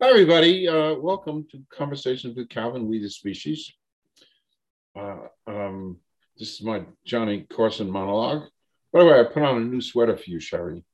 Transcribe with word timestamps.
Hi, 0.00 0.10
everybody. 0.10 0.68
Uh, 0.68 0.94
welcome 0.94 1.44
to 1.50 1.60
Conversations 1.76 2.36
with 2.36 2.48
Calvin, 2.48 2.86
We 2.86 3.00
the 3.00 3.10
Species. 3.10 3.72
Uh, 4.96 5.26
um, 5.48 5.96
this 6.38 6.52
is 6.52 6.62
my 6.62 6.84
Johnny 7.04 7.48
Carson 7.52 7.90
monologue. 7.90 8.44
By 8.92 9.00
the 9.00 9.06
way, 9.06 9.18
I 9.18 9.24
put 9.24 9.42
on 9.42 9.56
a 9.56 9.64
new 9.64 9.80
sweater 9.80 10.16
for 10.16 10.30
you, 10.30 10.38
Sherry. 10.38 10.84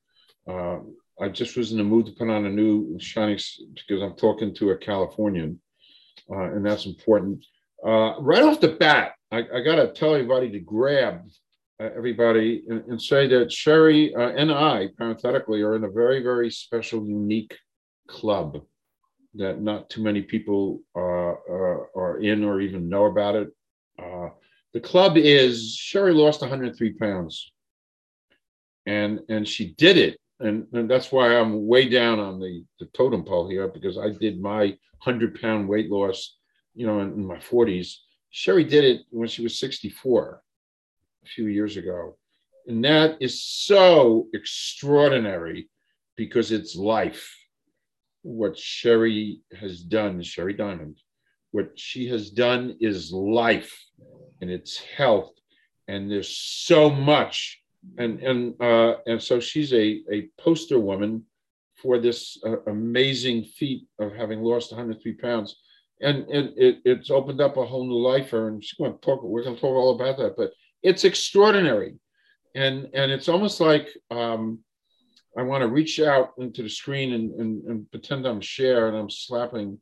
Uh, 0.48 0.78
I 1.20 1.28
just 1.28 1.54
was 1.54 1.70
in 1.70 1.76
the 1.76 1.84
mood 1.84 2.06
to 2.06 2.12
put 2.12 2.30
on 2.30 2.46
a 2.46 2.48
new 2.48 2.98
shiny 2.98 3.38
because 3.74 4.02
I'm 4.02 4.16
talking 4.16 4.54
to 4.54 4.70
a 4.70 4.78
Californian, 4.78 5.60
uh, 6.30 6.54
and 6.54 6.64
that's 6.64 6.86
important. 6.86 7.44
Uh, 7.86 8.18
right 8.20 8.42
off 8.42 8.58
the 8.58 8.68
bat, 8.68 9.12
I, 9.30 9.40
I 9.40 9.60
got 9.60 9.76
to 9.76 9.92
tell 9.92 10.14
everybody 10.14 10.50
to 10.52 10.60
grab 10.60 11.28
uh, 11.78 11.90
everybody 11.94 12.64
and, 12.70 12.82
and, 12.86 13.02
say 13.02 13.26
that 13.26 13.52
Sherry 13.52 14.14
and 14.14 14.50
I, 14.50 14.88
parenthetically, 14.96 15.60
are 15.60 15.76
in 15.76 15.84
a 15.84 15.90
very, 15.90 16.22
very 16.22 16.50
special, 16.50 17.06
unique 17.06 17.54
club 18.08 18.64
that 19.36 19.60
not 19.60 19.90
too 19.90 20.02
many 20.02 20.22
people 20.22 20.80
uh, 20.96 21.32
uh, 21.32 21.84
are 21.96 22.18
in 22.20 22.44
or 22.44 22.60
even 22.60 22.88
know 22.88 23.06
about 23.06 23.34
it. 23.34 23.48
Uh, 23.98 24.28
the 24.72 24.80
club 24.80 25.16
is 25.16 25.74
Sherry 25.74 26.12
lost 26.12 26.40
103 26.40 26.92
pounds, 26.94 27.52
and 28.86 29.20
and 29.28 29.46
she 29.46 29.74
did 29.74 29.96
it, 29.96 30.18
and, 30.40 30.66
and 30.72 30.90
that's 30.90 31.12
why 31.12 31.36
I'm 31.36 31.66
way 31.66 31.88
down 31.88 32.18
on 32.18 32.40
the, 32.40 32.64
the 32.80 32.86
totem 32.86 33.24
pole 33.24 33.48
here 33.48 33.68
because 33.68 33.98
I 33.98 34.10
did 34.10 34.40
my 34.40 34.76
100 35.02 35.40
pound 35.40 35.68
weight 35.68 35.90
loss, 35.90 36.36
you 36.74 36.86
know, 36.86 37.00
in, 37.00 37.12
in 37.12 37.26
my 37.26 37.36
40s. 37.36 37.94
Sherry 38.30 38.64
did 38.64 38.84
it 38.84 39.02
when 39.10 39.28
she 39.28 39.42
was 39.42 39.60
64, 39.60 40.42
a 41.24 41.28
few 41.28 41.46
years 41.46 41.76
ago, 41.76 42.16
and 42.66 42.84
that 42.84 43.16
is 43.20 43.44
so 43.44 44.26
extraordinary 44.34 45.68
because 46.16 46.50
it's 46.50 46.74
life 46.74 47.32
what 48.24 48.58
Sherry 48.58 49.40
has 49.60 49.80
done, 49.80 50.22
Sherry 50.22 50.54
Diamond, 50.54 50.96
what 51.52 51.78
she 51.78 52.08
has 52.08 52.30
done 52.30 52.76
is 52.80 53.12
life 53.12 53.78
and 54.40 54.50
it's 54.50 54.78
health. 54.78 55.30
And 55.86 56.10
there's 56.10 56.36
so 56.36 56.90
much. 56.90 57.60
And 57.98 58.18
and 58.20 58.60
uh, 58.62 58.94
and 59.06 59.22
so 59.22 59.38
she's 59.40 59.74
a, 59.74 60.00
a 60.10 60.30
poster 60.38 60.78
woman 60.78 61.24
for 61.84 61.98
this 61.98 62.38
uh, 62.46 62.62
amazing 62.66 63.44
feat 63.44 63.86
of 63.98 64.14
having 64.14 64.42
lost 64.42 64.72
103 64.72 65.12
pounds. 65.14 65.56
And, 66.00 66.26
and 66.28 66.52
it, 66.56 66.78
it's 66.86 67.10
opened 67.10 67.42
up 67.42 67.58
a 67.58 67.66
whole 67.66 67.86
new 67.86 67.98
life 67.98 68.30
for 68.30 68.40
her. 68.40 68.48
And 68.48 68.64
she's 68.64 68.78
going 68.78 68.94
to 68.94 68.98
talk, 68.98 69.22
we're 69.22 69.44
going 69.44 69.54
to 69.54 69.60
talk 69.60 69.76
all 69.76 69.94
about 69.94 70.16
that, 70.16 70.34
but 70.36 70.50
it's 70.82 71.04
extraordinary. 71.04 71.94
And, 72.54 72.88
and 72.94 73.12
it's 73.12 73.28
almost 73.28 73.60
like 73.60 73.88
um, 74.10 74.60
I 75.36 75.42
want 75.42 75.62
to 75.62 75.68
reach 75.68 76.00
out 76.00 76.32
into 76.38 76.62
the 76.62 76.68
screen 76.68 77.12
and, 77.12 77.32
and, 77.40 77.64
and 77.64 77.90
pretend 77.90 78.26
I'm 78.26 78.40
Cher 78.40 78.88
and 78.88 78.96
I'm 78.96 79.10
slapping 79.10 79.80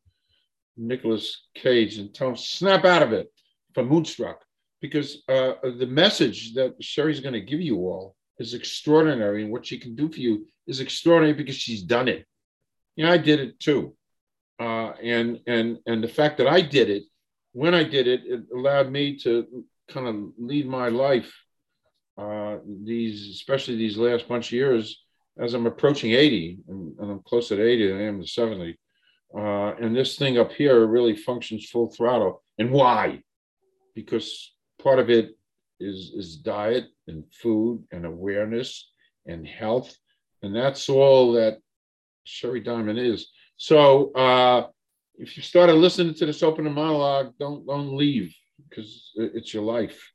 Nicolas 0.76 1.46
Cage 1.54 1.98
and 1.98 2.14
tell 2.14 2.30
him, 2.30 2.36
snap 2.36 2.84
out 2.84 3.02
of 3.02 3.12
it 3.12 3.30
from 3.74 3.88
Moonstruck. 3.88 4.40
Because 4.80 5.22
uh, 5.28 5.52
the 5.78 5.86
message 5.86 6.54
that 6.54 6.74
Sherry's 6.82 7.20
going 7.20 7.34
to 7.34 7.40
give 7.40 7.60
you 7.60 7.76
all 7.76 8.16
is 8.38 8.54
extraordinary. 8.54 9.42
And 9.42 9.52
what 9.52 9.64
she 9.64 9.78
can 9.78 9.94
do 9.94 10.10
for 10.10 10.18
you 10.18 10.46
is 10.66 10.80
extraordinary 10.80 11.34
because 11.34 11.54
she's 11.54 11.82
done 11.82 12.08
it. 12.08 12.26
Know, 12.96 13.10
I 13.10 13.18
did 13.18 13.38
it 13.38 13.60
too. 13.60 13.94
Uh, 14.58 14.92
and, 15.02 15.40
and, 15.46 15.78
and 15.86 16.02
the 16.02 16.08
fact 16.08 16.38
that 16.38 16.48
I 16.48 16.60
did 16.60 16.90
it, 16.90 17.04
when 17.52 17.74
I 17.74 17.84
did 17.84 18.08
it, 18.08 18.22
it 18.24 18.44
allowed 18.54 18.90
me 18.90 19.18
to 19.18 19.64
kind 19.88 20.08
of 20.08 20.32
lead 20.38 20.66
my 20.66 20.88
life 20.88 21.32
uh, 22.18 22.58
these, 22.84 23.30
especially 23.30 23.76
these 23.76 23.96
last 23.96 24.28
bunch 24.28 24.48
of 24.48 24.52
years, 24.52 25.01
as 25.38 25.54
I'm 25.54 25.66
approaching 25.66 26.12
80, 26.12 26.58
and, 26.68 26.98
and 26.98 27.10
I'm 27.10 27.22
closer 27.22 27.56
to 27.56 27.62
80 27.62 27.88
than 27.88 27.98
I 27.98 28.02
am 28.02 28.20
to 28.20 28.26
70. 28.26 28.78
Uh, 29.34 29.74
and 29.80 29.96
this 29.96 30.16
thing 30.16 30.38
up 30.38 30.52
here 30.52 30.86
really 30.86 31.16
functions 31.16 31.68
full 31.70 31.90
throttle. 31.90 32.42
And 32.58 32.70
why? 32.70 33.22
Because 33.94 34.52
part 34.82 34.98
of 34.98 35.08
it 35.08 35.36
is, 35.80 36.12
is 36.14 36.36
diet 36.36 36.84
and 37.08 37.24
food 37.32 37.84
and 37.92 38.04
awareness 38.04 38.90
and 39.26 39.46
health. 39.46 39.96
And 40.42 40.54
that's 40.54 40.88
all 40.88 41.32
that 41.32 41.58
Sherry 42.24 42.60
Diamond 42.60 42.98
is. 42.98 43.28
So 43.56 44.12
uh, 44.12 44.66
if 45.16 45.36
you 45.36 45.42
started 45.42 45.74
listening 45.74 46.14
to 46.14 46.26
this 46.26 46.42
opening 46.42 46.72
monologue, 46.72 47.32
don't 47.38 47.66
don't 47.66 47.96
leave 47.96 48.34
because 48.68 49.12
it's 49.14 49.52
your 49.52 49.62
life. 49.62 50.10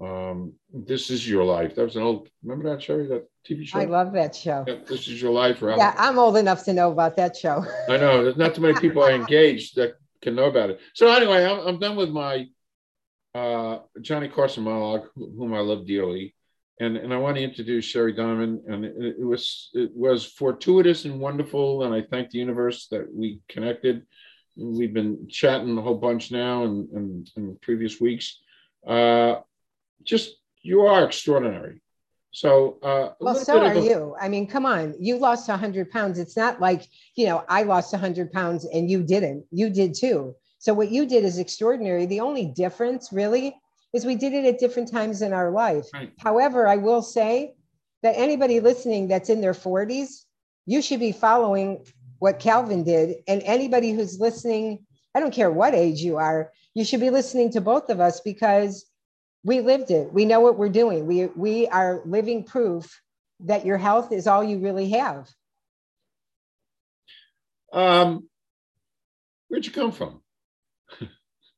Um, 0.00 0.54
this 0.72 1.10
is 1.10 1.28
your 1.28 1.44
life. 1.44 1.74
That 1.74 1.84
was 1.84 1.96
an 1.96 2.02
old. 2.02 2.28
Remember 2.42 2.70
that 2.70 2.82
Sherry? 2.82 3.06
That 3.06 3.26
TV 3.48 3.66
show. 3.66 3.78
I 3.78 3.84
love 3.84 4.12
that 4.12 4.34
show. 4.34 4.64
Yeah, 4.66 4.76
this 4.88 5.06
is 5.08 5.20
your 5.20 5.32
life. 5.32 5.62
Or 5.62 5.70
yeah, 5.70 5.94
I'm 5.98 6.18
old 6.18 6.36
enough 6.36 6.64
to 6.64 6.72
know 6.72 6.90
about 6.90 7.16
that 7.16 7.36
show. 7.36 7.64
I 7.88 7.96
know. 7.96 8.22
There's 8.22 8.36
not 8.36 8.54
too 8.54 8.62
many 8.62 8.78
people 8.80 9.02
I 9.02 9.12
engage 9.22 9.72
that 9.74 9.94
can 10.22 10.34
know 10.34 10.46
about 10.46 10.70
it. 10.70 10.80
So 10.94 11.08
anyway, 11.12 11.44
I'm, 11.44 11.66
I'm 11.66 11.78
done 11.78 11.96
with 11.96 12.10
my 12.10 12.48
uh, 13.34 13.78
Johnny 14.00 14.28
Carson 14.28 14.64
monologue, 14.64 15.08
whom 15.14 15.54
I 15.54 15.60
love 15.60 15.86
dearly, 15.86 16.34
and 16.80 16.96
and 16.96 17.12
I 17.12 17.18
want 17.18 17.36
to 17.36 17.42
introduce 17.42 17.84
Sherry 17.84 18.12
Diamond. 18.12 18.62
And 18.66 18.84
it, 18.84 19.16
it 19.18 19.24
was 19.24 19.70
it 19.74 19.90
was 19.94 20.24
fortuitous 20.24 21.04
and 21.04 21.20
wonderful, 21.20 21.84
and 21.84 21.94
I 21.94 22.02
thank 22.02 22.30
the 22.30 22.38
universe 22.38 22.88
that 22.88 23.12
we 23.12 23.40
connected. 23.48 24.06
We've 24.56 24.94
been 24.94 25.28
chatting 25.28 25.76
a 25.76 25.82
whole 25.82 25.98
bunch 25.98 26.30
now, 26.30 26.64
and 26.64 26.88
in, 26.90 27.26
in, 27.36 27.44
in 27.44 27.58
previous 27.60 28.00
weeks. 28.00 28.38
Uh, 28.86 29.36
just 30.02 30.36
you 30.62 30.82
are 30.82 31.04
extraordinary. 31.04 31.82
So, 32.34 32.78
uh, 32.82 33.10
well, 33.20 33.36
so 33.36 33.60
are 33.60 33.72
a- 33.72 33.80
you. 33.80 34.16
I 34.20 34.28
mean, 34.28 34.48
come 34.48 34.66
on, 34.66 34.94
you 34.98 35.18
lost 35.18 35.48
100 35.48 35.90
pounds. 35.90 36.18
It's 36.18 36.36
not 36.36 36.60
like, 36.60 36.88
you 37.14 37.26
know, 37.26 37.44
I 37.48 37.62
lost 37.62 37.92
100 37.92 38.32
pounds 38.32 38.64
and 38.64 38.90
you 38.90 39.04
didn't. 39.04 39.44
You 39.52 39.70
did 39.70 39.94
too. 39.94 40.34
So, 40.58 40.74
what 40.74 40.90
you 40.90 41.06
did 41.06 41.24
is 41.24 41.38
extraordinary. 41.38 42.06
The 42.06 42.20
only 42.20 42.46
difference, 42.46 43.12
really, 43.12 43.56
is 43.92 44.04
we 44.04 44.16
did 44.16 44.34
it 44.34 44.44
at 44.46 44.58
different 44.58 44.90
times 44.90 45.22
in 45.22 45.32
our 45.32 45.52
life. 45.52 45.86
Right. 45.94 46.12
However, 46.18 46.66
I 46.66 46.76
will 46.76 47.02
say 47.02 47.54
that 48.02 48.16
anybody 48.16 48.58
listening 48.58 49.06
that's 49.06 49.30
in 49.30 49.40
their 49.40 49.54
40s, 49.54 50.24
you 50.66 50.82
should 50.82 51.00
be 51.00 51.12
following 51.12 51.86
what 52.18 52.40
Calvin 52.40 52.82
did. 52.82 53.18
And 53.28 53.42
anybody 53.44 53.92
who's 53.92 54.18
listening, 54.18 54.84
I 55.14 55.20
don't 55.20 55.32
care 55.32 55.52
what 55.52 55.74
age 55.74 56.00
you 56.00 56.16
are, 56.16 56.50
you 56.74 56.84
should 56.84 57.00
be 57.00 57.10
listening 57.10 57.50
to 57.52 57.60
both 57.60 57.90
of 57.90 58.00
us 58.00 58.20
because 58.20 58.86
we 59.44 59.60
lived 59.60 59.90
it. 59.90 60.12
We 60.12 60.24
know 60.24 60.40
what 60.40 60.58
we're 60.58 60.70
doing. 60.70 61.06
We 61.06 61.26
we 61.26 61.68
are 61.68 62.00
living 62.06 62.44
proof 62.44 63.00
that 63.40 63.66
your 63.66 63.76
health 63.76 64.10
is 64.10 64.26
all 64.26 64.42
you 64.42 64.58
really 64.58 64.90
have. 64.90 65.28
Um, 67.72 68.28
where'd 69.48 69.66
you 69.66 69.72
come 69.72 69.92
from? 69.92 70.22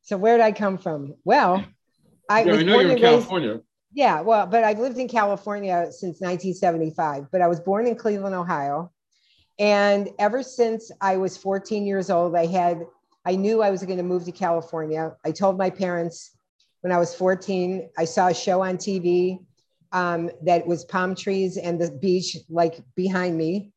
so 0.02 0.16
where 0.16 0.36
did 0.36 0.42
I 0.44 0.52
come 0.52 0.78
from? 0.78 1.14
Well, 1.24 1.64
I, 2.28 2.42
yeah, 2.42 2.54
I 2.54 2.62
know 2.62 2.80
you're 2.80 2.90
in 2.90 2.98
California. 2.98 3.50
Raised, 3.52 3.62
yeah, 3.92 4.20
well, 4.20 4.46
but 4.46 4.64
I've 4.64 4.80
lived 4.80 4.98
in 4.98 5.08
California 5.08 5.86
since 5.90 6.20
1975. 6.20 7.30
But 7.30 7.40
I 7.40 7.46
was 7.46 7.60
born 7.60 7.86
in 7.86 7.94
Cleveland, 7.94 8.34
Ohio, 8.34 8.90
and 9.60 10.10
ever 10.18 10.42
since 10.42 10.90
I 11.00 11.18
was 11.18 11.36
14 11.36 11.86
years 11.86 12.10
old, 12.10 12.34
I 12.34 12.46
had 12.46 12.82
I 13.24 13.36
knew 13.36 13.62
I 13.62 13.70
was 13.70 13.84
going 13.84 13.98
to 13.98 14.04
move 14.04 14.24
to 14.24 14.32
California. 14.32 15.14
I 15.24 15.30
told 15.30 15.56
my 15.56 15.70
parents 15.70 16.35
when 16.86 16.92
I 16.92 16.98
was 16.98 17.16
14. 17.16 17.90
I 17.98 18.04
saw 18.04 18.28
a 18.28 18.34
show 18.34 18.62
on 18.62 18.76
TV 18.76 19.40
um, 19.90 20.30
that 20.44 20.68
was 20.68 20.84
palm 20.84 21.16
trees 21.16 21.56
and 21.56 21.80
the 21.80 21.90
beach 21.90 22.36
like 22.48 22.78
behind 22.94 23.36
me. 23.36 23.72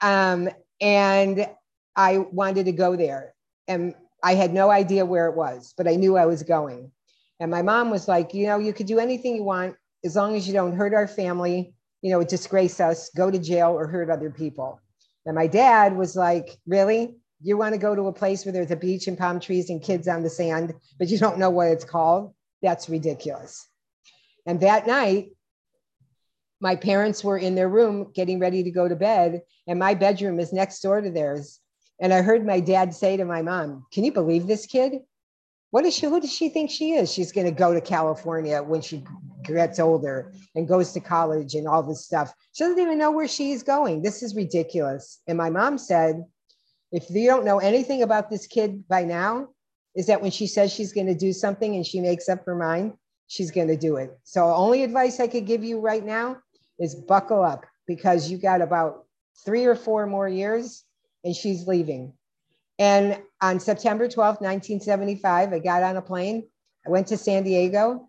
Um, 0.00 0.48
and 0.80 1.46
I 1.94 2.16
wanted 2.16 2.64
to 2.64 2.72
go 2.72 2.96
there. 2.96 3.34
And 3.66 3.94
I 4.22 4.34
had 4.34 4.54
no 4.54 4.70
idea 4.70 5.04
where 5.04 5.26
it 5.26 5.36
was, 5.36 5.74
but 5.76 5.86
I 5.86 5.96
knew 5.96 6.16
I 6.16 6.24
was 6.24 6.42
going. 6.42 6.90
And 7.38 7.50
my 7.50 7.60
mom 7.60 7.90
was 7.90 8.08
like, 8.08 8.32
you 8.32 8.46
know, 8.46 8.58
you 8.58 8.72
could 8.72 8.86
do 8.86 8.98
anything 8.98 9.36
you 9.36 9.44
want 9.44 9.76
as 10.02 10.16
long 10.16 10.34
as 10.34 10.46
you 10.46 10.54
don't 10.54 10.74
hurt 10.74 10.94
our 10.94 11.06
family, 11.06 11.74
you 12.00 12.10
know, 12.10 12.24
disgrace 12.24 12.80
us, 12.80 13.10
go 13.10 13.30
to 13.30 13.38
jail, 13.38 13.72
or 13.72 13.86
hurt 13.86 14.08
other 14.08 14.30
people. 14.30 14.80
And 15.26 15.34
my 15.34 15.48
dad 15.48 15.94
was 15.94 16.16
like, 16.16 16.56
really? 16.66 17.14
You 17.42 17.58
want 17.58 17.74
to 17.74 17.78
go 17.78 17.94
to 17.94 18.06
a 18.06 18.12
place 18.12 18.46
where 18.46 18.54
there's 18.54 18.70
a 18.70 18.76
beach 18.76 19.06
and 19.06 19.18
palm 19.18 19.38
trees 19.38 19.68
and 19.68 19.82
kids 19.82 20.08
on 20.08 20.22
the 20.22 20.30
sand, 20.30 20.72
but 20.98 21.08
you 21.08 21.18
don't 21.18 21.36
know 21.36 21.50
what 21.50 21.68
it's 21.68 21.84
called? 21.84 22.32
That's 22.62 22.88
ridiculous. 22.88 23.66
And 24.46 24.60
that 24.60 24.86
night, 24.86 25.30
my 26.60 26.74
parents 26.74 27.22
were 27.22 27.38
in 27.38 27.54
their 27.54 27.68
room 27.68 28.10
getting 28.14 28.40
ready 28.40 28.62
to 28.64 28.70
go 28.70 28.88
to 28.88 28.96
bed, 28.96 29.42
and 29.66 29.78
my 29.78 29.94
bedroom 29.94 30.40
is 30.40 30.52
next 30.52 30.80
door 30.80 31.00
to 31.00 31.10
theirs. 31.10 31.60
And 32.00 32.12
I 32.12 32.22
heard 32.22 32.46
my 32.46 32.60
dad 32.60 32.94
say 32.94 33.16
to 33.16 33.24
my 33.24 33.42
mom, 33.42 33.86
Can 33.92 34.04
you 34.04 34.12
believe 34.12 34.46
this 34.46 34.66
kid? 34.66 35.00
What 35.70 35.84
is 35.84 35.94
she? 35.94 36.06
Who 36.06 36.20
does 36.20 36.32
she 36.32 36.48
think 36.48 36.70
she 36.70 36.92
is? 36.92 37.12
She's 37.12 37.32
going 37.32 37.46
to 37.46 37.52
go 37.52 37.74
to 37.74 37.80
California 37.80 38.62
when 38.62 38.80
she 38.80 39.04
gets 39.44 39.78
older 39.78 40.32
and 40.54 40.66
goes 40.66 40.92
to 40.92 41.00
college 41.00 41.54
and 41.54 41.68
all 41.68 41.82
this 41.82 42.06
stuff. 42.06 42.32
She 42.52 42.64
doesn't 42.64 42.80
even 42.80 42.98
know 42.98 43.10
where 43.10 43.28
she's 43.28 43.62
going. 43.62 44.02
This 44.02 44.22
is 44.22 44.34
ridiculous. 44.34 45.20
And 45.26 45.36
my 45.36 45.50
mom 45.50 45.76
said, 45.76 46.24
If 46.90 47.10
you 47.10 47.26
don't 47.26 47.44
know 47.44 47.58
anything 47.58 48.02
about 48.02 48.30
this 48.30 48.46
kid 48.46 48.88
by 48.88 49.04
now, 49.04 49.48
is 49.98 50.06
that 50.06 50.22
when 50.22 50.30
she 50.30 50.46
says 50.46 50.72
she's 50.72 50.92
going 50.92 51.08
to 51.08 51.14
do 51.14 51.32
something 51.32 51.74
and 51.74 51.84
she 51.84 52.00
makes 52.00 52.28
up 52.28 52.46
her 52.46 52.54
mind, 52.54 52.92
she's 53.26 53.50
going 53.50 53.66
to 53.66 53.76
do 53.76 53.96
it. 53.96 54.16
So, 54.22 54.44
only 54.54 54.84
advice 54.84 55.18
I 55.18 55.26
could 55.26 55.44
give 55.44 55.64
you 55.64 55.80
right 55.80 56.04
now 56.04 56.38
is 56.78 56.94
buckle 56.94 57.42
up 57.42 57.66
because 57.88 58.30
you 58.30 58.38
got 58.38 58.62
about 58.62 59.06
three 59.44 59.64
or 59.64 59.74
four 59.74 60.06
more 60.06 60.28
years 60.28 60.84
and 61.24 61.34
she's 61.34 61.66
leaving. 61.66 62.12
And 62.78 63.20
on 63.42 63.58
September 63.58 64.06
12th, 64.06 64.40
1975, 64.40 65.52
I 65.52 65.58
got 65.58 65.82
on 65.82 65.96
a 65.96 66.02
plane. 66.02 66.46
I 66.86 66.90
went 66.90 67.08
to 67.08 67.16
San 67.16 67.42
Diego 67.42 68.08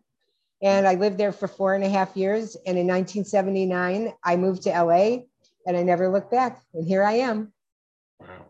and 0.61 0.87
I 0.87 0.93
lived 0.93 1.17
there 1.17 1.31
for 1.31 1.47
four 1.47 1.73
and 1.73 1.83
a 1.83 1.89
half 1.89 2.15
years. 2.15 2.55
And 2.67 2.77
in 2.77 2.85
1979, 2.85 4.13
I 4.23 4.35
moved 4.35 4.61
to 4.63 4.69
LA 4.69 5.23
and 5.65 5.75
I 5.75 5.81
never 5.81 6.07
looked 6.07 6.29
back. 6.29 6.61
And 6.75 6.85
here 6.85 7.03
I 7.03 7.13
am. 7.13 7.51
Wow. 8.19 8.45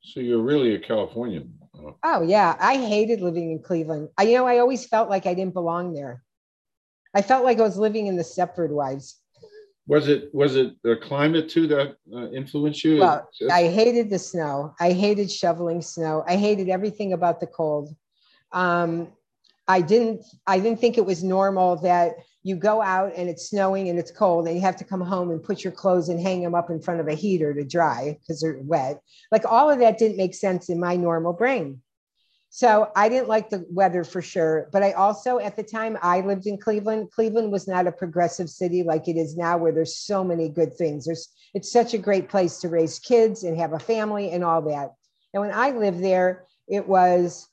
So 0.00 0.20
you're 0.20 0.42
really 0.42 0.74
a 0.74 0.78
Californian. 0.78 1.59
Oh, 2.02 2.22
yeah. 2.22 2.56
I 2.58 2.76
hated 2.76 3.20
living 3.20 3.50
in 3.50 3.62
Cleveland. 3.62 4.08
I, 4.16 4.24
you 4.24 4.36
know, 4.36 4.46
I 4.46 4.58
always 4.58 4.86
felt 4.86 5.10
like 5.10 5.26
I 5.26 5.34
didn't 5.34 5.54
belong 5.54 5.92
there. 5.92 6.22
I 7.14 7.22
felt 7.22 7.44
like 7.44 7.58
I 7.58 7.62
was 7.62 7.76
living 7.76 8.06
in 8.06 8.16
the 8.16 8.22
Stepford 8.22 8.70
Wives. 8.70 9.20
Was 9.86 10.06
it 10.06 10.32
was 10.32 10.54
it 10.54 10.74
the 10.84 10.96
climate 10.96 11.48
too 11.48 11.66
that 11.66 11.96
uh, 12.14 12.30
influenced 12.30 12.84
you? 12.84 13.00
Well, 13.00 13.28
I 13.50 13.64
hated 13.64 14.08
the 14.08 14.20
snow. 14.20 14.74
I 14.78 14.92
hated 14.92 15.30
shoveling 15.30 15.82
snow. 15.82 16.22
I 16.28 16.36
hated 16.36 16.68
everything 16.68 17.12
about 17.12 17.40
the 17.40 17.48
cold. 17.48 17.94
Um, 18.52 19.08
I 19.66 19.80
didn't 19.80 20.24
I 20.46 20.60
didn't 20.60 20.80
think 20.80 20.96
it 20.96 21.04
was 21.04 21.24
normal 21.24 21.76
that 21.78 22.14
you 22.42 22.56
go 22.56 22.80
out 22.80 23.12
and 23.16 23.28
it's 23.28 23.50
snowing 23.50 23.88
and 23.88 23.98
it's 23.98 24.10
cold 24.10 24.46
and 24.46 24.56
you 24.56 24.62
have 24.62 24.76
to 24.76 24.84
come 24.84 25.00
home 25.00 25.30
and 25.30 25.42
put 25.42 25.62
your 25.62 25.72
clothes 25.72 26.08
and 26.08 26.20
hang 26.20 26.42
them 26.42 26.54
up 26.54 26.70
in 26.70 26.80
front 26.80 27.00
of 27.00 27.08
a 27.08 27.14
heater 27.14 27.52
to 27.52 27.64
dry 27.64 28.16
because 28.20 28.40
they're 28.40 28.58
wet. 28.62 29.00
Like 29.30 29.44
all 29.44 29.70
of 29.70 29.78
that 29.80 29.98
didn't 29.98 30.16
make 30.16 30.34
sense 30.34 30.70
in 30.70 30.80
my 30.80 30.96
normal 30.96 31.32
brain. 31.32 31.82
So 32.52 32.90
I 32.96 33.08
didn't 33.08 33.28
like 33.28 33.48
the 33.48 33.64
weather 33.70 34.02
for 34.02 34.20
sure. 34.20 34.68
But 34.72 34.82
I 34.82 34.92
also, 34.92 35.38
at 35.38 35.54
the 35.54 35.62
time 35.62 35.96
I 36.02 36.20
lived 36.20 36.46
in 36.46 36.58
Cleveland, 36.58 37.12
Cleveland 37.12 37.52
was 37.52 37.68
not 37.68 37.86
a 37.86 37.92
progressive 37.92 38.50
city 38.50 38.82
like 38.82 39.06
it 39.06 39.16
is 39.16 39.36
now, 39.36 39.56
where 39.56 39.70
there's 39.70 39.96
so 39.96 40.24
many 40.24 40.48
good 40.48 40.74
things. 40.74 41.06
There's 41.06 41.28
it's 41.54 41.70
such 41.70 41.94
a 41.94 41.98
great 41.98 42.28
place 42.28 42.58
to 42.58 42.68
raise 42.68 42.98
kids 42.98 43.44
and 43.44 43.56
have 43.56 43.72
a 43.72 43.78
family 43.78 44.30
and 44.30 44.42
all 44.42 44.62
that. 44.62 44.90
And 45.32 45.42
when 45.42 45.52
I 45.52 45.70
lived 45.70 46.02
there, 46.02 46.44
it 46.66 46.88
was 46.88 47.48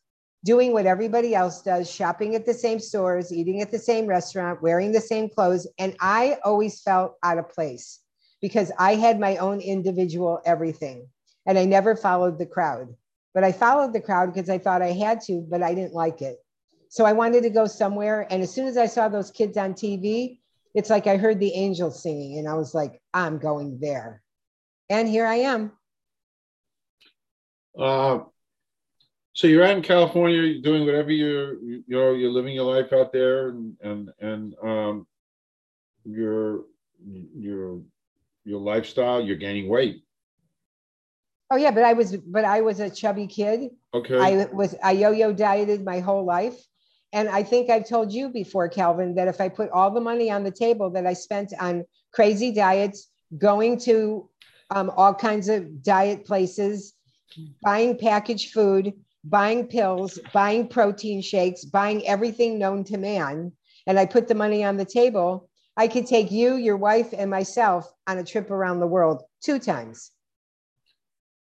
doing 0.48 0.72
what 0.72 0.86
everybody 0.86 1.36
else 1.36 1.62
does, 1.62 1.92
shopping 1.92 2.34
at 2.34 2.46
the 2.46 2.54
same 2.54 2.80
stores, 2.80 3.34
eating 3.34 3.62
at 3.62 3.70
the 3.70 3.78
same 3.78 4.08
restaurant, 4.08 4.62
wearing 4.62 4.94
the 4.94 5.02
same 5.02 5.28
clothes. 5.28 5.68
And 5.78 5.94
I 6.00 6.38
always 6.46 6.80
felt 6.80 7.18
out 7.22 7.38
of 7.38 7.50
place 7.50 8.00
because 8.42 8.72
I 8.80 8.96
had 8.96 9.20
my 9.20 9.36
own 9.36 9.60
individual 9.60 10.40
everything 10.46 11.10
and 11.46 11.60
I 11.60 11.66
never 11.66 11.98
followed 11.98 12.40
the 12.40 12.46
crowd. 12.46 12.96
But 13.34 13.44
I 13.44 13.52
followed 13.52 13.92
the 13.92 14.00
crowd 14.00 14.34
because 14.34 14.50
I 14.50 14.58
thought 14.58 14.82
I 14.82 14.94
had 14.94 15.20
to, 15.24 15.46
but 15.50 15.62
I 15.62 15.76
didn't 15.76 15.94
like 15.94 16.22
it. 16.22 16.38
So 16.88 17.04
I 17.04 17.12
wanted 17.12 17.44
to 17.44 17.50
go 17.50 17.68
somewhere. 17.68 18.26
And 18.30 18.42
as 18.42 18.54
soon 18.54 18.68
as 18.68 18.78
I 18.78 18.86
saw 18.86 19.10
those 19.10 19.32
kids 19.32 19.58
on 19.58 19.74
TV, 19.74 20.40
it's 20.74 20.90
like 20.90 21.08
I 21.08 21.18
heard 21.18 21.42
the 21.42 21.54
angels 21.54 22.02
singing, 22.02 22.38
and 22.38 22.48
I 22.48 22.54
was 22.54 22.74
like, 22.74 23.02
I'm 23.14 23.38
going 23.38 23.80
there. 23.80 24.22
And 24.90 25.10
here 25.10 25.26
I 25.26 25.36
am. 25.36 25.72
Uh, 27.78 28.20
so 29.38 29.46
you're 29.46 29.64
out 29.64 29.78
in 29.78 29.84
California, 29.84 30.42
you're 30.42 30.64
doing 30.64 30.84
whatever 30.84 31.12
you're, 31.12 31.62
you 31.62 31.84
know, 31.90 32.14
you're 32.14 32.32
living 32.32 32.56
your 32.56 32.64
life 32.64 32.92
out 32.92 33.14
there, 33.14 33.50
and 33.50 33.78
and 33.84 34.10
and 34.20 34.56
um, 34.64 35.06
your 36.04 36.64
your 37.06 37.80
your 38.46 38.60
lifestyle, 38.60 39.22
you're 39.22 39.36
gaining 39.36 39.70
weight. 39.70 40.02
Oh 41.52 41.56
yeah, 41.56 41.70
but 41.70 41.84
I 41.84 41.94
was 41.94 42.18
but 42.18 42.46
I 42.46 42.62
was 42.62 42.80
a 42.80 42.90
chubby 42.90 43.28
kid. 43.28 43.70
Okay. 43.94 44.18
I 44.18 44.46
was 44.46 44.74
I 44.84 44.94
yo-yo 44.94 45.32
dieted 45.34 45.86
my 45.86 46.00
whole 46.00 46.26
life. 46.26 46.58
And 47.14 47.30
I 47.30 47.44
think 47.44 47.70
I've 47.70 47.88
told 47.88 48.12
you 48.12 48.30
before, 48.30 48.68
Calvin, 48.68 49.14
that 49.16 49.28
if 49.28 49.40
I 49.40 49.50
put 49.50 49.70
all 49.70 49.92
the 49.92 50.02
money 50.02 50.32
on 50.32 50.44
the 50.44 50.52
table 50.52 50.90
that 50.90 51.06
I 51.06 51.14
spent 51.14 51.54
on 51.60 51.86
crazy 52.12 52.52
diets, 52.52 53.12
going 53.38 53.78
to 53.82 54.30
um, 54.72 54.92
all 54.98 55.14
kinds 55.14 55.48
of 55.48 55.84
diet 55.84 56.26
places, 56.26 56.96
buying 57.62 57.98
packaged 57.98 58.52
food, 58.52 58.94
buying 59.24 59.68
pills, 59.68 60.20
buying 60.34 60.68
protein 60.68 61.22
shakes, 61.22 61.66
buying 61.66 62.06
everything 62.08 62.60
known 62.60 62.84
to 62.86 62.98
man, 62.98 63.52
and 63.86 63.98
I 63.98 64.06
put 64.06 64.28
the 64.28 64.36
money 64.36 64.64
on 64.64 64.78
the 64.78 64.86
table, 64.86 65.50
I 65.76 65.88
could 65.88 66.08
take 66.08 66.32
you, 66.32 66.56
your 66.56 66.78
wife, 66.78 67.14
and 67.16 67.30
myself 67.30 67.92
on 68.08 68.18
a 68.18 68.24
trip 68.24 68.50
around 68.50 68.80
the 68.80 68.88
world 68.88 69.24
two 69.42 69.60
times. 69.60 70.12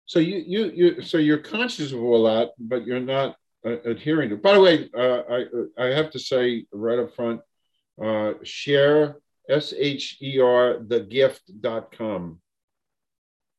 So 0.05 0.19
you 0.19 0.43
you 0.45 0.71
you 0.73 1.01
so 1.01 1.17
you're 1.17 1.37
conscious 1.37 1.91
of 1.91 2.01
all 2.01 2.23
that, 2.25 2.51
but 2.57 2.85
you're 2.85 2.99
not 2.99 3.35
uh, 3.65 3.81
adhering 3.83 4.29
to. 4.29 4.37
By 4.37 4.53
the 4.53 4.61
way, 4.61 4.89
uh, 4.97 5.21
I 5.29 5.45
I 5.77 5.85
have 5.87 6.11
to 6.11 6.19
say 6.19 6.65
right 6.71 6.99
up 6.99 7.13
front, 7.13 7.41
uh, 8.01 8.33
share 8.43 9.17
s 9.49 9.73
h 9.77 10.17
e 10.21 10.39
r 10.39 10.79
thegift.com. 10.79 12.41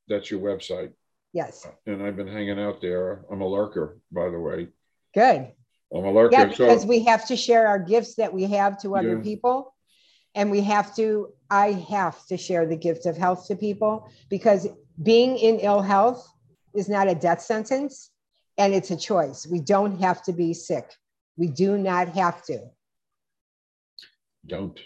That's 0.08 0.30
your 0.30 0.40
website. 0.40 0.92
Yes. 1.32 1.66
And 1.86 2.02
I've 2.02 2.16
been 2.16 2.28
hanging 2.28 2.58
out 2.58 2.80
there. 2.80 3.24
I'm 3.30 3.40
a 3.40 3.46
lurker, 3.46 3.98
by 4.10 4.30
the 4.30 4.38
way. 4.38 4.68
Good. 5.14 5.52
I'm 5.94 6.04
a 6.04 6.12
lurker. 6.12 6.32
Yeah, 6.32 6.44
because 6.46 6.82
so, 6.82 6.88
we 6.88 7.04
have 7.04 7.26
to 7.28 7.36
share 7.36 7.66
our 7.66 7.78
gifts 7.78 8.14
that 8.16 8.32
we 8.32 8.44
have 8.44 8.80
to 8.82 8.96
other 8.96 9.16
yeah. 9.16 9.22
people. 9.22 9.74
And 10.34 10.50
we 10.50 10.60
have 10.62 10.94
to, 10.96 11.32
I 11.50 11.72
have 11.72 12.24
to 12.26 12.36
share 12.36 12.66
the 12.66 12.76
gift 12.76 13.06
of 13.06 13.16
health 13.16 13.46
to 13.48 13.56
people 13.56 14.10
because 14.28 14.68
being 15.02 15.36
in 15.38 15.58
ill 15.60 15.80
health 15.80 16.26
is 16.74 16.88
not 16.88 17.08
a 17.08 17.14
death 17.14 17.40
sentence 17.40 18.10
and 18.56 18.74
it's 18.74 18.90
a 18.90 18.96
choice. 18.96 19.46
We 19.46 19.60
don't 19.60 20.00
have 20.00 20.22
to 20.24 20.32
be 20.32 20.52
sick. 20.52 20.90
We 21.36 21.48
do 21.48 21.78
not 21.78 22.08
have 22.10 22.42
to. 22.44 22.60
Don't. 24.46 24.78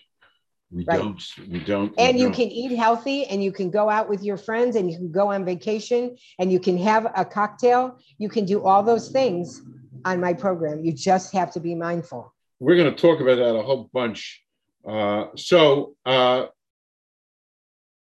We 0.73 0.85
right. 0.85 0.99
don't. 0.99 1.23
We 1.51 1.61
don't. 1.61 1.95
And 1.99 2.17
we 2.17 2.23
you 2.23 2.27
don't. 2.29 2.35
can 2.35 2.49
eat 2.49 2.77
healthy 2.77 3.27
and 3.27 3.45
you 3.45 3.53
can 3.53 3.71
go 3.71 3.91
out 3.91 4.09
with 4.09 4.23
your 4.23 4.39
friends 4.39 4.77
and 4.77 4.91
you 4.91 4.97
can 4.97 5.13
go 5.13 5.31
on 5.31 5.45
vacation 5.45 6.17
and 6.39 6.51
you 6.51 6.59
can 6.59 6.79
have 6.79 7.13
a 7.15 7.25
cocktail. 7.25 7.99
You 8.19 8.29
can 8.29 8.47
do 8.47 8.65
all 8.65 8.83
those 8.83 9.09
things 9.11 9.63
on 10.05 10.21
my 10.21 10.33
program. 10.33 10.85
You 10.85 10.93
just 10.93 11.33
have 11.35 11.53
to 11.53 11.61
be 11.61 11.75
mindful. 11.75 12.35
We're 12.59 12.77
going 12.77 12.95
to 12.95 13.01
talk 13.01 13.21
about 13.21 13.37
that 13.37 13.55
a 13.55 13.63
whole 13.63 13.91
bunch. 13.93 14.43
Uh, 14.87 15.27
so, 15.37 15.95
uh, 16.07 16.47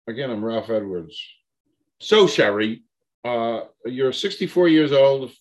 again, 0.06 0.30
I'm 0.30 0.44
Ralph 0.44 0.70
Edwards. 0.70 1.20
So, 1.98 2.26
Sherry, 2.26 2.84
uh, 3.24 3.62
you're 3.84 4.12
64 4.12 4.68
years 4.68 4.92
old, 4.92 5.32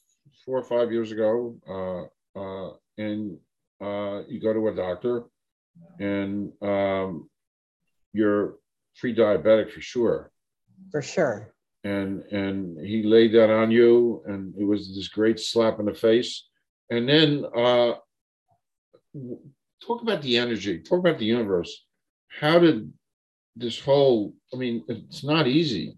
four 0.46 0.58
or 0.58 0.64
five 0.64 0.92
years 0.92 1.12
ago, 1.12 1.56
uh, 1.70 2.40
uh, 2.40 2.74
and 2.98 3.38
uh, 3.82 4.24
you 4.28 4.40
go 4.42 4.54
to 4.54 4.68
a 4.68 4.76
doctor, 4.76 5.24
and 6.00 6.52
um, 6.62 7.30
you're 8.14 8.56
pre-diabetic 8.98 9.72
for 9.72 9.82
sure. 9.82 10.32
For 10.92 11.02
sure. 11.02 11.54
And 11.84 12.24
and 12.32 12.86
he 12.86 13.04
laid 13.04 13.34
that 13.34 13.50
on 13.50 13.72
you, 13.72 14.22
and 14.26 14.54
it 14.58 14.66
was 14.66 14.96
this 14.96 15.08
great 15.08 15.40
slap 15.40 15.80
in 15.80 15.86
the 15.86 15.94
face. 15.94 16.48
And 16.90 17.08
then 17.08 17.46
uh, 17.56 17.94
talk 19.86 20.02
about 20.02 20.22
the 20.22 20.38
energy. 20.38 20.80
Talk 20.80 21.00
about 21.00 21.20
the 21.20 21.26
universe. 21.26 21.86
How 22.28 22.60
did 22.60 22.92
this 23.56 23.80
whole? 23.80 24.34
I 24.54 24.58
mean, 24.58 24.84
it's 24.90 25.24
not 25.24 25.48
easy 25.48 25.98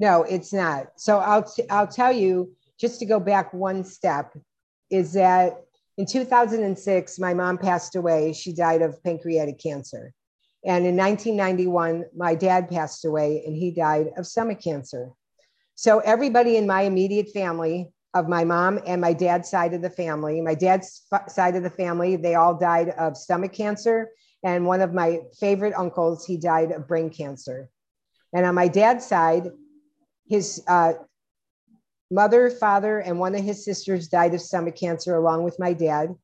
no, 0.00 0.22
it's 0.22 0.52
not. 0.52 0.88
So 0.96 1.18
I'll 1.18 1.44
t- 1.44 1.68
I'll 1.70 1.86
tell 1.86 2.12
you 2.12 2.52
just 2.78 2.98
to 2.98 3.06
go 3.06 3.20
back 3.20 3.52
one 3.54 3.84
step 3.84 4.36
is 4.90 5.12
that 5.12 5.64
in 5.96 6.06
2006 6.06 7.18
my 7.18 7.34
mom 7.34 7.58
passed 7.58 7.96
away. 7.96 8.32
She 8.32 8.52
died 8.52 8.82
of 8.82 9.02
pancreatic 9.02 9.58
cancer. 9.58 10.12
And 10.64 10.86
in 10.86 10.96
1991 10.96 12.06
my 12.16 12.34
dad 12.34 12.70
passed 12.70 13.04
away 13.04 13.42
and 13.46 13.56
he 13.56 13.70
died 13.70 14.10
of 14.16 14.26
stomach 14.26 14.60
cancer. 14.60 15.10
So 15.74 15.98
everybody 16.00 16.56
in 16.56 16.66
my 16.66 16.82
immediate 16.82 17.30
family 17.30 17.92
of 18.14 18.28
my 18.28 18.44
mom 18.44 18.78
and 18.86 19.00
my 19.00 19.12
dad's 19.12 19.50
side 19.50 19.74
of 19.74 19.82
the 19.82 19.90
family, 19.90 20.40
my 20.40 20.54
dad's 20.54 21.02
f- 21.12 21.28
side 21.30 21.56
of 21.56 21.64
the 21.64 21.70
family, 21.70 22.16
they 22.16 22.36
all 22.36 22.54
died 22.54 22.90
of 22.90 23.16
stomach 23.16 23.52
cancer 23.52 24.10
and 24.44 24.66
one 24.66 24.82
of 24.82 24.92
my 24.92 25.20
favorite 25.40 25.74
uncles, 25.74 26.26
he 26.26 26.36
died 26.36 26.70
of 26.70 26.86
brain 26.86 27.08
cancer. 27.08 27.70
And 28.34 28.44
on 28.44 28.54
my 28.54 28.68
dad's 28.68 29.06
side, 29.06 29.50
his 30.28 30.62
uh, 30.68 30.92
mother, 32.14 32.48
father, 32.48 33.00
and 33.00 33.18
one 33.18 33.34
of 33.34 33.42
his 33.42 33.64
sisters 33.64 34.08
died 34.08 34.34
of 34.34 34.40
stomach 34.40 34.76
cancer, 34.76 35.16
along 35.16 35.42
with 35.42 35.58
my 35.58 35.72
dad. 35.72 36.14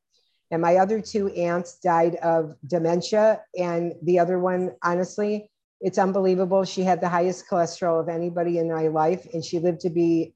And 0.49 0.61
my 0.61 0.77
other 0.77 1.01
two 1.01 1.27
aunts 1.29 1.79
died 1.79 2.15
of 2.15 2.55
dementia. 2.65 3.41
And 3.57 3.93
the 4.01 4.19
other 4.19 4.39
one, 4.39 4.71
honestly, 4.81 5.49
it's 5.81 5.97
unbelievable. 5.97 6.63
She 6.63 6.83
had 6.83 7.01
the 7.01 7.09
highest 7.09 7.47
cholesterol 7.49 7.99
of 7.99 8.09
anybody 8.09 8.57
in 8.57 8.71
my 8.71 8.87
life. 8.87 9.27
And 9.33 9.43
she 9.43 9.59
lived 9.59 9.81
to 9.81 9.89
be, 9.89 10.33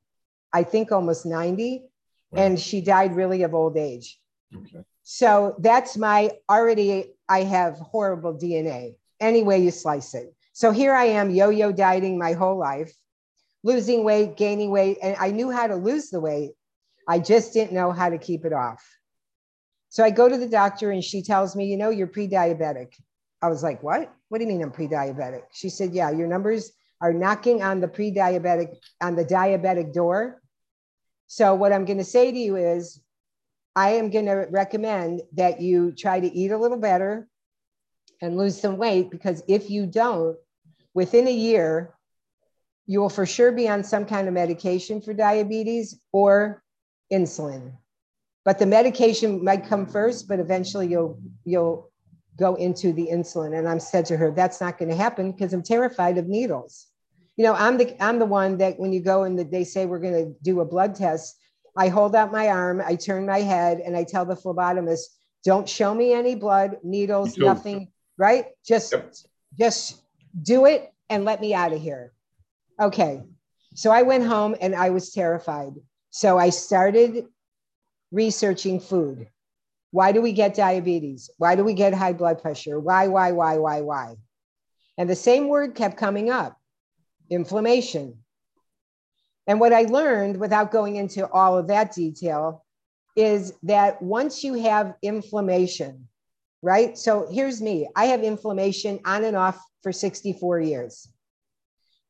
I 0.54 0.64
think, 0.64 0.92
almost 0.92 1.26
90. 1.26 1.84
Wow. 2.32 2.42
And 2.42 2.60
she 2.60 2.82
died 2.82 3.16
really 3.16 3.44
of 3.44 3.54
old 3.54 3.78
age. 3.78 4.20
Okay. 4.56 4.84
So 5.04 5.56
that's 5.60 5.96
my 5.98 6.32
already, 6.50 7.14
I 7.30 7.44
have 7.44 7.78
horrible 7.78 8.34
DNA, 8.34 8.96
any 9.20 9.44
way 9.44 9.60
you 9.60 9.72
slice 9.72 10.14
it. 10.16 10.34
So 10.54 10.72
here 10.72 10.94
I 10.94 11.06
am, 11.06 11.30
yo 11.30 11.50
yo 11.50 11.72
dieting 11.72 12.18
my 12.18 12.34
whole 12.34 12.58
life 12.58 12.94
losing 13.66 14.04
weight, 14.04 14.38
gaining 14.38 14.70
weight, 14.70 15.00
and 15.02 15.18
I 15.20 15.32
knew 15.32 15.50
how 15.50 15.66
to 15.66 15.76
lose 15.76 16.12
the 16.12 16.20
weight. 16.20 16.52
I 17.08 17.18
just 17.18 17.52
didn't 17.52 17.74
know 17.74 17.92
how 17.92 18.10
to 18.10 18.20
keep 18.20 18.46
it 18.46 18.54
off. 18.54 18.86
So 19.90 20.04
I 20.04 20.12
go 20.12 20.30
to 20.30 20.38
the 20.38 20.48
doctor 20.48 20.92
and 20.92 21.04
she 21.04 21.24
tells 21.24 21.56
me, 21.56 21.66
you 21.66 21.76
know, 21.76 21.90
you're 21.90 22.06
pre 22.06 22.28
diabetic. 22.28 22.94
I 23.42 23.48
was 23.48 23.64
like, 23.64 23.82
what? 23.82 24.14
What 24.30 24.38
do 24.38 24.44
you 24.44 24.50
mean 24.50 24.62
I'm 24.62 24.72
pre 24.72 24.88
diabetic? 24.88 25.42
She 25.52 25.70
said, 25.70 25.94
yeah, 25.94 26.12
your 26.12 26.28
numbers 26.28 26.74
are 27.02 27.12
knocking 27.12 27.64
on 27.64 27.82
the 27.82 27.88
pre 27.88 28.12
diabetic, 28.12 28.76
on 29.02 29.16
the 29.16 29.26
diabetic 29.26 29.94
door. 29.94 30.42
So, 31.26 31.56
what 31.56 31.74
I'm 31.74 31.86
going 31.86 31.98
to 31.98 32.04
say 32.04 32.32
to 32.32 32.38
you 32.38 32.58
is, 32.58 33.02
I 33.76 33.92
am 33.92 34.12
going 34.12 34.28
to 34.28 34.46
recommend 34.52 35.24
that 35.34 35.60
you 35.60 35.92
try 35.92 36.20
to 36.20 36.32
eat 36.32 36.52
a 36.52 36.58
little 36.58 36.78
better 36.78 37.28
and 38.22 38.38
lose 38.38 38.62
some 38.62 38.78
weight 38.78 39.10
because 39.10 39.42
if 39.48 39.72
you 39.72 39.88
don't, 39.88 40.38
within 40.94 41.28
a 41.28 41.34
year, 41.34 41.95
you 42.88 43.00
will 43.00 43.10
for 43.10 43.26
sure 43.26 43.52
be 43.52 43.68
on 43.68 43.84
some 43.84 44.06
kind 44.06 44.28
of 44.28 44.34
medication 44.34 45.02
for 45.02 45.14
diabetes 45.14 46.00
or 46.12 46.64
insulin. 47.12 47.74
But 48.44 48.60
the 48.60 48.66
medication 48.66 49.44
might 49.44 49.68
come 49.68 49.88
first, 49.88 50.28
but 50.28 50.40
eventually 50.40 50.88
you'll 50.88 51.20
you'll 51.46 51.92
go 52.38 52.56
into 52.56 52.94
the 52.94 53.08
insulin. 53.12 53.58
And 53.58 53.68
I'm 53.68 53.80
said 53.80 54.06
to 54.08 54.18
her, 54.18 54.32
that's 54.32 54.62
not 54.62 54.78
going 54.78 54.90
to 54.90 54.96
happen 54.96 55.32
because 55.32 55.54
I'm 55.54 55.64
terrified 55.64 56.18
of 56.18 56.28
needles. 56.28 56.88
You 57.38 57.44
know, 57.44 57.54
I'm 57.54 57.78
the 57.78 58.02
I'm 58.04 58.20
the 58.20 58.26
one 58.26 58.58
that 58.60 58.80
when 58.80 58.94
you 58.94 59.02
go 59.02 59.24
and 59.24 59.40
they 59.40 59.64
say 59.64 59.86
we're 59.86 60.00
going 60.00 60.26
to 60.26 60.36
do 60.44 60.62
a 60.62 60.66
blood 60.66 60.96
test, 60.96 61.38
I 61.76 61.90
hold 61.90 62.16
out 62.16 62.32
my 62.32 62.48
arm, 62.50 62.82
I 62.86 62.96
turn 62.96 63.26
my 63.26 63.42
head, 63.42 63.80
and 63.80 63.98
I 63.98 64.04
tell 64.04 64.26
the 64.26 64.36
phlebotomist, 64.36 65.06
"Don't 65.44 65.68
show 65.68 65.94
me 65.94 66.14
any 66.14 66.36
blood, 66.36 66.78
needles, 66.84 67.38
nothing. 67.38 67.92
Right? 68.18 68.46
Just 68.66 68.94
yep. 68.94 69.14
just 69.58 70.02
do 70.42 70.66
it 70.66 70.94
and 71.10 71.26
let 71.26 71.42
me 71.42 71.54
out 71.54 71.74
of 71.74 71.82
here." 71.82 72.14
Okay. 72.80 73.22
So 73.74 73.92
I 73.92 74.04
went 74.04 74.26
home 74.26 74.56
and 74.60 74.76
I 74.76 74.90
was 74.90 75.12
terrified. 75.12 75.74
So 76.10 76.38
I 76.38 76.50
started 76.50 77.26
researching 78.12 78.80
food. 78.80 79.28
Why 79.92 80.12
do 80.12 80.22
we 80.22 80.34
get 80.34 80.56
diabetes? 80.56 81.30
Why 81.38 81.56
do 81.56 81.64
we 81.64 81.74
get 81.74 81.94
high 81.94 82.14
blood 82.14 82.42
pressure? 82.42 82.80
Why, 82.80 83.08
why, 83.08 83.32
why, 83.32 83.58
why, 83.58 83.82
why? 83.82 84.16
And 84.98 85.10
the 85.10 85.16
same 85.16 85.48
word 85.48 85.76
kept 85.76 85.98
coming 85.98 86.30
up 86.30 86.58
inflammation. 87.30 88.18
And 89.48 89.60
what 89.60 89.74
I 89.74 89.84
learned 89.84 90.38
without 90.38 90.72
going 90.72 90.96
into 90.96 91.30
all 91.30 91.58
of 91.58 91.68
that 91.68 91.94
detail 91.94 92.66
is 93.16 93.54
that 93.64 94.02
once 94.02 94.44
you 94.44 94.56
have 94.56 94.96
inflammation, 95.02 96.08
right? 96.62 96.98
So 96.98 97.28
here's 97.32 97.62
me 97.62 97.88
I 97.96 98.06
have 98.06 98.24
inflammation 98.24 99.00
on 99.06 99.24
and 99.24 99.38
off 99.38 99.62
for 99.82 99.92
64 99.92 100.60
years. 100.62 101.08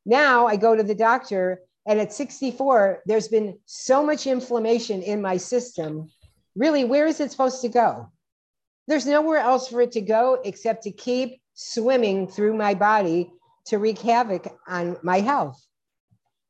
Now 0.06 0.48
I 0.48 0.56
go 0.56 0.76
to 0.76 0.84
the 0.84 0.96
doctor, 0.96 1.62
and 1.86 2.00
at 2.00 2.14
64, 2.14 3.04
there's 3.06 3.28
been 3.28 3.60
so 3.66 4.06
much 4.06 4.28
inflammation 4.28 5.02
in 5.02 5.22
my 5.22 5.38
system. 5.38 6.10
Really, 6.56 6.86
where 6.86 7.08
is 7.08 7.20
it 7.20 7.32
supposed 7.32 7.62
to 7.62 7.70
go? 7.70 8.10
There's 8.88 9.06
nowhere 9.06 9.40
else 9.40 9.68
for 9.68 9.82
it 9.82 9.92
to 9.94 10.02
go 10.02 10.40
except 10.44 10.84
to 10.84 10.92
keep 10.92 11.42
swimming 11.54 12.28
through 12.28 12.56
my 12.56 12.76
body 12.76 13.32
to 13.68 13.80
wreak 13.80 14.00
havoc 14.00 14.48
on 14.68 14.98
my 15.02 15.22
health. 15.22 15.60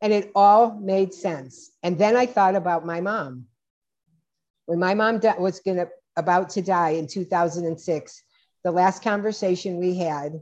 And 0.02 0.12
it 0.12 0.32
all 0.36 0.78
made 0.78 1.14
sense. 1.14 1.72
And 1.82 1.98
then 1.98 2.18
I 2.18 2.26
thought 2.26 2.56
about 2.56 2.86
my 2.86 3.00
mom. 3.00 3.46
When 4.66 4.80
my 4.80 4.94
mom 4.94 5.22
was 5.40 5.62
gonna 5.62 5.88
about 6.18 6.50
to 6.52 6.62
die 6.62 6.92
in 6.92 7.08
2006, 7.08 8.24
the 8.64 8.72
last 8.72 9.04
conversation 9.04 9.78
we 9.78 9.96
had, 9.96 10.42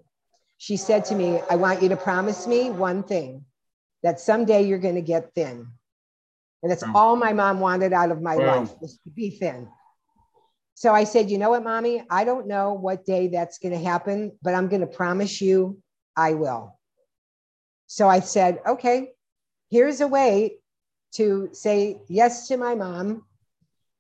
she 0.64 0.78
said 0.78 1.04
to 1.04 1.14
me, 1.14 1.42
I 1.50 1.58
want 1.58 1.82
you 1.82 1.90
to 1.90 1.98
promise 1.98 2.48
me 2.48 2.70
one 2.70 3.04
thing 3.04 3.44
that 4.02 4.22
someday 4.22 4.62
you're 4.66 4.80
going 4.80 4.96
to 4.96 5.02
get 5.02 5.34
thin. 5.36 5.68
And 6.62 6.72
that's 6.72 6.86
wow. 6.86 6.94
all 6.96 7.16
my 7.18 7.34
mom 7.34 7.60
wanted 7.60 7.92
out 7.92 8.12
of 8.12 8.22
my 8.22 8.38
wow. 8.38 8.60
life 8.60 8.74
was 8.80 8.94
to 9.00 9.10
be 9.10 9.30
thin. 9.30 9.68
So 10.76 10.94
I 10.94 11.04
said, 11.04 11.30
you 11.30 11.38
know 11.38 11.50
what, 11.50 11.66
mommy? 11.66 12.06
I 12.10 12.24
don't 12.24 12.48
know 12.48 12.72
what 12.72 13.06
day 13.06 13.28
that's 13.28 13.60
going 13.60 13.74
to 13.74 13.84
happen, 13.84 14.40
but 14.42 14.56
I'm 14.56 14.70
going 14.70 14.80
to 14.80 14.88
promise 14.88 15.42
you 15.42 15.80
I 16.16 16.36
will. 16.36 16.80
So 17.88 18.08
I 18.08 18.22
said, 18.22 18.62
okay, 18.66 19.10
here's 19.70 20.00
a 20.00 20.08
way 20.08 20.60
to 21.16 21.50
say 21.52 21.98
yes 22.08 22.48
to 22.48 22.56
my 22.56 22.74
mom 22.74 23.26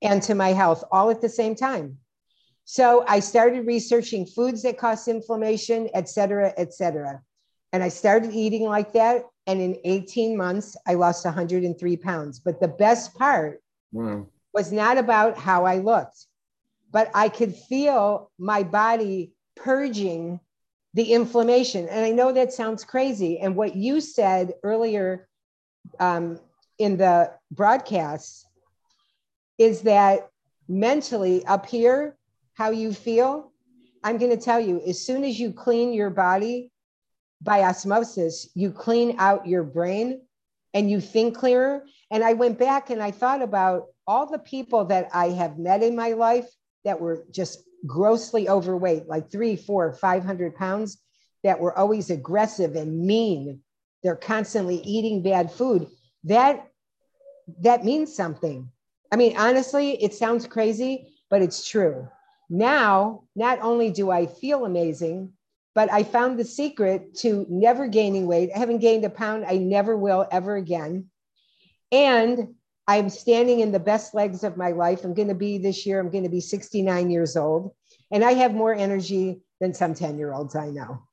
and 0.01 0.24
to 0.24 0.34
my 0.34 0.53
health 0.53 0.86
all 0.93 1.10
at 1.10 1.20
the 1.20 1.27
same 1.27 1.55
time. 1.55 1.98
So 2.65 3.03
I 3.08 3.20
started 3.20 3.67
researching 3.67 4.25
foods 4.25 4.63
that 4.63 4.77
cause 4.77 5.08
inflammation, 5.08 5.89
et 5.93 6.08
cetera, 6.08 6.53
et 6.58 6.74
cetera. 6.74 7.22
And 7.74 7.84
I 7.84 7.89
started 7.89 8.32
eating 8.34 8.63
like 8.63 8.93
that. 8.93 9.24
And 9.48 9.60
in 9.60 9.77
18 9.84 10.38
months, 10.38 10.77
I 10.88 10.93
lost 10.93 11.25
103 11.25 11.98
pounds. 11.98 12.39
But 12.39 12.62
the 12.62 12.67
best 12.67 13.13
part 13.15 13.62
wow. 13.91 14.27
was 14.53 14.72
not 14.72 14.98
about 14.98 15.38
how 15.38 15.65
I 15.65 15.79
looked, 15.79 16.25
but 16.91 17.12
I 17.13 17.27
could 17.29 17.53
feel 17.53 18.32
my 18.38 18.63
body 18.63 19.34
purging 19.55 20.39
the 20.93 21.12
inflammation. 21.12 21.89
And 21.89 22.05
I 22.05 22.12
know 22.12 22.32
that 22.32 22.53
sounds 22.53 22.84
crazy. 22.84 23.39
And 23.39 23.55
what 23.55 23.75
you 23.75 24.00
said 24.00 24.53
earlier 24.63 25.27
um, 26.00 26.39
in 26.77 26.98
the 26.98 27.32
broadcast 27.51 28.46
is 29.58 29.82
that 29.82 30.29
mentally 30.67 31.46
up 31.46 31.65
here, 31.65 32.15
how 32.53 32.72
you 32.72 32.93
feel, 32.93 33.51
I'm 34.03 34.17
going 34.17 34.31
to 34.31 34.43
tell 34.43 34.60
you 34.60 34.81
as 34.88 35.05
soon 35.05 35.24
as 35.24 35.39
you 35.39 35.51
clean 35.53 35.93
your 35.93 36.10
body 36.10 36.72
by 37.41 37.63
osmosis, 37.63 38.50
you 38.55 38.72
clean 38.72 39.15
out 39.19 39.48
your 39.48 39.63
brain 39.63 40.22
and 40.74 40.89
you 40.89 41.00
think 41.00 41.38
clearer. 41.38 41.83
And 42.12 42.24
I 42.24 42.33
went 42.33 42.60
back 42.60 42.89
and 42.89 43.01
I 43.01 43.12
thought 43.12 43.41
about 43.41 43.88
all 44.05 44.29
the 44.29 44.39
people 44.39 44.86
that 44.86 45.10
I 45.13 45.29
have 45.29 45.57
met 45.57 45.83
in 45.83 45.95
my 45.95 46.13
life 46.13 46.48
that 46.83 47.00
were 47.00 47.25
just 47.31 47.63
grossly 47.86 48.50
overweight, 48.50 49.07
like 49.07 49.31
three, 49.31 49.55
four, 49.55 49.93
500 49.93 50.55
pounds, 50.55 50.98
that 51.43 51.60
were 51.60 51.77
always 51.77 52.10
aggressive 52.10 52.75
and 52.75 53.05
mean. 53.05 53.62
They're 54.03 54.15
constantly 54.15 54.77
eating 54.77 55.22
bad 55.22 55.51
food. 55.51 55.88
That 56.25 56.67
that 57.60 57.83
means 57.83 58.15
something. 58.15 58.69
I 59.12 59.17
mean, 59.17 59.38
honestly, 59.38 60.01
it 60.01 60.13
sounds 60.13 60.48
crazy, 60.48 61.13
but 61.29 61.41
it's 61.41 61.67
true. 61.67 62.07
Now, 62.53 63.24
not 63.36 63.62
only 63.63 63.89
do 63.89 64.12
I 64.12 64.27
feel 64.27 64.63
amazing, 64.63 65.33
but 65.74 65.91
I 65.91 66.03
found 66.03 66.38
the 66.38 66.45
secret 66.45 67.15
to 67.15 67.48
never 67.50 67.88
gaining 67.88 68.27
weight. 68.27 68.51
I 68.55 68.60
haven't 68.60 68.77
gained 68.77 69.03
a 69.05 69.10
pound. 69.10 69.43
I 69.48 69.57
never 69.57 69.98
will 69.98 70.27
ever 70.31 70.55
again. 70.55 71.10
And 71.91 72.53
I'm 72.88 73.10
standing 73.10 73.62
in 73.62 73.72
the 73.72 73.79
best 73.79 74.13
legs 74.13 74.43
of 74.43 74.55
my 74.55 74.69
life. 74.69 75.03
I'm 75.03 75.15
going 75.15 75.29
to 75.29 75.33
be 75.33 75.57
this 75.57 75.83
year, 75.88 76.00
I'm 76.00 76.12
going 76.12 76.25
to 76.25 76.29
be 76.29 76.41
69 76.41 77.10
years 77.10 77.36
old. 77.36 77.74
And 78.12 78.24
I 78.24 78.33
have 78.33 78.53
more 78.53 78.75
energy 78.75 79.41
than 79.60 79.74
some 79.74 79.95
10 79.95 80.19
year 80.19 80.31
olds 80.31 80.55
I 80.55 80.69
know. 80.69 81.07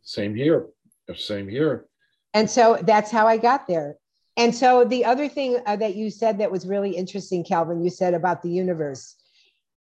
Same 0.00 0.34
here. 0.34 0.68
Same 1.14 1.46
here. 1.46 1.88
And 2.32 2.48
so 2.48 2.78
that's 2.80 3.10
how 3.10 3.26
I 3.26 3.36
got 3.36 3.68
there. 3.68 3.96
And 4.36 4.54
so 4.54 4.84
the 4.84 5.04
other 5.04 5.28
thing 5.28 5.58
uh, 5.64 5.76
that 5.76 5.96
you 5.96 6.10
said 6.10 6.38
that 6.38 6.50
was 6.50 6.66
really 6.66 6.94
interesting, 6.94 7.42
Calvin, 7.42 7.82
you 7.82 7.90
said 7.90 8.12
about 8.12 8.42
the 8.42 8.50
universe. 8.50 9.16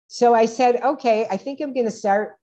So 0.08 0.34
I 0.34 0.46
said, 0.46 0.82
okay, 0.82 1.26
I 1.30 1.36
think 1.36 1.60
I'm 1.60 1.72
going 1.72 1.86
to 1.86 1.92
start 1.92 2.36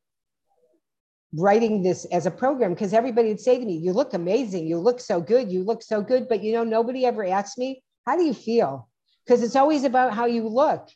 writing 1.33 1.83
this 1.83 2.05
as 2.05 2.25
a 2.25 2.31
program 2.31 2.73
because 2.73 2.93
everybody 2.93 3.27
would 3.27 3.39
say 3.39 3.59
to 3.59 3.65
me, 3.65 3.75
you 3.75 3.93
look 3.93 4.13
amazing. 4.13 4.65
You 4.65 4.79
look 4.79 4.99
so 4.99 5.21
good. 5.21 5.51
You 5.51 5.63
look 5.63 5.83
so 5.83 6.01
good. 6.01 6.27
But 6.27 6.41
you 6.41 6.53
know, 6.53 6.63
nobody 6.63 7.05
ever 7.05 7.25
asked 7.25 7.57
me, 7.57 7.83
how 8.05 8.17
do 8.17 8.23
you 8.23 8.33
feel? 8.33 8.89
Because 9.25 9.43
it's 9.43 9.57
always 9.57 9.83
about 9.83 10.13
how 10.13 10.25
you 10.25 10.47
look. 10.47 10.87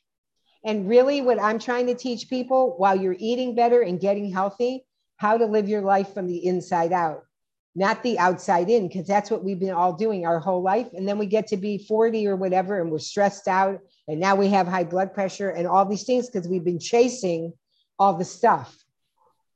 And 0.65 0.87
really, 0.87 1.21
what 1.21 1.41
I'm 1.41 1.59
trying 1.59 1.87
to 1.87 1.95
teach 1.95 2.29
people 2.29 2.75
while 2.77 2.95
you're 2.95 3.17
eating 3.19 3.53
better 3.53 3.81
and 3.81 3.99
getting 3.99 4.31
healthy, 4.31 4.85
how 5.17 5.37
to 5.37 5.45
live 5.45 5.67
your 5.67 5.81
life 5.81 6.13
from 6.13 6.27
the 6.27 6.45
inside 6.45 6.93
out 6.93 7.25
not 7.75 8.03
the 8.03 8.19
outside 8.19 8.69
in, 8.69 8.87
because 8.87 9.07
that's 9.07 9.31
what 9.31 9.43
we've 9.43 9.59
been 9.59 9.73
all 9.73 9.93
doing 9.93 10.25
our 10.25 10.39
whole 10.39 10.61
life. 10.61 10.87
And 10.93 11.07
then 11.07 11.17
we 11.17 11.25
get 11.25 11.47
to 11.47 11.57
be 11.57 11.79
40 11.79 12.27
or 12.27 12.35
whatever, 12.35 12.79
and 12.79 12.91
we're 12.91 12.99
stressed 12.99 13.47
out. 13.47 13.79
And 14.07 14.19
now 14.19 14.35
we 14.35 14.49
have 14.49 14.67
high 14.67 14.83
blood 14.83 15.13
pressure 15.13 15.49
and 15.49 15.67
all 15.67 15.85
these 15.85 16.03
things 16.03 16.29
because 16.29 16.47
we've 16.47 16.63
been 16.63 16.79
chasing 16.79 17.53
all 17.97 18.13
the 18.15 18.25
stuff, 18.25 18.75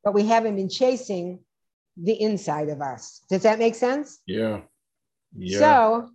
but 0.04 0.14
we 0.14 0.26
haven't 0.26 0.56
been 0.56 0.70
chasing 0.70 1.40
the 1.96 2.20
inside 2.20 2.70
of 2.70 2.82
us. 2.82 3.22
Does 3.30 3.44
that 3.44 3.60
make 3.60 3.76
sense? 3.76 4.20
Yeah. 4.26 4.62
Yeah. 5.36 5.60
So 5.60 6.10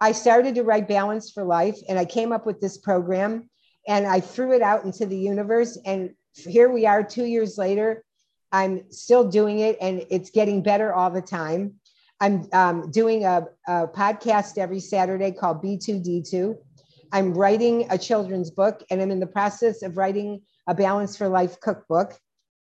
I 0.00 0.12
started 0.12 0.54
to 0.56 0.62
write 0.62 0.88
Balance 0.88 1.30
for 1.32 1.44
Life, 1.44 1.78
and 1.88 1.98
I 1.98 2.04
came 2.04 2.32
up 2.32 2.46
with 2.46 2.60
this 2.60 2.78
program 2.78 3.48
and 3.86 4.06
I 4.06 4.20
threw 4.20 4.52
it 4.52 4.62
out 4.62 4.84
into 4.84 5.06
the 5.06 5.16
universe. 5.16 5.78
And 5.84 6.10
here 6.34 6.70
we 6.70 6.86
are 6.86 7.02
two 7.02 7.24
years 7.24 7.56
later 7.58 8.04
I'm 8.52 8.90
still 8.90 9.28
doing 9.28 9.60
it 9.60 9.76
and 9.80 10.04
it's 10.10 10.30
getting 10.30 10.62
better 10.62 10.92
all 10.92 11.10
the 11.10 11.22
time. 11.22 11.74
I'm 12.20 12.48
um, 12.52 12.90
doing 12.90 13.24
a, 13.24 13.46
a, 13.66 13.86
podcast 13.86 14.58
every 14.58 14.80
Saturday 14.80 15.30
called 15.30 15.62
B2D2. 15.62 16.56
I'm 17.12 17.32
writing 17.32 17.86
a 17.90 17.98
children's 17.98 18.50
book 18.50 18.84
and 18.90 19.00
I'm 19.00 19.10
in 19.10 19.20
the 19.20 19.26
process 19.26 19.82
of 19.82 19.96
writing 19.96 20.42
a 20.66 20.74
Balance 20.74 21.16
for 21.16 21.28
Life 21.28 21.60
cookbook. 21.60 22.18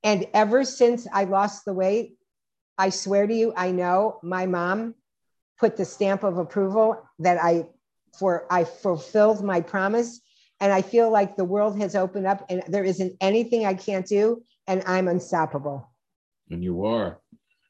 And 0.04 0.28
ever 0.34 0.64
since 0.64 1.08
I 1.12 1.24
lost 1.24 1.66
the 1.66 1.74
weight, 1.74 2.16
I 2.78 2.90
swear 2.90 3.28
to 3.28 3.34
you, 3.34 3.54
I 3.56 3.72
know 3.72 4.20
my 4.24 4.46
mom 4.46 4.96
put 5.60 5.78
the 5.78 5.86
stamp 5.86 6.24
of 6.24 6.38
approval 6.38 7.02
that 7.20 7.38
I 7.42 7.68
for 8.18 8.46
I 8.52 8.64
fulfilled 8.64 9.44
my 9.44 9.62
promise 9.62 10.20
and 10.60 10.74
I 10.74 10.82
feel 10.82 11.10
like 11.12 11.36
the 11.36 11.46
world 11.46 11.80
has 11.80 11.96
opened 11.96 12.28
up 12.28 12.46
and 12.50 12.64
there 12.68 12.84
isn't 12.84 13.16
anything 13.22 13.66
I 13.66 13.74
can't 13.74 14.06
do 14.06 14.44
and 14.68 14.84
I'm 14.86 15.08
unstoppable. 15.08 15.90
And 16.50 16.64
you 16.64 16.86
are. 16.86 17.20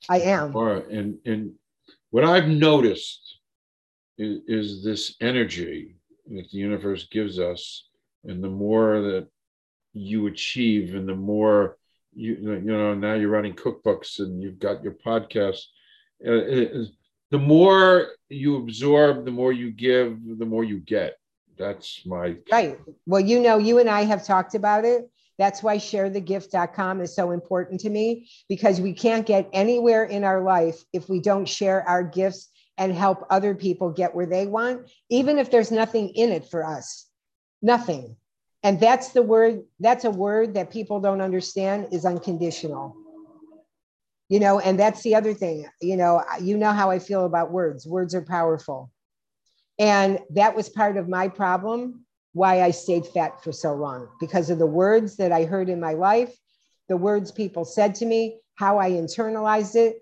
I 0.10 0.20
am. 0.22 0.52
You 0.54 0.60
are. 0.60 0.78
And 0.78 1.18
and 1.26 1.54
what 2.10 2.24
I've 2.24 2.48
noticed 2.48 3.40
is, 4.18 4.42
is 4.48 4.84
this 4.84 5.16
energy 5.22 5.96
that 6.28 6.50
the 6.52 6.58
universe 6.58 7.08
gives 7.08 7.40
us. 7.40 7.88
And 8.24 8.44
the 8.44 8.50
more 8.50 9.02
that 9.02 9.28
you 9.94 10.28
achieve 10.28 10.96
and 10.96 11.08
the 11.08 11.16
more 11.16 11.78
you, 12.14 12.36
you 12.36 12.60
know, 12.60 12.94
now 12.94 13.14
you're 13.14 13.30
running 13.30 13.54
cookbooks 13.54 14.20
and 14.20 14.42
you've 14.42 14.60
got 14.60 14.84
your 14.84 14.94
podcast. 14.94 15.62
Uh, 16.26 16.86
the 17.32 17.40
more 17.40 18.10
you 18.30 18.58
absorb, 18.58 19.26
the 19.26 19.32
more 19.32 19.54
you 19.54 19.72
give, 19.72 20.20
the 20.38 20.46
more 20.46 20.64
you 20.64 20.80
get. 20.80 21.18
That's 21.58 22.06
my 22.06 22.36
right. 22.52 22.78
Well, 23.06 23.22
you 23.22 23.40
know, 23.40 23.58
you 23.58 23.80
and 23.80 23.90
I 23.90 24.04
have 24.04 24.26
talked 24.26 24.56
about 24.56 24.84
it. 24.84 25.10
That's 25.38 25.64
why 25.64 25.78
sharethegift.com 25.78 27.02
is 27.02 27.16
so 27.16 27.32
important 27.32 27.80
to 27.82 27.90
me 27.90 28.30
because 28.48 28.80
we 28.80 28.94
can't 28.94 29.26
get 29.26 29.50
anywhere 29.54 30.04
in 30.04 30.24
our 30.24 30.44
life 30.44 30.84
if 30.94 31.10
we 31.10 31.20
don't 31.20 31.48
share 31.48 31.88
our 31.88 32.04
gifts 32.04 32.50
and 32.78 32.94
help 32.94 33.26
other 33.30 33.56
people 33.56 33.92
get 33.92 34.16
where 34.16 34.26
they 34.26 34.48
want, 34.48 34.90
even 35.10 35.38
if 35.38 35.52
there's 35.52 35.72
nothing 35.72 36.10
in 36.10 36.32
it 36.32 36.50
for 36.50 36.66
us. 36.66 37.08
Nothing. 37.62 38.16
And 38.64 38.80
that's 38.80 39.10
the 39.10 39.22
word, 39.22 39.64
that's 39.80 40.06
a 40.06 40.12
word 40.12 40.54
that 40.54 40.72
people 40.72 41.00
don't 41.00 41.22
understand 41.22 41.88
is 41.92 42.06
unconditional. 42.06 42.96
You 44.30 44.40
know, 44.40 44.60
and 44.60 44.80
that's 44.80 45.02
the 45.04 45.16
other 45.16 45.34
thing. 45.34 45.68
You 45.82 45.98
know, 45.98 46.24
you 46.40 46.58
know 46.58 46.72
how 46.72 46.90
I 46.90 47.00
feel 47.00 47.26
about 47.26 47.52
words. 47.52 47.86
Words 47.86 48.16
are 48.16 48.22
powerful. 48.22 48.92
And 49.78 50.20
that 50.32 50.56
was 50.56 50.70
part 50.70 50.96
of 50.96 51.10
my 51.10 51.28
problem 51.28 52.06
why 52.34 52.62
I 52.62 52.72
stayed 52.72 53.06
fat 53.06 53.44
for 53.44 53.52
so 53.52 53.74
long 53.74 54.08
because 54.20 54.50
of 54.50 54.60
the 54.60 54.66
words 54.66 55.18
that 55.18 55.32
I 55.32 55.46
heard 55.46 55.70
in 55.70 55.80
my 55.80 55.94
life, 55.94 56.34
the 56.88 56.98
words 56.98 57.32
people 57.32 57.66
said 57.66 57.96
to 57.96 58.06
me, 58.06 58.40
how 58.56 58.78
I 58.78 58.92
internalized 58.92 59.76
it. 59.76 59.98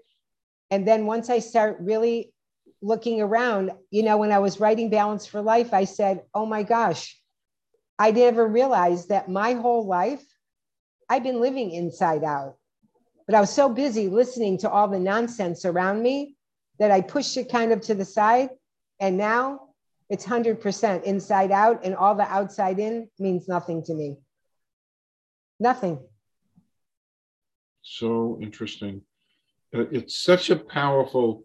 And 0.71 0.87
then 0.87 1.05
once 1.05 1.29
I 1.29 1.39
start 1.39 1.77
really 1.79 2.33
looking 2.81 3.21
around, 3.21 3.71
you 3.89 4.03
know, 4.03 4.17
when 4.17 4.31
I 4.31 4.39
was 4.39 4.59
writing 4.59 4.89
Balance 4.89 5.25
for 5.25 5.41
Life, 5.41 5.73
I 5.73 5.85
said, 5.85 6.23
oh 6.33 6.45
my 6.45 6.63
gosh, 6.63 7.19
I 7.97 8.11
never 8.11 8.47
realized 8.47 9.09
that 9.09 9.29
my 9.29 9.53
whole 9.53 9.85
life 9.85 10.23
I've 11.09 11.23
been 11.23 11.41
living 11.41 11.71
inside 11.71 12.23
out. 12.23 12.55
But 13.25 13.35
I 13.35 13.41
was 13.41 13.49
so 13.49 13.69
busy 13.69 14.07
listening 14.07 14.59
to 14.59 14.69
all 14.69 14.87
the 14.87 14.99
nonsense 14.99 15.65
around 15.65 16.01
me 16.01 16.35
that 16.77 16.91
I 16.91 17.01
pushed 17.01 17.35
it 17.37 17.51
kind 17.51 17.71
of 17.71 17.81
to 17.81 17.95
the 17.95 18.05
side. 18.05 18.49
And 18.99 19.17
now 19.17 19.68
it's 20.09 20.25
100% 20.25 21.03
inside 21.03 21.51
out, 21.51 21.85
and 21.85 21.95
all 21.95 22.15
the 22.15 22.23
outside 22.23 22.79
in 22.79 23.09
means 23.19 23.47
nothing 23.47 23.83
to 23.83 23.93
me. 23.93 24.17
Nothing. 25.59 25.99
So 27.83 28.39
interesting. 28.41 29.01
Uh, 29.73 29.85
it's 29.91 30.19
such 30.19 30.49
a 30.49 30.55
powerful, 30.55 31.43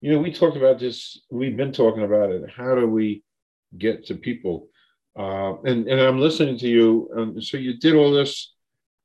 you 0.00 0.12
know, 0.12 0.20
we 0.20 0.32
talked 0.32 0.56
about 0.56 0.78
this, 0.78 1.22
we've 1.30 1.56
been 1.56 1.72
talking 1.72 2.04
about 2.04 2.30
it. 2.30 2.48
How 2.48 2.76
do 2.76 2.86
we 2.86 3.24
get 3.76 4.06
to 4.06 4.14
people? 4.14 4.68
Uh, 5.18 5.60
and, 5.62 5.88
and 5.88 6.00
I'm 6.00 6.20
listening 6.20 6.58
to 6.58 6.68
you. 6.68 7.10
Um, 7.16 7.40
so 7.40 7.56
you 7.56 7.78
did 7.78 7.94
all 7.94 8.12
this. 8.12 8.54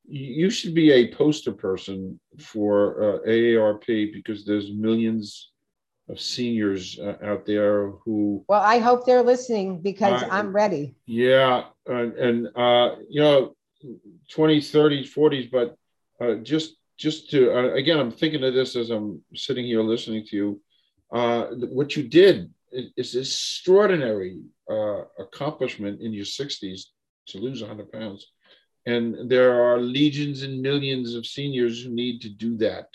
You 0.08 0.50
should 0.50 0.74
be 0.74 0.92
a 0.92 1.14
poster 1.14 1.52
person 1.52 2.20
for 2.40 3.22
uh, 3.24 3.28
AARP 3.28 4.14
because 4.14 4.44
there's 4.44 4.72
millions 4.72 5.52
of 6.10 6.20
seniors 6.20 7.00
uh, 7.00 7.18
out 7.24 7.46
there 7.46 7.90
who. 8.04 8.44
Well, 8.48 8.62
I 8.62 8.80
hope 8.80 9.06
they're 9.06 9.24
listening 9.24 9.82
because 9.82 10.24
I'm 10.30 10.54
ready. 10.54 10.96
Yeah, 11.06 11.66
and, 11.86 12.14
and 12.14 12.48
uh, 12.56 12.96
you 13.10 13.22
know, 13.22 13.56
20s, 14.34 14.72
30s, 14.72 15.14
40s, 15.14 15.52
but 15.52 15.76
uh, 16.20 16.36
just 16.36 16.76
just 16.98 17.30
to 17.32 17.52
uh, 17.54 17.74
again, 17.74 18.00
I'm 18.00 18.12
thinking 18.12 18.44
of 18.44 18.54
this 18.54 18.76
as 18.76 18.90
I'm 18.90 19.22
sitting 19.36 19.66
here 19.66 19.82
listening 19.82 20.26
to 20.28 20.36
you. 20.36 20.62
Uh, 21.12 21.46
what 21.72 21.96
you 21.96 22.04
did 22.04 22.52
is 22.72 23.16
extraordinary 23.16 24.42
uh, 24.70 25.02
accomplishment 25.18 26.02
in 26.02 26.14
your 26.14 26.26
60s 26.26 26.82
to 27.28 27.38
lose 27.40 27.62
100 27.62 27.92
pounds. 27.92 28.28
And 28.86 29.30
there 29.30 29.64
are 29.64 29.80
legions 29.80 30.44
and 30.44 30.62
millions 30.62 31.16
of 31.16 31.26
seniors 31.26 31.84
who 31.84 31.90
need 31.90 32.22
to 32.22 32.30
do 32.30 32.58
that 32.58 32.88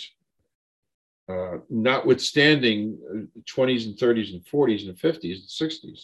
uh, 1.28 1.58
notwithstanding 1.70 2.98
20s 3.44 3.87
uh, 3.87 3.90
and 3.90 3.98
30s 3.98 4.32
and 4.32 4.44
40s 4.44 4.88
and 4.88 4.98
50s 4.98 5.37
and 5.40 5.70
60s. 5.70 6.00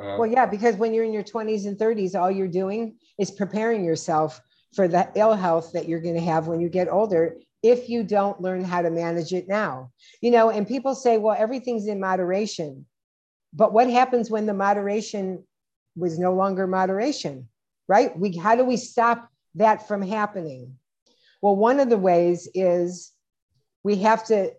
Uh, 0.00 0.16
well, 0.18 0.26
yeah, 0.26 0.46
because 0.46 0.76
when 0.76 0.94
you're 0.94 1.04
in 1.04 1.12
your 1.12 1.24
20s 1.24 1.66
and 1.66 1.76
30s, 1.76 2.18
all 2.18 2.30
you're 2.30 2.48
doing 2.48 2.96
is 3.18 3.30
preparing 3.30 3.84
yourself 3.84 4.40
for 4.74 4.88
the 4.88 5.10
ill 5.14 5.34
health 5.34 5.72
that 5.72 5.88
you're 5.88 6.00
going 6.00 6.14
to 6.14 6.20
have 6.20 6.46
when 6.46 6.60
you 6.60 6.68
get 6.68 6.88
older 6.88 7.36
if 7.62 7.88
you 7.88 8.02
don't 8.02 8.40
learn 8.40 8.64
how 8.64 8.80
to 8.80 8.90
manage 8.90 9.32
it 9.32 9.48
now. 9.48 9.90
You 10.22 10.30
know, 10.30 10.50
and 10.50 10.66
people 10.66 10.94
say, 10.94 11.18
well, 11.18 11.36
everything's 11.38 11.86
in 11.86 12.00
moderation. 12.00 12.86
But 13.52 13.72
what 13.72 13.90
happens 13.90 14.30
when 14.30 14.46
the 14.46 14.54
moderation 14.54 15.44
was 15.96 16.18
no 16.18 16.32
longer 16.32 16.66
moderation, 16.66 17.48
right? 17.88 18.16
We 18.18 18.36
how 18.36 18.54
do 18.54 18.64
we 18.64 18.76
stop 18.76 19.28
that 19.56 19.88
from 19.88 20.02
happening? 20.02 20.76
Well, 21.42 21.56
one 21.56 21.80
of 21.80 21.90
the 21.90 21.98
ways 21.98 22.48
is 22.54 23.12
we 23.82 23.96
have 23.96 24.24
to, 24.26 24.52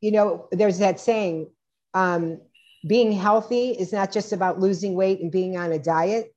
you 0.00 0.12
know, 0.12 0.48
there's 0.52 0.78
that 0.78 1.00
saying, 1.00 1.50
um, 1.94 2.40
being 2.86 3.12
healthy 3.12 3.70
is 3.70 3.92
not 3.92 4.12
just 4.12 4.32
about 4.32 4.60
losing 4.60 4.94
weight 4.94 5.20
and 5.20 5.32
being 5.32 5.56
on 5.56 5.72
a 5.72 5.78
diet. 5.78 6.34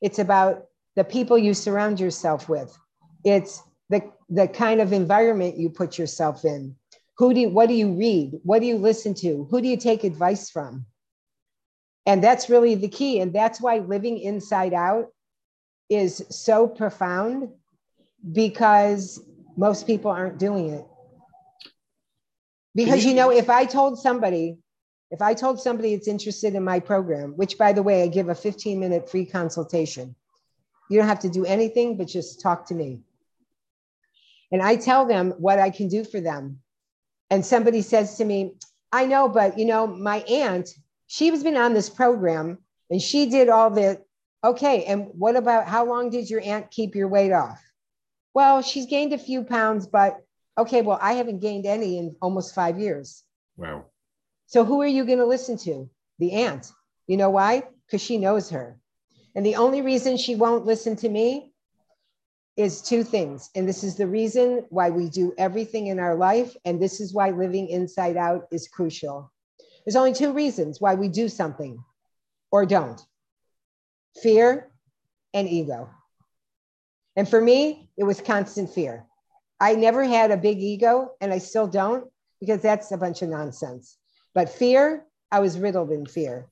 It's 0.00 0.18
about 0.18 0.66
the 0.96 1.04
people 1.04 1.36
you 1.36 1.52
surround 1.52 2.00
yourself 2.00 2.48
with. 2.48 2.76
It's 3.24 3.62
the, 3.90 4.02
the 4.28 4.48
kind 4.48 4.80
of 4.80 4.92
environment 4.92 5.58
you 5.58 5.68
put 5.68 5.98
yourself 5.98 6.44
in. 6.44 6.76
Who 7.18 7.34
do 7.34 7.40
you, 7.40 7.48
what 7.50 7.68
do 7.68 7.74
you 7.74 7.92
read? 7.92 8.40
What 8.44 8.60
do 8.60 8.66
you 8.66 8.76
listen 8.76 9.12
to? 9.14 9.46
Who 9.50 9.60
do 9.60 9.68
you 9.68 9.76
take 9.76 10.04
advice 10.04 10.48
from? 10.48 10.86
And 12.06 12.24
that's 12.24 12.48
really 12.48 12.76
the 12.76 12.88
key. 12.88 13.20
And 13.20 13.32
that's 13.32 13.60
why 13.60 13.78
living 13.78 14.18
inside 14.18 14.72
out 14.72 15.08
is 15.90 16.24
so 16.30 16.66
profound 16.66 17.50
because 18.32 19.22
most 19.56 19.86
people 19.86 20.10
aren't 20.10 20.38
doing 20.38 20.70
it. 20.70 20.86
Because 22.74 23.04
you 23.04 23.14
know, 23.14 23.30
if 23.30 23.50
I 23.50 23.64
told 23.64 23.98
somebody, 23.98 24.58
if 25.10 25.20
I 25.20 25.34
told 25.34 25.60
somebody 25.60 25.94
that's 25.94 26.08
interested 26.08 26.54
in 26.54 26.62
my 26.62 26.78
program, 26.80 27.32
which 27.32 27.58
by 27.58 27.72
the 27.72 27.82
way, 27.82 28.02
I 28.02 28.06
give 28.06 28.28
a 28.28 28.34
15 28.34 28.78
minute 28.78 29.10
free 29.10 29.26
consultation, 29.26 30.14
you 30.88 30.98
don't 30.98 31.08
have 31.08 31.20
to 31.20 31.28
do 31.28 31.44
anything 31.44 31.96
but 31.96 32.06
just 32.06 32.40
talk 32.40 32.66
to 32.66 32.74
me. 32.74 33.00
And 34.52 34.62
I 34.62 34.76
tell 34.76 35.06
them 35.06 35.30
what 35.38 35.58
I 35.58 35.70
can 35.70 35.88
do 35.88 36.04
for 36.04 36.20
them. 36.20 36.60
And 37.30 37.46
somebody 37.46 37.82
says 37.82 38.16
to 38.16 38.24
me, 38.24 38.54
I 38.92 39.06
know, 39.06 39.28
but 39.28 39.58
you 39.58 39.64
know, 39.64 39.86
my 39.86 40.18
aunt, 40.22 40.68
she's 41.06 41.42
been 41.42 41.56
on 41.56 41.74
this 41.74 41.88
program 41.88 42.58
and 42.90 43.00
she 43.00 43.26
did 43.26 43.48
all 43.48 43.70
the, 43.70 44.02
okay. 44.42 44.84
And 44.84 45.08
what 45.12 45.36
about 45.36 45.68
how 45.68 45.84
long 45.86 46.10
did 46.10 46.28
your 46.28 46.40
aunt 46.40 46.70
keep 46.70 46.94
your 46.94 47.08
weight 47.08 47.32
off? 47.32 47.60
Well, 48.34 48.62
she's 48.62 48.86
gained 48.86 49.12
a 49.12 49.18
few 49.18 49.44
pounds, 49.44 49.86
but 49.86 50.20
Okay, 50.58 50.82
well, 50.82 50.98
I 51.00 51.14
haven't 51.14 51.40
gained 51.40 51.66
any 51.66 51.98
in 51.98 52.16
almost 52.20 52.54
five 52.54 52.78
years. 52.78 53.24
Wow. 53.56 53.86
So 54.46 54.64
who 54.64 54.82
are 54.82 54.86
you 54.86 55.04
going 55.04 55.18
to 55.18 55.26
listen 55.26 55.56
to? 55.58 55.88
The 56.18 56.32
aunt. 56.32 56.70
You 57.06 57.16
know 57.16 57.30
why? 57.30 57.64
Because 57.86 58.02
she 58.02 58.18
knows 58.18 58.50
her. 58.50 58.78
And 59.34 59.46
the 59.46 59.56
only 59.56 59.82
reason 59.82 60.16
she 60.16 60.34
won't 60.34 60.66
listen 60.66 60.96
to 60.96 61.08
me 61.08 61.52
is 62.56 62.82
two 62.82 63.04
things. 63.04 63.48
And 63.54 63.68
this 63.68 63.84
is 63.84 63.96
the 63.96 64.06
reason 64.06 64.66
why 64.70 64.90
we 64.90 65.08
do 65.08 65.32
everything 65.38 65.86
in 65.86 65.98
our 65.98 66.14
life. 66.16 66.56
And 66.64 66.80
this 66.80 67.00
is 67.00 67.14
why 67.14 67.30
living 67.30 67.68
inside 67.68 68.16
out 68.16 68.48
is 68.50 68.68
crucial. 68.68 69.32
There's 69.84 69.96
only 69.96 70.12
two 70.12 70.32
reasons 70.32 70.80
why 70.80 70.94
we 70.94 71.08
do 71.08 71.28
something 71.28 71.82
or 72.50 72.66
don't 72.66 73.00
fear 74.22 74.70
and 75.32 75.48
ego. 75.48 75.88
And 77.16 77.28
for 77.28 77.40
me, 77.40 77.88
it 77.96 78.04
was 78.04 78.20
constant 78.20 78.70
fear. 78.70 79.06
I 79.60 79.74
never 79.74 80.04
had 80.04 80.30
a 80.30 80.36
big 80.36 80.58
ego, 80.58 81.12
and 81.20 81.32
I 81.32 81.38
still 81.38 81.66
don't, 81.66 82.10
because 82.40 82.62
that's 82.62 82.90
a 82.92 82.96
bunch 82.96 83.20
of 83.20 83.28
nonsense. 83.28 83.98
But 84.34 84.48
fear, 84.48 85.04
I 85.30 85.40
was 85.40 85.58
riddled 85.58 85.90
in 85.90 86.06
fear. 86.06 86.46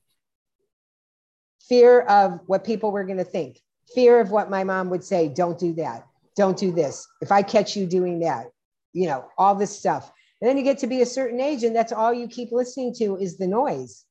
Fear 1.67 2.01
of 2.01 2.39
what 2.45 2.63
people 2.63 2.91
were 2.91 3.03
going 3.03 3.17
to 3.17 3.23
think, 3.23 3.59
fear 3.93 4.19
of 4.19 4.31
what 4.31 4.49
my 4.49 4.63
mom 4.63 4.89
would 4.89 5.03
say 5.03 5.27
don't 5.27 5.59
do 5.59 5.73
that, 5.73 6.05
don't 6.35 6.57
do 6.57 6.71
this. 6.71 7.07
If 7.21 7.31
I 7.31 7.41
catch 7.41 7.75
you 7.75 7.85
doing 7.85 8.19
that, 8.19 8.47
you 8.93 9.07
know, 9.07 9.25
all 9.37 9.55
this 9.55 9.77
stuff. 9.77 10.11
And 10.41 10.49
then 10.49 10.57
you 10.57 10.63
get 10.63 10.79
to 10.79 10.87
be 10.87 11.01
a 11.01 11.05
certain 11.05 11.39
age, 11.39 11.63
and 11.63 11.75
that's 11.75 11.91
all 11.91 12.13
you 12.13 12.27
keep 12.27 12.51
listening 12.51 12.93
to 12.95 13.17
is 13.17 13.37
the 13.37 13.47
noise. 13.47 14.05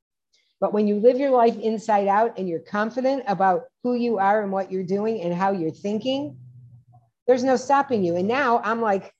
But 0.61 0.73
when 0.73 0.89
you 0.89 0.97
live 0.97 1.19
your 1.19 1.31
life 1.31 1.57
inside 1.57 2.09
out 2.09 2.37
and 2.37 2.49
you're 2.49 2.59
confident 2.59 3.23
about 3.29 3.65
who 3.85 3.95
you 3.95 4.19
are 4.19 4.43
and 4.43 4.51
what 4.51 4.73
you're 4.73 4.83
doing 4.83 5.21
and 5.23 5.33
how 5.33 5.53
you're 5.53 5.71
thinking, 5.71 6.37
there's 7.29 7.45
no 7.45 7.57
stopping 7.57 8.03
you. 8.03 8.17
And 8.17 8.27
now 8.27 8.61
I'm 8.65 8.81
like, 8.81 9.15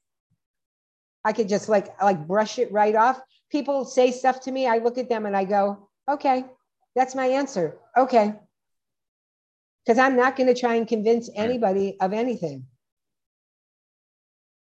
I 1.25 1.33
could 1.33 1.49
just 1.49 1.69
like 1.69 2.03
like 2.03 2.27
brush 2.27 2.59
it 2.59 2.73
right 2.73 2.97
off. 2.97 3.21
People 3.53 3.85
say 3.85 4.11
stuff 4.11 4.41
to 4.41 4.51
me, 4.51 4.67
I 4.67 4.79
look 4.79 4.99
at 4.99 5.09
them 5.09 5.27
and 5.27 5.37
I 5.37 5.45
go, 5.45 5.89
okay, 6.11 6.45
that's 6.97 7.15
my 7.15 7.27
answer. 7.27 7.77
Okay. 7.97 8.35
Because 9.85 9.99
I'm 9.99 10.17
not 10.17 10.37
going 10.37 10.53
to 10.53 10.59
try 10.59 10.75
and 10.75 10.89
convince 10.89 11.31
anybody 11.35 11.97
of 12.01 12.13
anything. 12.13 12.67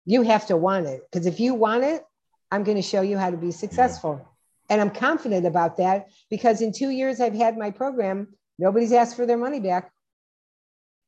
You 0.05 0.23
have 0.23 0.47
to 0.47 0.57
want 0.57 0.87
it. 0.87 1.01
Because 1.09 1.27
if 1.27 1.39
you 1.39 1.53
want 1.53 1.83
it, 1.83 2.03
I'm 2.51 2.63
going 2.63 2.77
to 2.77 2.81
show 2.81 3.01
you 3.01 3.17
how 3.17 3.29
to 3.29 3.37
be 3.37 3.51
successful. 3.51 4.27
And 4.69 4.81
I'm 4.81 4.89
confident 4.89 5.45
about 5.45 5.77
that 5.77 6.07
because 6.29 6.61
in 6.61 6.73
two 6.73 6.89
years 6.89 7.21
I've 7.21 7.33
had 7.33 7.57
my 7.57 7.71
program, 7.71 8.35
nobody's 8.57 8.91
asked 8.91 9.15
for 9.15 9.25
their 9.25 9.37
money 9.37 9.59
back. 9.59 9.91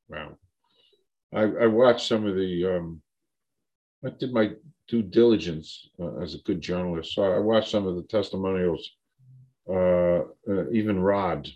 Wow. 0.07 0.37
I, 1.35 1.41
I 1.63 1.67
watched 1.67 2.07
some 2.07 2.25
of 2.25 2.35
the, 2.35 2.77
um, 2.77 3.01
I 4.05 4.09
did 4.09 4.33
my 4.33 4.51
due 4.87 5.01
diligence 5.01 5.89
uh, 5.99 6.21
as 6.21 6.33
a 6.33 6.39
good 6.39 6.61
journalist. 6.61 7.13
So 7.13 7.23
I 7.23 7.39
watched 7.39 7.71
some 7.71 7.85
of 7.87 7.95
the 7.95 8.03
testimonials, 8.03 8.89
uh, 9.69 10.21
uh, 10.49 10.69
even 10.71 10.99
Rod. 10.99 11.47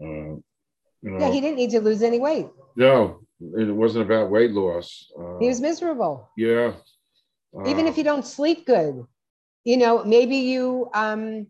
Uh, 0.00 0.36
you 1.02 1.10
know, 1.10 1.18
yeah, 1.18 1.30
he 1.30 1.40
didn't 1.40 1.56
need 1.56 1.70
to 1.70 1.80
lose 1.80 2.02
any 2.02 2.20
weight. 2.20 2.46
No, 2.76 3.20
it 3.40 3.74
wasn't 3.74 4.04
about 4.04 4.30
weight 4.30 4.52
loss. 4.52 5.10
Uh, 5.18 5.38
he 5.40 5.48
was 5.48 5.60
miserable. 5.60 6.30
Yeah. 6.36 6.74
Even 7.66 7.86
if 7.86 7.94
uh, 7.94 7.96
you 7.98 8.04
don't 8.04 8.26
sleep 8.26 8.66
good, 8.66 9.04
you 9.64 9.76
know, 9.76 10.04
maybe 10.04 10.36
you 10.36 10.88
um, 10.94 11.46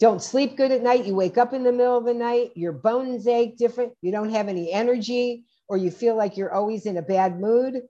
don't 0.00 0.22
sleep 0.22 0.56
good 0.56 0.72
at 0.72 0.82
night. 0.82 1.04
You 1.04 1.14
wake 1.14 1.38
up 1.38 1.52
in 1.52 1.62
the 1.62 1.72
middle 1.72 1.98
of 1.98 2.04
the 2.04 2.14
night, 2.14 2.52
your 2.54 2.72
bones 2.72 3.26
ache 3.26 3.56
different, 3.56 3.92
you 4.00 4.10
don't 4.10 4.30
have 4.30 4.48
any 4.48 4.72
energy, 4.72 5.44
or 5.68 5.76
you 5.76 5.90
feel 5.90 6.16
like 6.16 6.36
you're 6.36 6.52
always 6.52 6.86
in 6.86 6.96
a 6.96 7.02
bad 7.02 7.40
mood. 7.40 7.82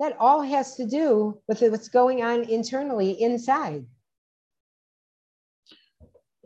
That 0.00 0.16
all 0.20 0.42
has 0.42 0.76
to 0.76 0.86
do 0.86 1.40
with 1.48 1.60
what's 1.60 1.88
going 1.88 2.22
on 2.22 2.44
internally 2.44 3.20
inside. 3.20 3.84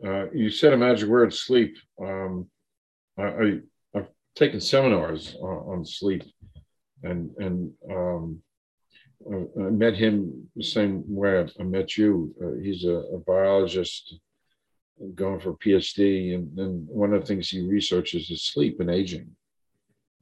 Uh, 0.03 0.29
you 0.31 0.49
said 0.49 0.73
a 0.73 0.77
magic 0.77 1.07
word, 1.07 1.33
sleep. 1.33 1.77
Um, 2.01 2.49
I, 3.17 3.59
have 3.93 4.07
taken 4.35 4.59
seminars 4.59 5.35
on, 5.39 5.79
on, 5.79 5.85
sleep, 5.85 6.23
and 7.03 7.29
and 7.37 7.71
um, 7.91 8.41
I 9.31 9.69
met 9.69 9.95
him 9.95 10.49
the 10.55 10.63
same 10.63 11.03
way 11.07 11.45
I 11.59 11.63
met 11.63 11.95
you. 11.95 12.33
Uh, 12.43 12.61
he's 12.61 12.83
a, 12.85 12.95
a, 12.95 13.19
biologist 13.19 14.15
going 15.15 15.39
for 15.39 15.51
a 15.51 15.57
PhD, 15.57 16.35
and, 16.35 16.57
and 16.59 16.87
one 16.87 17.13
of 17.13 17.21
the 17.21 17.27
things 17.27 17.49
he 17.49 17.61
researches 17.61 18.29
is 18.29 18.45
sleep 18.45 18.79
and 18.79 18.89
aging. 18.89 19.29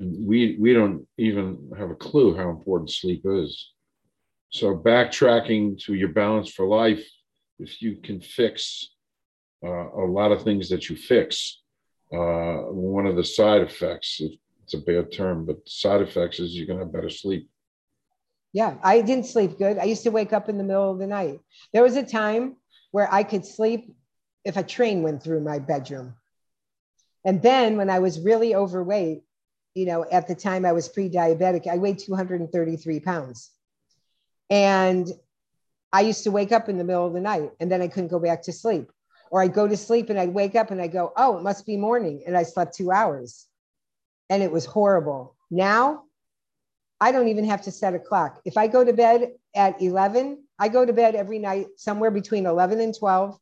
We 0.01 0.57
we 0.59 0.73
don't 0.73 1.07
even 1.17 1.71
have 1.77 1.91
a 1.91 1.95
clue 1.95 2.35
how 2.35 2.49
important 2.49 2.89
sleep 2.89 3.21
is. 3.25 3.71
So 4.49 4.75
backtracking 4.75 5.79
to 5.83 5.93
your 5.93 6.09
balance 6.09 6.49
for 6.51 6.65
life, 6.65 7.07
if 7.59 7.81
you 7.81 7.97
can 7.97 8.19
fix 8.19 8.89
uh, 9.63 9.91
a 9.91 10.05
lot 10.05 10.31
of 10.31 10.43
things 10.43 10.69
that 10.69 10.89
you 10.89 10.95
fix, 10.95 11.61
uh, 12.11 12.63
one 12.71 13.05
of 13.05 13.15
the 13.15 13.23
side 13.23 13.61
effects, 13.61 14.19
it's 14.63 14.73
a 14.73 14.79
bad 14.79 15.11
term, 15.11 15.45
but 15.45 15.57
side 15.67 16.01
effects 16.01 16.39
is 16.39 16.55
you're 16.55 16.65
gonna 16.65 16.79
have 16.79 16.91
better 16.91 17.09
sleep. 17.09 17.47
Yeah, 18.53 18.75
I 18.83 19.01
didn't 19.01 19.27
sleep 19.27 19.57
good. 19.57 19.77
I 19.77 19.83
used 19.83 20.03
to 20.03 20.11
wake 20.11 20.33
up 20.33 20.49
in 20.49 20.57
the 20.57 20.63
middle 20.63 20.91
of 20.91 20.99
the 20.99 21.07
night. 21.07 21.39
There 21.73 21.83
was 21.83 21.95
a 21.95 22.03
time 22.03 22.57
where 22.91 23.11
I 23.13 23.23
could 23.23 23.45
sleep 23.45 23.95
if 24.43 24.57
a 24.57 24.63
train 24.63 25.03
went 25.03 25.23
through 25.23 25.41
my 25.41 25.59
bedroom. 25.59 26.15
And 27.23 27.41
then 27.41 27.77
when 27.77 27.89
I 27.89 27.99
was 27.99 28.19
really 28.19 28.55
overweight, 28.55 29.21
you 29.73 29.86
know, 29.86 30.05
at 30.12 30.27
the 30.27 30.36
time 30.36 30.65
I 30.65 30.71
was 30.71 30.89
pre 30.89 31.10
diabetic, 31.10 31.67
I 31.67 31.77
weighed 31.77 31.99
233 31.99 32.99
pounds. 32.99 33.51
And 34.49 35.07
I 35.93 36.01
used 36.01 36.23
to 36.23 36.31
wake 36.31 36.51
up 36.51 36.69
in 36.69 36.77
the 36.77 36.84
middle 36.84 37.05
of 37.05 37.13
the 37.13 37.21
night 37.21 37.51
and 37.60 37.71
then 37.71 37.81
I 37.81 37.88
couldn't 37.88 38.10
go 38.10 38.19
back 38.19 38.43
to 38.43 38.53
sleep. 38.53 38.91
Or 39.29 39.41
I'd 39.41 39.53
go 39.53 39.67
to 39.67 39.77
sleep 39.77 40.10
and 40.10 40.19
I'd 40.19 40.34
wake 40.34 40.55
up 40.55 40.71
and 40.71 40.81
I'd 40.81 40.91
go, 40.91 41.13
oh, 41.15 41.38
it 41.38 41.43
must 41.43 41.65
be 41.65 41.77
morning. 41.77 42.23
And 42.27 42.36
I 42.36 42.43
slept 42.43 42.75
two 42.75 42.91
hours. 42.91 43.47
And 44.29 44.43
it 44.43 44.51
was 44.51 44.65
horrible. 44.65 45.36
Now 45.49 46.03
I 46.99 47.12
don't 47.12 47.29
even 47.29 47.45
have 47.45 47.63
to 47.63 47.71
set 47.71 47.95
a 47.95 47.99
clock. 47.99 48.41
If 48.45 48.57
I 48.57 48.67
go 48.67 48.84
to 48.84 48.93
bed 48.93 49.31
at 49.55 49.81
11, 49.81 50.43
I 50.60 50.67
go 50.67 50.86
to 50.86 50.93
bed 50.93 51.15
every 51.15 51.39
night 51.39 51.67
somewhere 51.77 52.12
between 52.12 52.45
11 52.45 52.79
and 52.79 52.95
12. 52.95 53.38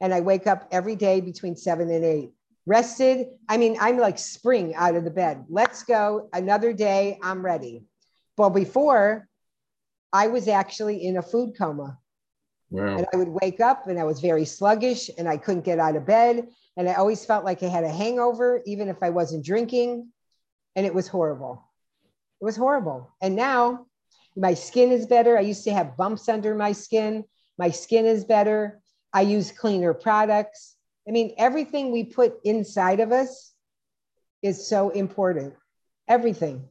And 0.00 0.12
I 0.12 0.20
wake 0.20 0.46
up 0.46 0.68
every 0.70 0.96
day 0.96 1.20
between 1.20 1.56
seven 1.56 1.90
and 1.90 2.04
eight. 2.04 2.32
Rested. 2.66 3.26
I 3.48 3.56
mean, 3.56 3.76
I'm 3.80 3.98
like 3.98 4.18
spring 4.18 4.74
out 4.74 4.94
of 4.94 5.04
the 5.04 5.10
bed. 5.10 5.44
Let's 5.48 5.82
go. 5.82 6.28
Another 6.32 6.72
day. 6.72 7.18
I'm 7.22 7.44
ready. 7.44 7.84
Well, 8.36 8.50
before 8.50 9.28
I 10.12 10.28
was 10.28 10.46
actually 10.48 11.04
in 11.04 11.16
a 11.16 11.22
food 11.22 11.56
coma. 11.56 11.98
Wow. 12.70 12.96
And 12.96 13.06
I 13.12 13.16
would 13.16 13.28
wake 13.28 13.60
up 13.60 13.86
and 13.86 13.98
I 13.98 14.04
was 14.04 14.20
very 14.20 14.44
sluggish 14.44 15.10
and 15.18 15.28
I 15.28 15.36
couldn't 15.36 15.64
get 15.64 15.78
out 15.78 15.96
of 15.96 16.06
bed. 16.06 16.48
And 16.76 16.88
I 16.88 16.94
always 16.94 17.24
felt 17.24 17.44
like 17.44 17.62
I 17.62 17.68
had 17.68 17.84
a 17.84 17.92
hangover, 17.92 18.62
even 18.64 18.88
if 18.88 19.02
I 19.02 19.10
wasn't 19.10 19.44
drinking. 19.44 20.08
And 20.74 20.86
it 20.86 20.94
was 20.94 21.06
horrible. 21.06 21.62
It 22.40 22.44
was 22.44 22.56
horrible. 22.56 23.12
And 23.20 23.36
now 23.36 23.86
my 24.36 24.54
skin 24.54 24.90
is 24.90 25.06
better. 25.06 25.36
I 25.36 25.42
used 25.42 25.64
to 25.64 25.72
have 25.72 25.96
bumps 25.96 26.28
under 26.28 26.54
my 26.54 26.72
skin. 26.72 27.24
My 27.58 27.70
skin 27.70 28.06
is 28.06 28.24
better. 28.24 28.80
I 29.12 29.22
use 29.22 29.52
cleaner 29.52 29.92
products. 29.92 30.71
I 31.06 31.10
mean, 31.10 31.34
everything 31.36 31.90
we 31.90 32.04
put 32.04 32.34
inside 32.44 33.00
of 33.00 33.12
us 33.12 33.52
is 34.42 34.68
so 34.68 34.90
important. 34.90 35.54
Everything, 36.08 36.68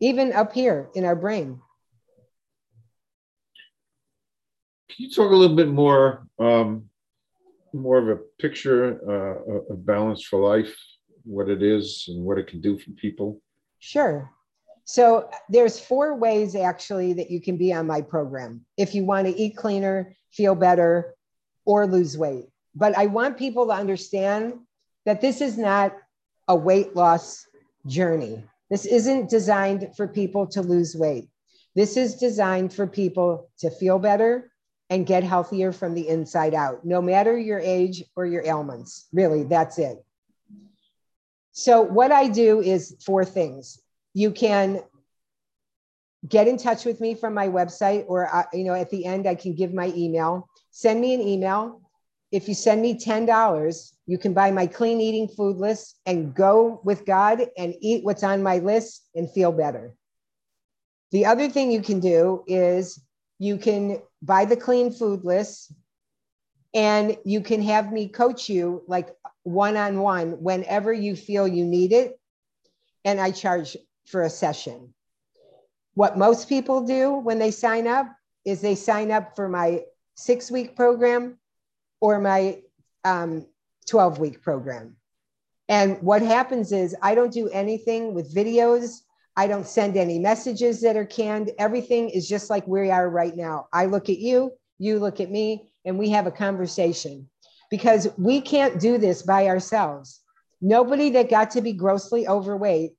even 0.00 0.32
up 0.32 0.52
here 0.52 0.88
in 0.94 1.04
our 1.04 1.16
brain. 1.16 1.60
Can 4.88 5.06
you 5.06 5.10
talk 5.10 5.30
a 5.30 5.34
little 5.34 5.56
bit 5.56 5.68
more, 5.68 6.26
um, 6.38 6.88
more 7.72 7.98
of 7.98 8.08
a 8.08 8.20
picture 8.40 8.98
uh, 9.06 9.72
of 9.72 9.86
balance 9.86 10.24
for 10.24 10.40
life, 10.40 10.74
what 11.24 11.48
it 11.48 11.62
is 11.62 12.06
and 12.08 12.24
what 12.24 12.38
it 12.38 12.46
can 12.46 12.60
do 12.60 12.78
for 12.78 12.90
people? 12.92 13.40
Sure. 13.78 14.30
So 14.84 15.28
there's 15.50 15.78
four 15.78 16.16
ways 16.16 16.56
actually 16.56 17.12
that 17.14 17.30
you 17.30 17.40
can 17.40 17.58
be 17.58 17.72
on 17.74 17.86
my 17.86 18.00
program 18.00 18.64
if 18.76 18.94
you 18.94 19.04
want 19.04 19.26
to 19.26 19.36
eat 19.36 19.56
cleaner, 19.56 20.16
feel 20.32 20.54
better, 20.54 21.14
or 21.66 21.86
lose 21.86 22.16
weight. 22.16 22.46
But 22.78 22.96
I 22.96 23.06
want 23.06 23.36
people 23.36 23.66
to 23.66 23.72
understand 23.72 24.54
that 25.04 25.20
this 25.20 25.40
is 25.40 25.58
not 25.58 25.96
a 26.46 26.54
weight 26.54 26.94
loss 26.94 27.44
journey. 27.86 28.44
This 28.70 28.86
isn't 28.86 29.28
designed 29.28 29.96
for 29.96 30.06
people 30.06 30.46
to 30.48 30.62
lose 30.62 30.94
weight. 30.94 31.28
This 31.74 31.96
is 31.96 32.14
designed 32.14 32.72
for 32.72 32.86
people 32.86 33.50
to 33.58 33.70
feel 33.70 33.98
better 33.98 34.52
and 34.90 35.04
get 35.06 35.24
healthier 35.24 35.72
from 35.72 35.94
the 35.94 36.08
inside 36.08 36.54
out, 36.54 36.84
no 36.84 37.02
matter 37.02 37.36
your 37.36 37.58
age 37.58 38.04
or 38.14 38.24
your 38.24 38.44
ailments. 38.46 39.08
Really, 39.12 39.42
that's 39.42 39.78
it. 39.78 39.98
So, 41.50 41.82
what 41.82 42.12
I 42.12 42.28
do 42.28 42.60
is 42.60 42.96
four 43.04 43.24
things 43.24 43.80
you 44.14 44.30
can 44.30 44.80
get 46.26 46.46
in 46.46 46.56
touch 46.56 46.84
with 46.84 47.00
me 47.00 47.14
from 47.14 47.34
my 47.34 47.48
website 47.48 48.04
or 48.06 48.32
uh, 48.32 48.44
you 48.52 48.64
know 48.64 48.74
at 48.74 48.90
the 48.90 49.04
end 49.04 49.28
i 49.28 49.34
can 49.34 49.54
give 49.54 49.72
my 49.72 49.92
email 49.96 50.48
send 50.70 51.00
me 51.00 51.14
an 51.14 51.20
email 51.20 51.80
if 52.30 52.48
you 52.48 52.54
send 52.54 52.82
me 52.82 52.98
$10 52.98 53.92
you 54.06 54.16
can 54.16 54.32
buy 54.32 54.50
my 54.50 54.66
clean 54.66 55.00
eating 55.00 55.28
food 55.28 55.58
list 55.58 56.00
and 56.06 56.34
go 56.34 56.80
with 56.82 57.04
god 57.04 57.46
and 57.58 57.74
eat 57.80 58.02
what's 58.04 58.24
on 58.24 58.42
my 58.42 58.58
list 58.58 59.06
and 59.14 59.30
feel 59.30 59.52
better. 59.52 59.94
The 61.12 61.26
other 61.26 61.48
thing 61.48 61.70
you 61.70 61.82
can 61.82 62.00
do 62.00 62.42
is 62.46 63.00
you 63.38 63.58
can 63.58 64.00
buy 64.22 64.46
the 64.46 64.56
clean 64.56 64.92
food 64.92 65.24
list 65.24 65.72
and 66.74 67.16
you 67.24 67.40
can 67.40 67.62
have 67.62 67.92
me 67.92 68.08
coach 68.08 68.48
you 68.48 68.82
like 68.86 69.14
one 69.42 69.76
on 69.76 70.00
one 70.00 70.42
whenever 70.42 70.92
you 70.92 71.16
feel 71.16 71.46
you 71.46 71.64
need 71.64 71.92
it. 71.92 72.18
And 73.04 73.20
i 73.20 73.30
charge 73.30 73.76
for 74.06 74.22
a 74.22 74.30
session. 74.30 74.94
What 75.94 76.18
most 76.18 76.48
people 76.48 76.82
do 76.82 77.12
when 77.12 77.38
they 77.38 77.50
sign 77.50 77.86
up 77.86 78.06
is 78.44 78.60
they 78.60 78.74
sign 78.74 79.10
up 79.10 79.36
for 79.36 79.48
my 79.48 79.82
six 80.14 80.50
week 80.50 80.76
program 80.76 81.38
or 82.00 82.20
my 82.20 82.60
um, 83.04 83.46
12 83.88 84.18
week 84.18 84.42
program. 84.42 84.96
And 85.68 86.00
what 86.00 86.22
happens 86.22 86.72
is 86.72 86.96
I 87.02 87.14
don't 87.14 87.32
do 87.32 87.48
anything 87.48 88.14
with 88.14 88.34
videos. 88.34 89.00
I 89.36 89.46
don't 89.46 89.66
send 89.66 89.96
any 89.96 90.18
messages 90.18 90.80
that 90.80 90.96
are 90.96 91.04
canned. 91.04 91.50
Everything 91.58 92.08
is 92.08 92.28
just 92.28 92.50
like 92.50 92.66
we 92.66 92.90
are 92.90 93.08
right 93.08 93.36
now. 93.36 93.68
I 93.72 93.86
look 93.86 94.08
at 94.08 94.18
you, 94.18 94.52
you 94.78 94.98
look 94.98 95.20
at 95.20 95.30
me, 95.30 95.70
and 95.84 95.98
we 95.98 96.10
have 96.10 96.26
a 96.26 96.32
conversation 96.32 97.28
because 97.70 98.08
we 98.16 98.40
can't 98.40 98.80
do 98.80 98.98
this 98.98 99.22
by 99.22 99.46
ourselves. 99.46 100.20
Nobody 100.60 101.10
that 101.10 101.30
got 101.30 101.52
to 101.52 101.60
be 101.60 101.72
grossly 101.72 102.26
overweight 102.26 102.92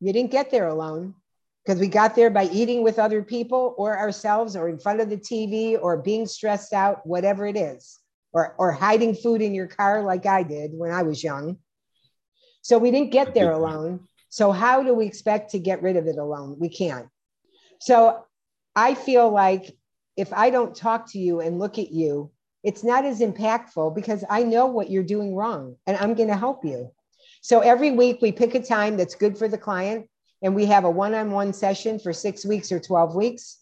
you 0.00 0.12
didn't 0.12 0.30
get 0.30 0.50
there 0.50 0.68
alone 0.68 1.14
because 1.64 1.80
we 1.80 1.88
got 1.88 2.14
there 2.14 2.30
by 2.30 2.44
eating 2.44 2.82
with 2.82 2.98
other 2.98 3.22
people 3.22 3.74
or 3.76 3.98
ourselves 3.98 4.56
or 4.56 4.68
in 4.68 4.78
front 4.78 5.00
of 5.00 5.10
the 5.10 5.16
TV 5.16 5.78
or 5.80 5.96
being 5.96 6.26
stressed 6.26 6.72
out, 6.72 7.06
whatever 7.06 7.46
it 7.46 7.56
is, 7.56 7.98
or, 8.38 8.54
or 8.58 8.72
hiding 8.72 9.14
food 9.14 9.42
in 9.42 9.54
your 9.54 9.66
car 9.66 10.02
like 10.02 10.26
I 10.26 10.42
did 10.42 10.70
when 10.72 10.92
I 10.92 11.02
was 11.02 11.24
young. 11.24 11.58
So 12.62 12.78
we 12.78 12.90
didn't 12.90 13.10
get 13.10 13.34
there 13.34 13.52
alone. 13.52 14.06
So, 14.28 14.52
how 14.52 14.82
do 14.82 14.92
we 14.94 15.06
expect 15.06 15.52
to 15.52 15.58
get 15.58 15.82
rid 15.82 15.96
of 15.96 16.06
it 16.06 16.18
alone? 16.18 16.56
We 16.58 16.68
can't. 16.68 17.08
So, 17.80 18.24
I 18.76 18.94
feel 18.94 19.30
like 19.30 19.74
if 20.16 20.32
I 20.32 20.50
don't 20.50 20.76
talk 20.76 21.10
to 21.12 21.18
you 21.18 21.40
and 21.40 21.58
look 21.58 21.78
at 21.78 21.90
you, 21.90 22.30
it's 22.62 22.84
not 22.84 23.04
as 23.04 23.20
impactful 23.20 23.94
because 23.94 24.24
I 24.28 24.42
know 24.42 24.66
what 24.66 24.90
you're 24.90 25.02
doing 25.02 25.34
wrong 25.34 25.76
and 25.86 25.96
I'm 25.96 26.14
going 26.14 26.28
to 26.28 26.36
help 26.36 26.64
you. 26.64 26.90
So 27.40 27.60
every 27.60 27.92
week 27.92 28.18
we 28.20 28.32
pick 28.32 28.54
a 28.54 28.62
time 28.62 28.96
that's 28.96 29.14
good 29.14 29.38
for 29.38 29.48
the 29.48 29.56
client 29.58 30.08
and 30.42 30.54
we 30.54 30.66
have 30.66 30.84
a 30.84 30.90
one 30.90 31.14
on 31.14 31.30
one 31.30 31.52
session 31.52 31.98
for 31.98 32.12
six 32.12 32.44
weeks 32.44 32.70
or 32.70 32.80
12 32.80 33.14
weeks. 33.14 33.58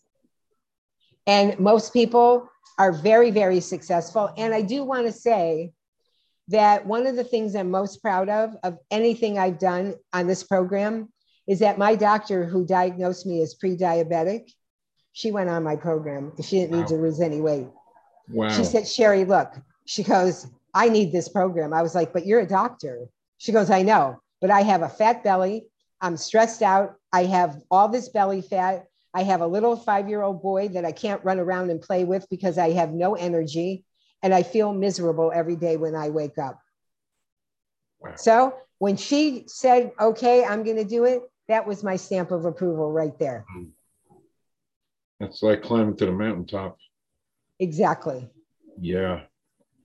And 1.27 1.59
most 1.59 1.93
people 1.93 2.49
are 2.79 2.93
very, 2.93 3.31
very 3.31 3.61
successful. 3.61 4.33
And 4.37 4.55
I 4.55 4.63
do 4.63 4.85
want 4.85 5.07
to 5.07 5.13
say 5.13 5.73
that 6.49 6.87
one 6.87 7.07
of 7.07 7.17
the 7.17 7.25
things 7.25 7.55
I'm 7.55 7.71
most 7.71 8.03
proud 8.03 8.29
of, 8.29 8.55
of 8.63 8.79
anything 8.91 9.39
I've 9.39 9.59
done 9.59 9.95
on 10.13 10.27
this 10.27 10.43
program, 10.43 11.09
is 11.49 11.61
that 11.61 11.79
my 11.79 11.95
doctor 11.95 12.45
who 12.45 12.67
diagnosed 12.67 13.27
me 13.27 13.41
as 13.43 13.55
pre 13.55 13.77
diabetic, 13.77 14.51
she 15.13 15.31
went 15.31 15.49
on 15.49 15.63
my 15.63 15.77
program 15.77 16.31
because 16.31 16.47
she 16.47 16.59
didn't 16.59 16.73
wow. 16.73 16.79
need 16.81 16.89
to 16.89 16.97
lose 16.97 17.21
any 17.21 17.41
weight. 17.41 17.69
Wow. 18.29 18.49
She 18.51 18.65
said, 18.65 18.87
Sherry, 18.87 19.25
look, 19.25 19.55
she 19.87 20.03
goes, 20.03 20.47
I 20.75 20.89
need 20.89 21.13
this 21.13 21.29
program. 21.29 21.73
I 21.73 21.83
was 21.83 21.95
like, 21.95 22.13
but 22.13 22.27
you're 22.27 22.41
a 22.41 22.47
doctor. 22.47 23.07
She 23.39 23.53
goes, 23.53 23.71
I 23.71 23.83
know, 23.83 24.21
but 24.41 24.51
I 24.51 24.63
have 24.63 24.83
a 24.83 24.89
fat 24.89 25.25
belly. 25.25 25.67
I'm 26.01 26.17
stressed 26.17 26.63
out. 26.63 26.97
I 27.13 27.25
have 27.25 27.63
all 27.71 27.89
this 27.89 28.09
belly 28.11 28.43
fat. 28.43 28.87
I 29.17 29.23
have 29.23 29.41
a 29.41 29.47
little 29.47 29.77
five 29.77 30.11
year 30.11 30.21
old 30.21 30.43
boy 30.43 30.69
that 30.69 30.85
I 30.85 30.93
can't 30.93 31.25
run 31.25 31.41
around 31.41 31.71
and 31.71 31.81
play 31.81 32.05
with 32.05 32.29
because 32.29 32.59
I 32.59 32.73
have 32.73 32.93
no 32.93 33.15
energy. 33.15 33.83
And 34.23 34.35
I 34.35 34.43
feel 34.43 34.75
miserable 34.75 35.33
every 35.35 35.57
day 35.57 35.79
when 35.79 35.95
I 35.95 36.11
wake 36.11 36.37
up. 36.37 36.61
Wow. 38.01 38.13
So 38.17 38.55
when 38.79 38.99
she 38.99 39.45
said, 39.47 39.93
okay, 39.99 40.45
I'm 40.45 40.65
going 40.65 40.77
to 40.77 40.85
do 40.85 41.07
it, 41.07 41.23
that 41.49 41.67
was 41.67 41.83
my 41.83 41.97
stamp 41.97 42.31
of 42.31 42.45
approval 42.45 42.93
right 42.93 43.19
there. 43.19 43.47
Mm-hmm. 43.57 43.71
That's 45.21 45.43
like 45.43 45.63
climbing 45.63 45.97
to 45.97 46.07
the 46.07 46.13
mountaintop. 46.13 46.77
Exactly. 47.59 48.29
Yeah. 48.79 49.23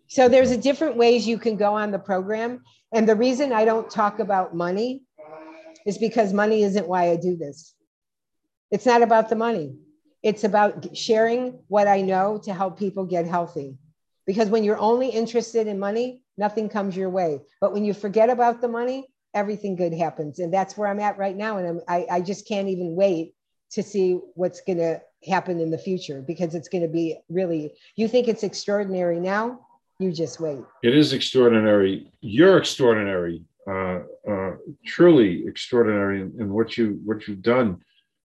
So 0.08 0.28
there's 0.28 0.52
a 0.52 0.58
different 0.58 0.98
ways 0.98 1.26
you 1.26 1.38
can 1.38 1.56
go 1.56 1.74
on 1.74 1.92
the 1.92 2.00
program. 2.00 2.64
And 2.92 3.08
the 3.08 3.16
reason 3.16 3.54
I 3.54 3.64
don't 3.64 3.90
talk 3.90 4.20
about 4.20 4.54
money 4.54 5.04
is 5.86 5.98
because 5.98 6.34
money 6.34 6.64
isn't 6.64 6.86
why 6.86 7.12
I 7.12 7.16
do 7.16 7.38
this. 7.38 7.74
It's 8.72 8.86
not 8.86 9.02
about 9.02 9.30
the 9.30 9.36
money. 9.36 9.76
It's 10.24 10.44
about 10.44 10.96
sharing 10.96 11.60
what 11.68 11.88
I 11.88 12.02
know 12.02 12.40
to 12.46 12.54
help 12.54 12.80
people 12.80 13.06
get 13.06 13.26
healthy. 13.26 13.78
Because 14.26 14.50
when 14.50 14.64
you're 14.64 14.80
only 14.80 15.10
interested 15.10 15.68
in 15.68 15.80
money, 15.80 16.22
nothing 16.38 16.70
comes 16.70 16.96
your 16.96 17.10
way. 17.10 17.42
But 17.60 17.74
when 17.74 17.84
you 17.84 17.94
forget 17.94 18.30
about 18.30 18.62
the 18.62 18.68
money, 18.68 19.08
everything 19.34 19.76
good 19.76 19.94
happens. 19.94 20.40
And 20.40 20.54
that's 20.54 20.78
where 20.78 20.88
I'm 20.88 21.00
at 21.00 21.18
right 21.18 21.36
now. 21.36 21.58
And 21.58 21.68
I'm, 21.68 21.82
I, 21.88 22.06
I 22.10 22.22
just 22.22 22.48
can't 22.48 22.70
even 22.70 22.96
wait 22.96 23.34
to 23.72 23.84
see 23.84 24.20
what's 24.36 24.62
going 24.62 24.78
to 24.78 25.02
happen 25.28 25.60
in 25.60 25.72
the 25.72 25.78
future 25.78 26.22
because 26.22 26.56
it's 26.56 26.68
going 26.68 26.82
to 26.84 26.88
be 26.88 27.18
really, 27.30 27.74
you 27.96 28.08
think 28.08 28.28
it's 28.28 28.44
extraordinary 28.44 29.20
now, 29.20 29.60
you 30.00 30.12
just 30.12 30.40
wait. 30.40 30.60
It 30.84 30.96
is 30.96 31.14
extraordinary. 31.14 32.12
You're 32.22 32.58
extraordinary, 32.58 33.46
uh, 33.68 34.00
uh, 34.28 34.52
truly 34.86 35.46
extraordinary 35.48 36.22
in, 36.22 36.34
in, 36.40 36.52
what 36.52 36.76
you 36.76 37.00
what 37.06 37.28
you've 37.28 37.44
done. 37.44 37.84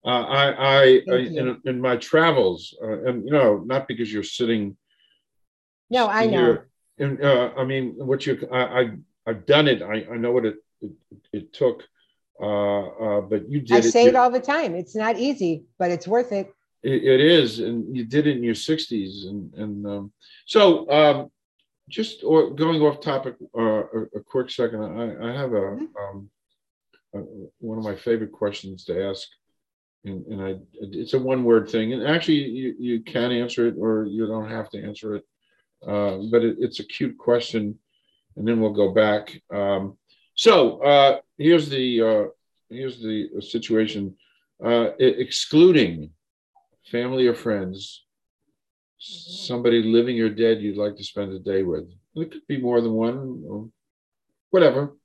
Uh, 0.08 0.22
I, 0.22 0.50
I, 0.52 1.02
I 1.10 1.16
in, 1.16 1.60
in, 1.66 1.80
my 1.82 1.96
travels, 1.96 2.74
uh, 2.82 3.04
and 3.04 3.26
you 3.26 3.30
know, 3.30 3.58
not 3.66 3.86
because 3.86 4.10
you're 4.10 4.22
sitting. 4.22 4.74
No, 5.90 6.08
I 6.08 6.24
know. 6.24 6.62
And 6.98 7.22
uh, 7.22 7.50
I 7.58 7.64
mean, 7.64 7.92
what 7.98 8.24
you, 8.24 8.48
I, 8.50 8.58
I, 8.58 8.90
I've 9.26 9.44
done 9.44 9.68
it. 9.68 9.82
I, 9.82 10.06
I 10.10 10.16
know 10.16 10.32
what 10.32 10.46
it, 10.46 10.56
it, 10.80 10.92
it 11.34 11.52
took. 11.52 11.82
Uh, 12.40 13.20
but 13.20 13.50
you 13.50 13.60
did. 13.60 13.72
I 13.72 13.78
it, 13.80 13.92
say 13.92 14.06
it 14.06 14.14
all 14.14 14.30
the 14.30 14.40
time. 14.40 14.74
It's 14.74 14.96
not 14.96 15.18
easy, 15.18 15.64
but 15.78 15.90
it's 15.90 16.08
worth 16.08 16.32
it. 16.32 16.54
it, 16.82 17.04
it 17.04 17.20
is, 17.20 17.58
and 17.58 17.94
you 17.94 18.06
did 18.06 18.26
it 18.26 18.38
in 18.38 18.42
your 18.42 18.54
60s, 18.54 19.28
and 19.28 19.52
and 19.54 19.86
um, 19.86 20.12
so 20.46 20.90
um, 20.90 21.30
just 21.90 22.24
or 22.24 22.48
going 22.54 22.80
off 22.80 23.02
topic 23.02 23.34
uh, 23.54 23.60
a, 23.60 24.02
a, 24.16 24.20
quick 24.24 24.48
second. 24.48 24.82
I, 24.82 25.28
I 25.28 25.32
have 25.32 25.52
a, 25.52 25.76
mm-hmm. 25.76 26.16
um, 26.16 26.30
a, 27.14 27.18
one 27.58 27.76
of 27.76 27.84
my 27.84 27.94
favorite 27.94 28.32
questions 28.32 28.84
to 28.86 29.04
ask 29.04 29.28
and, 30.04 30.24
and 30.26 30.42
I, 30.42 30.56
it's 30.74 31.14
a 31.14 31.18
one 31.18 31.44
word 31.44 31.68
thing. 31.68 31.92
And 31.92 32.06
actually, 32.06 32.36
you, 32.36 32.74
you 32.78 33.02
can 33.02 33.32
answer 33.32 33.66
it 33.66 33.74
or 33.78 34.04
you 34.04 34.26
don't 34.26 34.48
have 34.48 34.70
to 34.70 34.82
answer 34.82 35.16
it. 35.16 35.24
Uh, 35.86 36.18
but 36.30 36.42
it, 36.42 36.56
it's 36.58 36.80
a 36.80 36.84
cute 36.84 37.18
question. 37.18 37.78
And 38.36 38.46
then 38.46 38.60
we'll 38.60 38.72
go 38.72 38.92
back. 38.92 39.40
Um, 39.52 39.98
so 40.34 40.82
uh, 40.82 41.18
here's 41.36 41.68
the 41.68 42.02
uh, 42.02 42.24
here's 42.70 43.00
the 43.00 43.28
situation. 43.40 44.14
Uh, 44.64 44.90
excluding 44.98 46.10
family 46.90 47.26
or 47.26 47.34
friends, 47.34 48.04
somebody 48.98 49.82
living 49.82 50.20
or 50.20 50.28
dead 50.28 50.60
you'd 50.60 50.76
like 50.76 50.96
to 50.96 51.04
spend 51.04 51.32
a 51.32 51.38
day 51.38 51.62
with. 51.62 51.90
It 52.14 52.32
could 52.32 52.46
be 52.48 52.60
more 52.60 52.80
than 52.80 52.92
one, 52.92 53.42
or 53.46 53.68
whatever. 54.50 54.96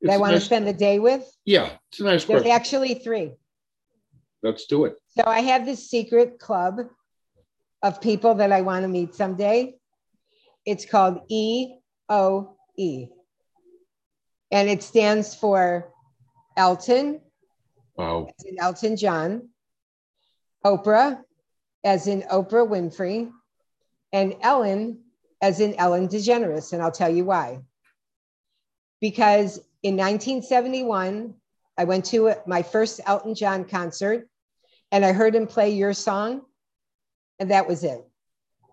It's 0.00 0.12
I 0.12 0.18
want 0.18 0.32
nice, 0.32 0.42
to 0.42 0.46
spend 0.46 0.66
the 0.66 0.72
day 0.72 0.98
with? 0.98 1.24
Yeah, 1.44 1.70
it's 1.90 2.00
a 2.00 2.04
nice 2.04 2.24
There's 2.24 2.42
question. 2.42 2.50
actually 2.50 2.94
three. 2.94 3.32
Let's 4.42 4.66
do 4.66 4.84
it. 4.84 4.96
So 5.16 5.24
I 5.26 5.40
have 5.40 5.66
this 5.66 5.90
secret 5.90 6.38
club 6.38 6.80
of 7.82 8.00
people 8.00 8.34
that 8.36 8.52
I 8.52 8.60
want 8.62 8.82
to 8.82 8.88
meet 8.88 9.14
someday. 9.14 9.74
It's 10.64 10.84
called 10.84 11.20
EOE. 11.30 13.08
And 14.50 14.68
it 14.68 14.82
stands 14.82 15.34
for 15.34 15.92
Elton. 16.56 17.20
Wow. 17.96 18.28
As 18.38 18.44
in 18.46 18.58
Elton 18.60 18.96
John. 18.96 19.48
Oprah, 20.64 21.20
as 21.84 22.06
in 22.06 22.22
Oprah 22.22 22.68
Winfrey. 22.68 23.30
And 24.12 24.36
Ellen, 24.42 25.00
as 25.40 25.60
in 25.60 25.74
Ellen 25.74 26.08
DeGeneres. 26.08 26.72
And 26.72 26.82
I'll 26.82 26.92
tell 26.92 27.14
you 27.14 27.24
why. 27.24 27.60
Because 29.00 29.58
in 29.82 29.96
1971, 29.96 31.34
I 31.78 31.84
went 31.84 32.06
to 32.06 32.34
my 32.46 32.62
first 32.62 33.00
Elton 33.06 33.34
John 33.34 33.64
concert 33.64 34.28
and 34.92 35.04
I 35.04 35.12
heard 35.12 35.34
him 35.34 35.46
play 35.46 35.70
your 35.70 35.92
song, 35.92 36.42
and 37.38 37.50
that 37.50 37.66
was 37.68 37.84
it. 37.84 38.06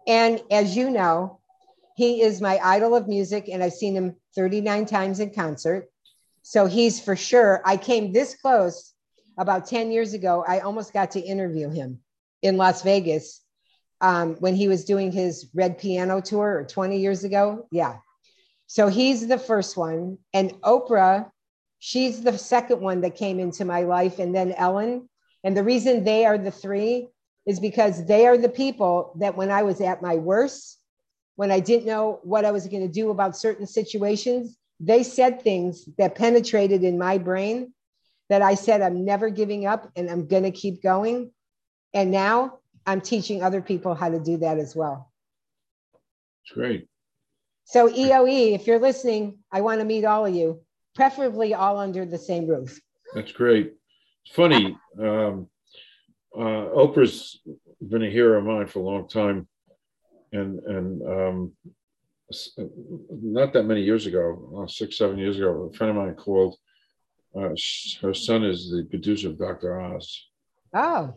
And 0.08 0.42
as 0.52 0.76
you 0.76 0.90
know, 0.90 1.40
he 1.96 2.22
is 2.22 2.42
my 2.42 2.60
idol 2.64 2.96
of 2.96 3.08
music, 3.08 3.50
and 3.52 3.64
I've 3.64 3.74
seen 3.74 3.96
him 3.96 4.16
39 4.36 4.86
times 4.86 5.20
in 5.20 5.32
concert. 5.32 5.90
So 6.42 6.66
he's 6.66 7.00
for 7.00 7.16
sure. 7.16 7.62
I 7.66 7.78
came 7.78 8.12
this 8.12 8.36
close 8.36 8.94
about 9.38 9.68
10 9.68 9.92
years 9.92 10.14
ago. 10.14 10.44
I 10.48 10.60
almost 10.60 10.94
got 10.94 11.12
to 11.12 11.20
interview 11.20 11.70
him 11.70 12.00
in 12.42 12.58
Las 12.58 12.82
Vegas 12.84 13.42
um, 14.02 14.36
when 14.36 14.56
he 14.56 14.68
was 14.68 14.86
doing 14.86 15.12
his 15.12 15.50
Red 15.54 15.78
Piano 15.78 16.20
tour 16.20 16.60
or 16.60 16.66
20 16.66 17.00
years 17.00 17.24
ago. 17.24 17.68
Yeah. 17.72 17.98
So 18.68 18.88
he's 18.88 19.28
the 19.28 19.38
first 19.38 19.78
one. 19.78 20.18
And 20.34 20.54
Oprah 20.62 21.32
she's 21.86 22.22
the 22.22 22.38
second 22.38 22.80
one 22.80 23.02
that 23.02 23.14
came 23.14 23.42
into 23.42 23.66
my 23.66 23.82
life 23.82 24.18
and 24.18 24.34
then 24.34 24.54
ellen. 24.54 25.10
And 25.44 25.56
the 25.56 25.66
reason 25.66 26.06
they 26.06 26.26
are 26.26 26.38
the 26.38 26.50
three 26.50 27.10
is 27.46 27.60
because 27.60 28.06
they 28.06 28.26
are 28.26 28.38
the 28.38 28.48
people 28.48 29.14
that 29.20 29.36
when 29.36 29.52
i 29.52 29.64
was 29.64 29.82
at 29.82 30.02
my 30.02 30.16
worst 30.16 30.80
when 31.36 31.52
i 31.52 31.60
didn't 31.60 31.86
know 31.86 32.22
what 32.24 32.46
i 32.46 32.52
was 32.52 32.68
going 32.68 32.88
to 32.88 32.94
do 33.02 33.10
about 33.10 33.36
certain 33.36 33.68
situations 33.68 34.58
they 34.80 35.04
said 35.04 35.42
things 35.42 35.84
that 35.98 36.16
penetrated 36.16 36.86
in 36.86 36.98
my 36.98 37.18
brain 37.18 37.74
that 38.30 38.42
i 38.42 38.56
said 38.56 38.82
i'm 38.82 39.04
never 39.04 39.30
giving 39.30 39.66
up 39.66 39.92
and 39.98 40.10
i'm 40.10 40.26
going 40.26 40.44
to 40.44 40.52
keep 40.52 40.82
going. 40.82 41.32
And 41.94 42.12
now 42.12 42.60
i'm 42.86 43.02
teaching 43.02 43.44
other 43.44 43.62
people 43.62 43.94
how 43.94 44.08
to 44.08 44.22
do 44.22 44.38
that 44.38 44.58
as 44.58 44.74
well. 44.74 45.12
It's 46.46 46.54
great. 46.54 46.88
So 47.66 47.90
eoe 47.90 48.56
if 48.56 48.68
you're 48.68 48.80
listening 48.80 49.40
i 49.52 49.60
want 49.60 49.82
to 49.82 49.86
meet 49.86 50.06
all 50.06 50.26
of 50.26 50.34
you 50.34 50.62
preferably 50.96 51.54
all 51.54 51.80
under 51.80 52.06
the 52.06 52.18
same 52.18 52.48
roof. 52.48 52.80
That's 53.14 53.32
great. 53.32 53.74
It's 54.26 54.36
funny. 54.36 54.78
Um, 55.00 55.48
uh, 56.36 56.70
Oprah's 56.74 57.40
been 57.82 58.04
a 58.04 58.10
hero 58.10 58.40
of 58.40 58.46
mine 58.46 58.68
for 58.68 58.80
a 58.80 58.84
long 58.84 59.08
time, 59.08 59.48
and 60.32 60.60
and 60.60 61.02
um, 61.04 61.52
not 63.10 63.54
that 63.54 63.64
many 63.64 63.82
years 63.82 64.08
ago, 64.08 64.64
uh, 64.64 64.68
six 64.68 64.98
seven 64.98 65.18
years 65.18 65.38
ago, 65.38 65.70
a 65.72 65.78
friend 65.78 65.92
of 65.92 66.04
mine 66.04 66.16
called. 66.16 66.58
Uh, 67.36 67.50
her 68.02 68.14
son 68.14 68.44
is 68.44 68.70
the 68.70 68.86
producer 68.92 69.28
of 69.28 69.40
Dr. 69.40 69.82
Oz. 69.82 70.28
Oh. 70.76 71.16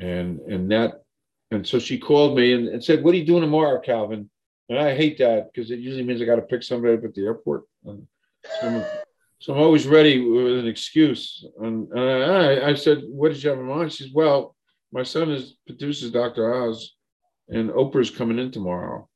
And 0.00 0.40
and 0.40 0.70
that 0.70 1.02
and 1.50 1.66
so 1.66 1.78
she 1.78 1.98
called 1.98 2.36
me 2.36 2.52
and, 2.52 2.68
and 2.68 2.84
said, 2.84 3.02
"What 3.02 3.14
are 3.14 3.16
you 3.16 3.24
doing 3.24 3.40
tomorrow, 3.40 3.80
Calvin?" 3.80 4.28
And 4.68 4.78
I 4.78 4.94
hate 4.94 5.18
that 5.18 5.50
because 5.52 5.70
it 5.70 5.78
usually 5.78 6.04
means 6.04 6.20
I 6.20 6.26
got 6.26 6.36
to 6.36 6.42
pick 6.42 6.62
somebody 6.62 6.94
up 6.94 7.04
at 7.04 7.14
the 7.14 7.24
airport. 7.24 7.64
And, 7.84 8.06
so 8.60 8.68
I'm, 8.68 8.84
so 9.40 9.54
I'm 9.54 9.60
always 9.60 9.86
ready 9.86 10.20
with 10.20 10.58
an 10.58 10.66
excuse. 10.66 11.44
And, 11.60 11.88
and 11.92 12.00
I, 12.00 12.70
I, 12.70 12.74
said, 12.74 13.02
What 13.06 13.32
did 13.32 13.42
you 13.42 13.50
have 13.50 13.58
in 13.58 13.66
mind? 13.66 13.92
She 13.92 14.04
says, 14.04 14.12
Well, 14.12 14.56
my 14.92 15.02
son 15.02 15.30
is 15.30 15.56
produces 15.66 16.10
Dr. 16.10 16.54
Oz, 16.54 16.94
and 17.48 17.70
Oprah's 17.70 18.10
coming 18.10 18.38
in 18.38 18.50
tomorrow 18.50 19.08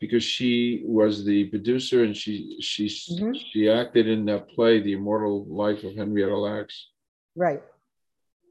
because 0.00 0.22
she 0.22 0.82
was 0.84 1.24
the 1.24 1.46
producer 1.46 2.04
and 2.04 2.16
she 2.16 2.58
she 2.60 2.86
mm-hmm. 2.86 3.32
she 3.52 3.70
acted 3.70 4.06
in 4.06 4.24
that 4.26 4.48
play, 4.48 4.80
The 4.80 4.92
Immortal 4.92 5.46
Life 5.46 5.84
of 5.84 5.94
Henrietta 5.94 6.36
Lacks. 6.36 6.88
Right. 7.34 7.62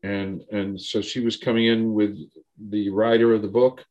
And 0.04 0.42
and 0.52 0.80
so 0.80 1.02
she 1.02 1.20
was 1.20 1.38
coming 1.38 1.68
in 1.68 1.94
with 1.94 2.18
the 2.58 2.90
writer 2.90 3.34
of 3.34 3.42
the 3.42 3.48
book, 3.48 3.86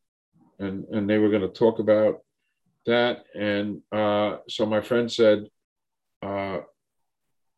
and 0.59 0.85
and 0.87 1.09
they 1.09 1.19
were 1.19 1.31
going 1.31 1.43
to 1.43 1.49
talk 1.49 1.79
about 1.79 2.21
that. 2.87 3.25
And 3.35 3.83
uh, 3.93 4.39
so 4.49 4.67
my 4.67 4.81
friend 4.81 5.11
said, 5.11 5.47
uh, 6.23 6.61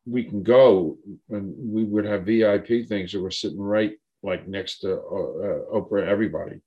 we 0.07 0.25
can 0.25 0.43
go 0.43 0.99
and 1.31 1.55
we 1.59 1.85
would 1.85 2.05
have 2.05 2.25
VIP 2.25 2.87
things 2.89 3.13
that 3.13 3.21
were 3.21 3.31
sitting 3.31 3.61
right 3.61 3.93
like 4.23 4.49
next 4.49 4.81
to 4.81 4.93
uh, 4.93 4.97
uh, 4.97 5.61
Oprah, 5.75 6.07
everybody. 6.07 6.61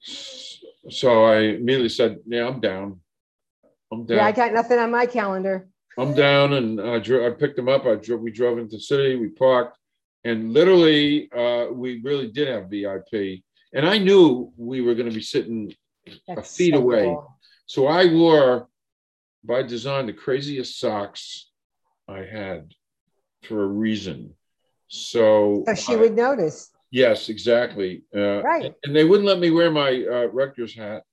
so 0.00 1.24
I 1.24 1.38
immediately 1.40 1.88
said, 1.88 2.18
"Yeah, 2.26 2.46
I'm 2.46 2.60
down. 2.60 3.00
I'm 3.92 4.06
down. 4.06 4.18
Yeah, 4.18 4.26
I 4.26 4.32
got 4.32 4.52
nothing 4.52 4.78
on 4.78 4.90
my 4.90 5.06
calendar. 5.06 5.68
I'm 5.98 6.14
down." 6.14 6.52
And 6.54 6.80
I, 6.80 7.00
dro- 7.00 7.26
I 7.26 7.30
picked 7.30 7.58
him 7.58 7.68
up. 7.68 7.84
I 7.84 7.96
drove. 7.96 8.20
We 8.20 8.30
drove 8.30 8.58
into 8.58 8.76
the 8.76 8.82
city. 8.82 9.16
We 9.16 9.28
parked, 9.28 9.76
and 10.24 10.52
literally, 10.52 11.30
uh, 11.32 11.66
we 11.72 12.00
really 12.02 12.30
did 12.30 12.48
have 12.48 12.70
VIP. 12.70 13.42
And 13.72 13.86
I 13.86 13.98
knew 13.98 14.52
we 14.56 14.80
were 14.80 14.94
going 14.94 15.08
to 15.08 15.14
be 15.14 15.22
sitting 15.22 15.72
a 16.28 16.42
feet 16.42 16.74
so 16.74 16.80
away. 16.80 17.04
cool. 17.04 17.38
So 17.66 17.86
I 17.86 18.12
wore, 18.12 18.68
by 19.44 19.62
design, 19.62 20.06
the 20.06 20.12
craziest 20.12 20.78
socks 20.78 21.50
I 22.08 22.18
had 22.24 22.72
for 23.42 23.62
a 23.62 23.66
reason. 23.66 24.34
So, 24.88 25.64
So 25.66 25.74
she 25.74 25.92
I- 25.94 25.96
would 25.96 26.14
notice. 26.16 26.70
yes, 26.90 27.28
exactly. 27.28 28.02
Uh, 28.14 28.42
Right. 28.42 28.74
And 28.84 28.94
they 28.94 29.04
wouldn't 29.04 29.26
let 29.28 29.38
me 29.38 29.50
wear 29.50 29.70
my 29.70 30.04
uh, 30.04 30.26
rector's 30.32 30.74
hat. 30.74 31.04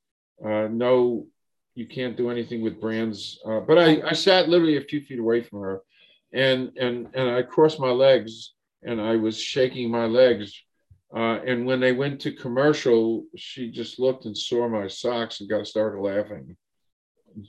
Uh, 0.44 0.68
no, 0.68 1.28
you 1.76 1.86
can't 1.88 2.18
do 2.18 2.30
anything 2.30 2.62
with 2.62 2.82
brands. 2.82 3.40
Uh, 3.46 3.60
but 3.60 3.78
I, 3.78 4.02
I 4.10 4.14
sat 4.14 4.50
literally 4.50 4.78
a 4.78 4.82
few 4.82 5.02
feet 5.02 5.20
away 5.20 5.42
from 5.42 5.62
her, 5.62 5.82
and 6.34 6.72
and 6.78 7.08
and 7.14 7.30
I 7.30 7.44
crossed 7.44 7.80
my 7.80 7.90
legs, 7.92 8.54
and 8.84 9.00
I 9.00 9.16
was 9.16 9.40
shaking 9.40 9.90
my 9.92 10.06
legs. 10.06 10.54
Uh, 11.16 11.40
and 11.46 11.66
when 11.66 11.80
they 11.80 11.94
went 11.94 12.20
to 12.22 12.32
commercial, 12.34 13.24
she 13.38 13.72
just 13.72 13.98
looked 14.00 14.26
and 14.26 14.38
saw 14.38 14.68
my 14.68 14.88
socks 14.88 15.40
and 15.40 15.50
got 15.50 15.66
started 15.66 16.02
laughing. 16.02 16.58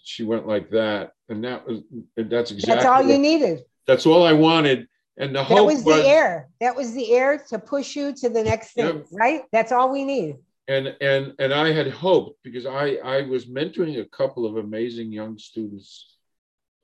She 0.02 0.24
went 0.24 0.46
like 0.46 0.70
that, 0.70 1.12
and 1.28 1.44
that 1.44 1.66
was 1.66 1.80
that's 2.16 2.50
exactly 2.50 2.74
That's 2.74 2.86
all 2.86 3.02
you 3.02 3.18
needed. 3.18 3.60
that's 3.86 4.06
all 4.06 4.24
I 4.26 4.32
wanted. 4.34 4.86
And 5.16 5.34
the 5.34 5.42
whole 5.42 5.56
That 5.56 5.62
hope 5.62 5.72
was 5.72 5.84
the 5.84 6.06
air. 6.08 6.48
That 6.60 6.76
was 6.76 6.92
the 6.94 7.12
air 7.12 7.38
to 7.48 7.58
push 7.58 7.96
you 7.96 8.12
to 8.14 8.28
the 8.28 8.44
next 8.44 8.72
thing, 8.74 8.86
Yep. 8.98 9.06
right? 9.12 9.42
That's 9.52 9.72
all 9.72 9.90
we 9.92 10.04
need. 10.04 10.36
and 10.68 10.94
and 11.00 11.34
and 11.38 11.52
I 11.52 11.72
had 11.72 11.90
hoped 11.90 12.38
because 12.44 12.66
I 12.66 12.96
I 13.16 13.22
was 13.22 13.46
mentoring 13.46 13.98
a 14.00 14.04
couple 14.04 14.44
of 14.46 14.56
amazing 14.58 15.10
young 15.12 15.38
students 15.38 16.16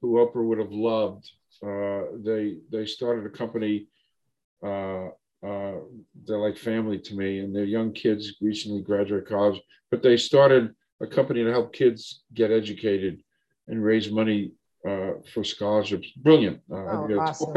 who 0.01 0.15
Oprah 0.17 0.45
would 0.49 0.59
have 0.59 0.73
loved. 0.73 1.31
Uh, 1.63 2.03
they 2.25 2.59
they 2.71 2.87
started 2.87 3.25
a 3.27 3.31
company. 3.31 3.87
Uh, 4.63 5.09
uh, 5.47 5.75
they're 6.25 6.39
like 6.39 6.57
family 6.57 6.99
to 6.99 7.15
me, 7.15 7.41
and 7.41 7.55
they're 7.55 7.65
young 7.79 7.93
kids 7.93 8.35
recently 8.41 8.81
graduated 8.83 9.29
college. 9.29 9.61
But 9.91 10.03
they 10.03 10.17
started 10.17 10.75
a 11.01 11.07
company 11.07 11.45
to 11.45 11.51
help 11.51 11.73
kids 11.73 12.23
get 12.33 12.51
educated 12.51 13.21
and 13.69 13.83
raise 13.83 14.11
money 14.11 14.53
uh, 14.89 15.13
for 15.33 15.45
scholarships. 15.45 16.09
Brilliant. 16.17 16.61
Uh, 16.71 16.77
Oh, 16.77 17.19
awesome. 17.19 17.53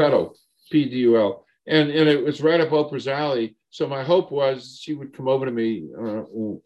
P-D-U-L. 0.70 1.44
And, 1.66 1.90
and 1.90 2.08
it 2.08 2.24
was 2.24 2.40
right 2.40 2.60
up 2.60 2.70
Oprah's 2.70 3.08
alley. 3.08 3.56
So 3.70 3.86
my 3.86 4.02
hope 4.02 4.30
was 4.32 4.78
she 4.82 4.94
would 4.94 5.14
come 5.14 5.28
over 5.28 5.44
to 5.44 5.52
me 5.52 5.84
uh, 5.98 6.24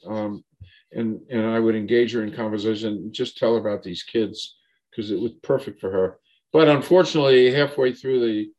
um, 0.09 0.45
and, 0.93 1.21
and 1.31 1.47
I 1.47 1.59
would 1.59 1.75
engage 1.75 2.13
her 2.13 2.23
in 2.23 2.33
conversation, 2.33 2.89
and 2.89 3.13
just 3.13 3.39
tell 3.39 3.55
her 3.55 3.61
about 3.61 3.83
these 3.83 4.03
kids 4.03 4.57
because 4.91 5.11
it 5.11 5.19
was 5.19 5.33
perfect 5.43 5.81
for 5.81 5.91
her. 5.91 6.19
But 6.53 6.69
unfortunately, 6.69 7.53
halfway 7.53 7.93
through 7.93 8.21
the 8.21 8.51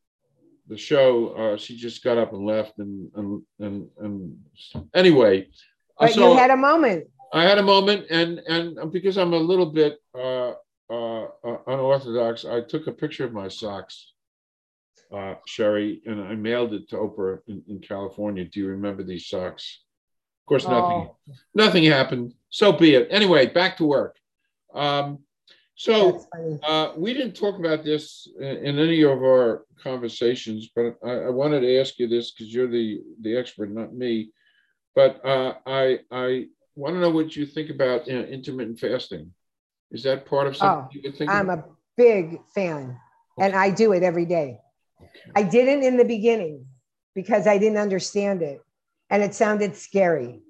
the 0.68 0.78
show, 0.78 1.28
uh, 1.30 1.58
she 1.58 1.76
just 1.76 2.04
got 2.04 2.18
up 2.18 2.34
and 2.34 2.46
left. 2.46 2.80
And 2.80 3.12
and 3.16 3.42
and, 3.60 3.88
and 4.00 4.38
anyway, 4.96 5.48
But 6.00 6.14
so 6.14 6.32
you 6.32 6.38
had 6.38 6.50
a 6.52 6.58
moment. 6.58 7.08
I 7.34 7.44
had 7.44 7.58
a 7.58 7.64
moment, 7.64 8.06
and 8.12 8.40
and 8.48 8.92
because 8.92 9.18
I'm 9.18 9.34
a 9.34 9.38
little 9.38 9.66
bit 9.66 9.98
uh, 10.14 10.52
uh, 10.90 11.24
uh, 11.44 11.58
unorthodox, 11.66 12.46
I 12.46 12.62
took 12.62 12.86
a 12.86 12.92
picture 12.92 13.26
of 13.26 13.34
my 13.34 13.48
socks, 13.48 14.14
uh, 15.12 15.36
Sherry, 15.48 16.02
and 16.06 16.22
I 16.22 16.36
mailed 16.36 16.74
it 16.74 16.90
to 16.90 16.98
Oprah 16.98 17.40
in, 17.48 17.64
in 17.68 17.80
California. 17.80 18.46
Do 18.46 18.60
you 18.60 18.68
remember 18.68 19.04
these 19.04 19.28
socks? 19.28 19.82
Of 20.44 20.46
course, 20.48 20.66
nothing 20.66 21.10
Oh, 21.10 21.18
nothing 21.56 21.84
happened. 21.86 22.36
So 22.50 22.72
be 22.72 22.94
it. 22.94 23.08
Anyway, 23.10 23.48
back 23.48 23.78
to 23.78 23.86
work. 23.86 24.16
Um, 24.76 25.20
so 25.76 26.28
uh, 26.62 26.94
we 26.96 27.14
didn't 27.16 27.34
talk 27.36 27.58
about 27.58 27.84
this 27.84 28.28
in, 28.40 28.58
in 28.66 28.80
any 28.80 29.02
of 29.02 29.24
our 29.24 29.66
conversations, 29.82 30.70
but 30.76 30.98
I, 31.04 31.12
I 31.12 31.30
wanted 31.30 31.62
to 31.62 31.80
ask 31.80 31.98
you 31.98 32.08
this 32.08 32.32
because 32.32 32.54
you're 32.54 32.68
the 32.68 33.02
the 33.22 33.36
expert, 33.36 33.72
not 33.72 33.92
me. 33.92 34.30
But 34.94 35.26
uh, 35.26 35.56
I 35.66 36.00
I 36.12 36.48
want 36.76 36.96
to 36.96 37.00
know 37.00 37.10
what 37.10 37.36
you 37.36 37.46
think 37.46 37.70
about 37.70 38.08
uh, 38.08 38.14
intermittent 38.14 38.80
fasting. 38.80 39.32
Is 39.92 40.04
that 40.04 40.26
part 40.26 40.48
of 40.48 40.58
something 40.58 40.86
Oh, 40.86 40.90
you 40.92 41.02
would 41.04 41.16
think? 41.16 41.30
I'm 41.30 41.50
about? 41.50 41.66
a 41.66 41.72
big 41.98 42.42
fan 42.54 42.98
and 43.40 43.56
I 43.56 43.70
do 43.70 43.94
it 43.94 44.04
every 44.04 44.26
day. 44.26 44.60
Okay. 45.02 45.32
I 45.36 45.44
didn't 45.44 45.84
in 45.84 45.98
the 45.98 46.06
beginning 46.06 46.66
because 47.14 47.48
I 47.48 47.58
didn't 47.58 47.78
understand 47.78 48.42
it 48.42 48.60
and 49.10 49.22
it 49.22 49.36
sounded 49.36 49.76
scary 49.76 50.42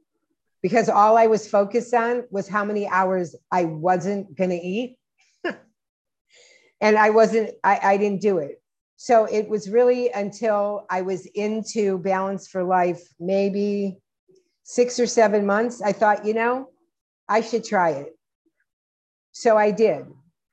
because 0.61 0.87
all 0.87 1.17
I 1.17 1.27
was 1.27 1.47
focused 1.47 1.93
on 1.93 2.23
was 2.31 2.47
how 2.47 2.63
many 2.63 2.87
hours 2.87 3.35
I 3.51 3.65
wasn't 3.65 4.35
going 4.37 4.51
to 4.51 4.55
eat. 4.55 4.97
and 6.81 6.97
I 6.97 7.09
wasn't, 7.09 7.51
I, 7.63 7.79
I 7.83 7.97
didn't 7.97 8.21
do 8.21 8.37
it. 8.37 8.61
So 8.95 9.25
it 9.25 9.49
was 9.49 9.69
really 9.69 10.09
until 10.11 10.85
I 10.89 11.01
was 11.01 11.25
into 11.35 11.97
Balance 11.97 12.47
for 12.47 12.63
Life, 12.63 13.01
maybe 13.19 13.99
six 14.63 14.99
or 14.99 15.07
seven 15.07 15.45
months, 15.45 15.81
I 15.81 15.91
thought, 15.91 16.25
you 16.25 16.33
know, 16.33 16.69
I 17.27 17.41
should 17.41 17.63
try 17.63 17.91
it. 17.91 18.17
So 19.31 19.57
I 19.57 19.71
did, 19.71 20.05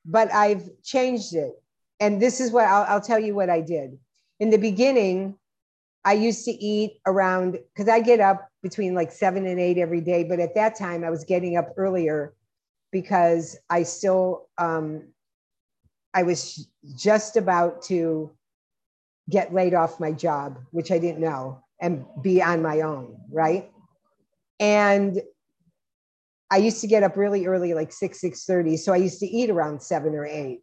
but 0.04 0.32
I've 0.32 0.68
changed 0.82 1.34
it. 1.34 1.52
And 2.00 2.20
this 2.20 2.40
is 2.40 2.50
what 2.50 2.64
I'll, 2.64 2.84
I'll 2.88 3.00
tell 3.00 3.18
you 3.18 3.34
what 3.34 3.50
I 3.50 3.60
did. 3.60 3.98
In 4.38 4.50
the 4.50 4.58
beginning, 4.58 5.36
I 6.04 6.14
used 6.14 6.44
to 6.46 6.52
eat 6.52 6.94
around, 7.06 7.58
because 7.74 7.88
I 7.88 8.00
get 8.00 8.20
up 8.20 8.48
between 8.62 8.94
like 8.94 9.12
seven 9.12 9.46
and 9.46 9.60
eight 9.60 9.78
every 9.78 10.00
day. 10.00 10.24
But 10.24 10.40
at 10.40 10.54
that 10.54 10.76
time, 10.76 11.04
I 11.04 11.10
was 11.10 11.24
getting 11.24 11.56
up 11.56 11.74
earlier 11.76 12.34
because 12.90 13.56
I 13.68 13.82
still, 13.82 14.48
um, 14.56 15.08
I 16.14 16.22
was 16.22 16.66
just 16.96 17.36
about 17.36 17.82
to 17.82 18.32
get 19.28 19.54
laid 19.54 19.74
off 19.74 20.00
my 20.00 20.10
job, 20.10 20.58
which 20.70 20.90
I 20.90 20.98
didn't 20.98 21.20
know, 21.20 21.62
and 21.80 22.04
be 22.22 22.42
on 22.42 22.62
my 22.62 22.80
own, 22.80 23.16
right? 23.30 23.70
And 24.60 25.20
I 26.50 26.58
used 26.58 26.80
to 26.82 26.86
get 26.86 27.02
up 27.02 27.16
really 27.16 27.46
early, 27.46 27.74
like 27.74 27.92
six, 27.92 28.20
six 28.20 28.44
thirty. 28.44 28.76
So 28.76 28.92
I 28.92 28.96
used 28.96 29.18
to 29.20 29.26
eat 29.26 29.50
around 29.50 29.82
seven 29.82 30.14
or 30.14 30.26
eight. 30.26 30.60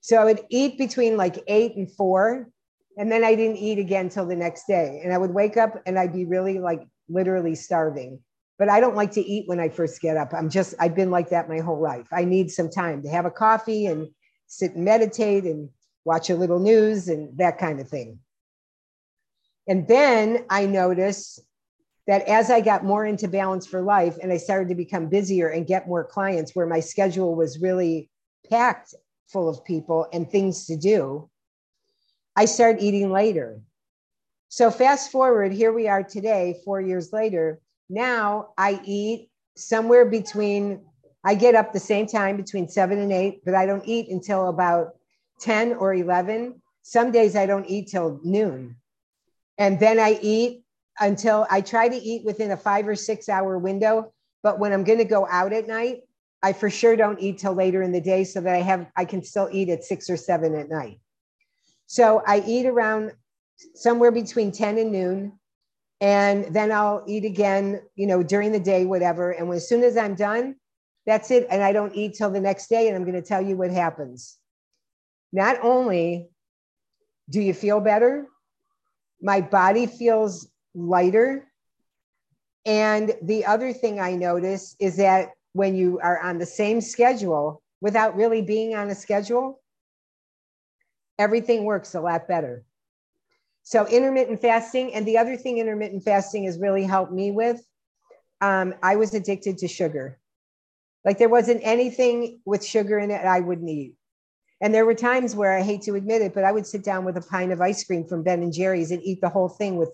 So 0.00 0.16
I 0.16 0.24
would 0.24 0.40
eat 0.48 0.78
between 0.78 1.16
like 1.16 1.42
eight 1.46 1.76
and 1.76 1.90
four, 1.90 2.48
and 2.96 3.10
then 3.10 3.24
I 3.24 3.34
didn't 3.34 3.56
eat 3.56 3.78
again 3.78 4.08
till 4.08 4.26
the 4.26 4.36
next 4.36 4.66
day. 4.66 5.00
And 5.02 5.12
I 5.12 5.18
would 5.18 5.34
wake 5.34 5.56
up 5.56 5.82
and 5.86 5.98
I'd 5.98 6.12
be 6.12 6.24
really 6.24 6.58
like 6.58 6.86
literally 7.08 7.54
starving. 7.54 8.20
But 8.58 8.68
I 8.68 8.78
don't 8.78 8.94
like 8.94 9.12
to 9.12 9.20
eat 9.20 9.48
when 9.48 9.58
I 9.58 9.70
first 9.70 10.00
get 10.00 10.16
up. 10.16 10.32
I'm 10.32 10.48
just 10.48 10.74
I've 10.78 10.94
been 10.94 11.10
like 11.10 11.30
that 11.30 11.48
my 11.48 11.58
whole 11.58 11.80
life. 11.80 12.06
I 12.12 12.24
need 12.24 12.50
some 12.50 12.70
time 12.70 13.02
to 13.02 13.08
have 13.08 13.24
a 13.24 13.30
coffee 13.30 13.86
and 13.86 14.08
sit 14.46 14.74
and 14.74 14.84
meditate 14.84 15.44
and 15.44 15.70
watch 16.04 16.30
a 16.30 16.36
little 16.36 16.60
news 16.60 17.08
and 17.08 17.36
that 17.38 17.58
kind 17.58 17.80
of 17.80 17.88
thing. 17.88 18.18
And 19.66 19.88
then 19.88 20.44
I 20.50 20.66
noticed 20.66 21.40
that 22.06 22.28
as 22.28 22.50
I 22.50 22.60
got 22.60 22.84
more 22.84 23.06
into 23.06 23.28
balance 23.28 23.66
for 23.66 23.80
life 23.80 24.18
and 24.20 24.32
I 24.32 24.36
started 24.36 24.68
to 24.68 24.74
become 24.74 25.08
busier 25.08 25.48
and 25.48 25.66
get 25.66 25.86
more 25.86 26.04
clients 26.04 26.54
where 26.54 26.66
my 26.66 26.80
schedule 26.80 27.34
was 27.34 27.60
really 27.60 28.10
packed 28.50 28.94
full 29.28 29.48
of 29.48 29.64
people 29.64 30.06
and 30.12 30.28
things 30.28 30.66
to 30.66 30.76
do, 30.76 31.30
I 32.34 32.46
started 32.46 32.82
eating 32.82 33.12
later. 33.12 33.60
So 34.48 34.70
fast 34.70 35.10
forward, 35.12 35.52
here 35.52 35.72
we 35.72 35.88
are 35.88 36.02
today, 36.02 36.60
four 36.64 36.80
years 36.80 37.12
later. 37.12 37.60
Now 37.88 38.48
I 38.58 38.80
eat 38.84 39.30
somewhere 39.56 40.04
between, 40.04 40.84
I 41.24 41.34
get 41.34 41.54
up 41.54 41.72
the 41.72 41.80
same 41.80 42.06
time 42.06 42.36
between 42.36 42.68
seven 42.68 42.98
and 42.98 43.12
eight, 43.12 43.44
but 43.44 43.54
I 43.54 43.64
don't 43.64 43.86
eat 43.86 44.08
until 44.10 44.48
about 44.48 44.96
10 45.40 45.74
or 45.74 45.94
11. 45.94 46.60
Some 46.82 47.12
days 47.12 47.36
I 47.36 47.46
don't 47.46 47.66
eat 47.66 47.88
till 47.88 48.20
noon. 48.24 48.76
And 49.56 49.78
then 49.78 49.98
I 50.00 50.18
eat 50.20 50.61
until 51.02 51.46
I 51.50 51.60
try 51.60 51.88
to 51.88 51.96
eat 51.96 52.24
within 52.24 52.52
a 52.52 52.56
five 52.56 52.86
or 52.86 52.94
six 52.94 53.28
hour 53.28 53.58
window. 53.58 54.12
But 54.42 54.58
when 54.58 54.72
I'm 54.72 54.84
going 54.84 54.98
to 54.98 55.04
go 55.04 55.26
out 55.28 55.52
at 55.52 55.66
night, 55.66 56.02
I 56.42 56.52
for 56.52 56.70
sure 56.70 56.96
don't 56.96 57.20
eat 57.20 57.38
till 57.38 57.54
later 57.54 57.82
in 57.82 57.92
the 57.92 58.00
day 58.00 58.24
so 58.24 58.40
that 58.40 58.54
I 58.54 58.60
have 58.60 58.86
I 58.96 59.04
can 59.04 59.22
still 59.22 59.48
eat 59.52 59.68
at 59.68 59.84
six 59.84 60.08
or 60.08 60.16
seven 60.16 60.54
at 60.54 60.68
night. 60.68 61.00
So 61.86 62.22
I 62.26 62.42
eat 62.46 62.66
around 62.66 63.12
somewhere 63.74 64.12
between 64.12 64.52
10 64.52 64.78
and 64.78 64.92
noon. 64.92 65.38
And 66.00 66.52
then 66.54 66.72
I'll 66.72 67.04
eat 67.06 67.24
again, 67.24 67.82
you 67.94 68.06
know, 68.06 68.22
during 68.22 68.50
the 68.50 68.60
day, 68.60 68.86
whatever. 68.86 69.32
And 69.32 69.48
when, 69.48 69.56
as 69.56 69.68
soon 69.68 69.84
as 69.84 69.96
I'm 69.96 70.14
done, 70.14 70.56
that's 71.06 71.30
it. 71.30 71.46
And 71.50 71.62
I 71.62 71.72
don't 71.72 71.94
eat 71.94 72.14
till 72.14 72.30
the 72.30 72.40
next 72.40 72.68
day. 72.68 72.88
And 72.88 72.96
I'm 72.96 73.04
going 73.04 73.20
to 73.20 73.28
tell 73.28 73.42
you 73.42 73.56
what 73.56 73.70
happens. 73.70 74.36
Not 75.32 75.58
only 75.62 76.28
do 77.30 77.40
you 77.40 77.54
feel 77.54 77.80
better, 77.80 78.26
my 79.20 79.40
body 79.40 79.86
feels 79.86 80.48
lighter. 80.74 81.46
And 82.64 83.14
the 83.22 83.44
other 83.46 83.72
thing 83.72 84.00
I 84.00 84.14
notice 84.14 84.76
is 84.78 84.96
that 84.96 85.30
when 85.52 85.74
you 85.74 85.98
are 86.00 86.20
on 86.20 86.38
the 86.38 86.46
same 86.46 86.80
schedule 86.80 87.62
without 87.80 88.16
really 88.16 88.42
being 88.42 88.74
on 88.74 88.88
a 88.88 88.94
schedule, 88.94 89.60
everything 91.18 91.64
works 91.64 91.94
a 91.94 92.00
lot 92.00 92.28
better. 92.28 92.64
So, 93.64 93.86
intermittent 93.86 94.40
fasting, 94.40 94.94
and 94.94 95.06
the 95.06 95.18
other 95.18 95.36
thing 95.36 95.58
intermittent 95.58 96.02
fasting 96.02 96.44
has 96.44 96.58
really 96.58 96.84
helped 96.84 97.12
me 97.12 97.30
with, 97.30 97.64
um, 98.40 98.74
I 98.82 98.96
was 98.96 99.14
addicted 99.14 99.58
to 99.58 99.68
sugar. 99.68 100.18
Like 101.04 101.18
there 101.18 101.28
wasn't 101.28 101.60
anything 101.62 102.40
with 102.44 102.64
sugar 102.64 102.98
in 102.98 103.10
it 103.10 103.24
I 103.24 103.40
wouldn't 103.40 103.68
eat. 103.68 103.94
And 104.60 104.72
there 104.72 104.86
were 104.86 104.94
times 104.94 105.34
where 105.34 105.56
I 105.56 105.62
hate 105.62 105.82
to 105.82 105.94
admit 105.94 106.22
it, 106.22 106.34
but 106.34 106.44
I 106.44 106.52
would 106.52 106.66
sit 106.66 106.84
down 106.84 107.04
with 107.04 107.16
a 107.16 107.20
pint 107.20 107.50
of 107.50 107.60
ice 107.60 107.82
cream 107.82 108.04
from 108.04 108.22
Ben 108.22 108.42
and 108.42 108.52
Jerry's 108.52 108.92
and 108.92 109.02
eat 109.02 109.20
the 109.20 109.28
whole 109.28 109.48
thing 109.48 109.76
with 109.76 109.90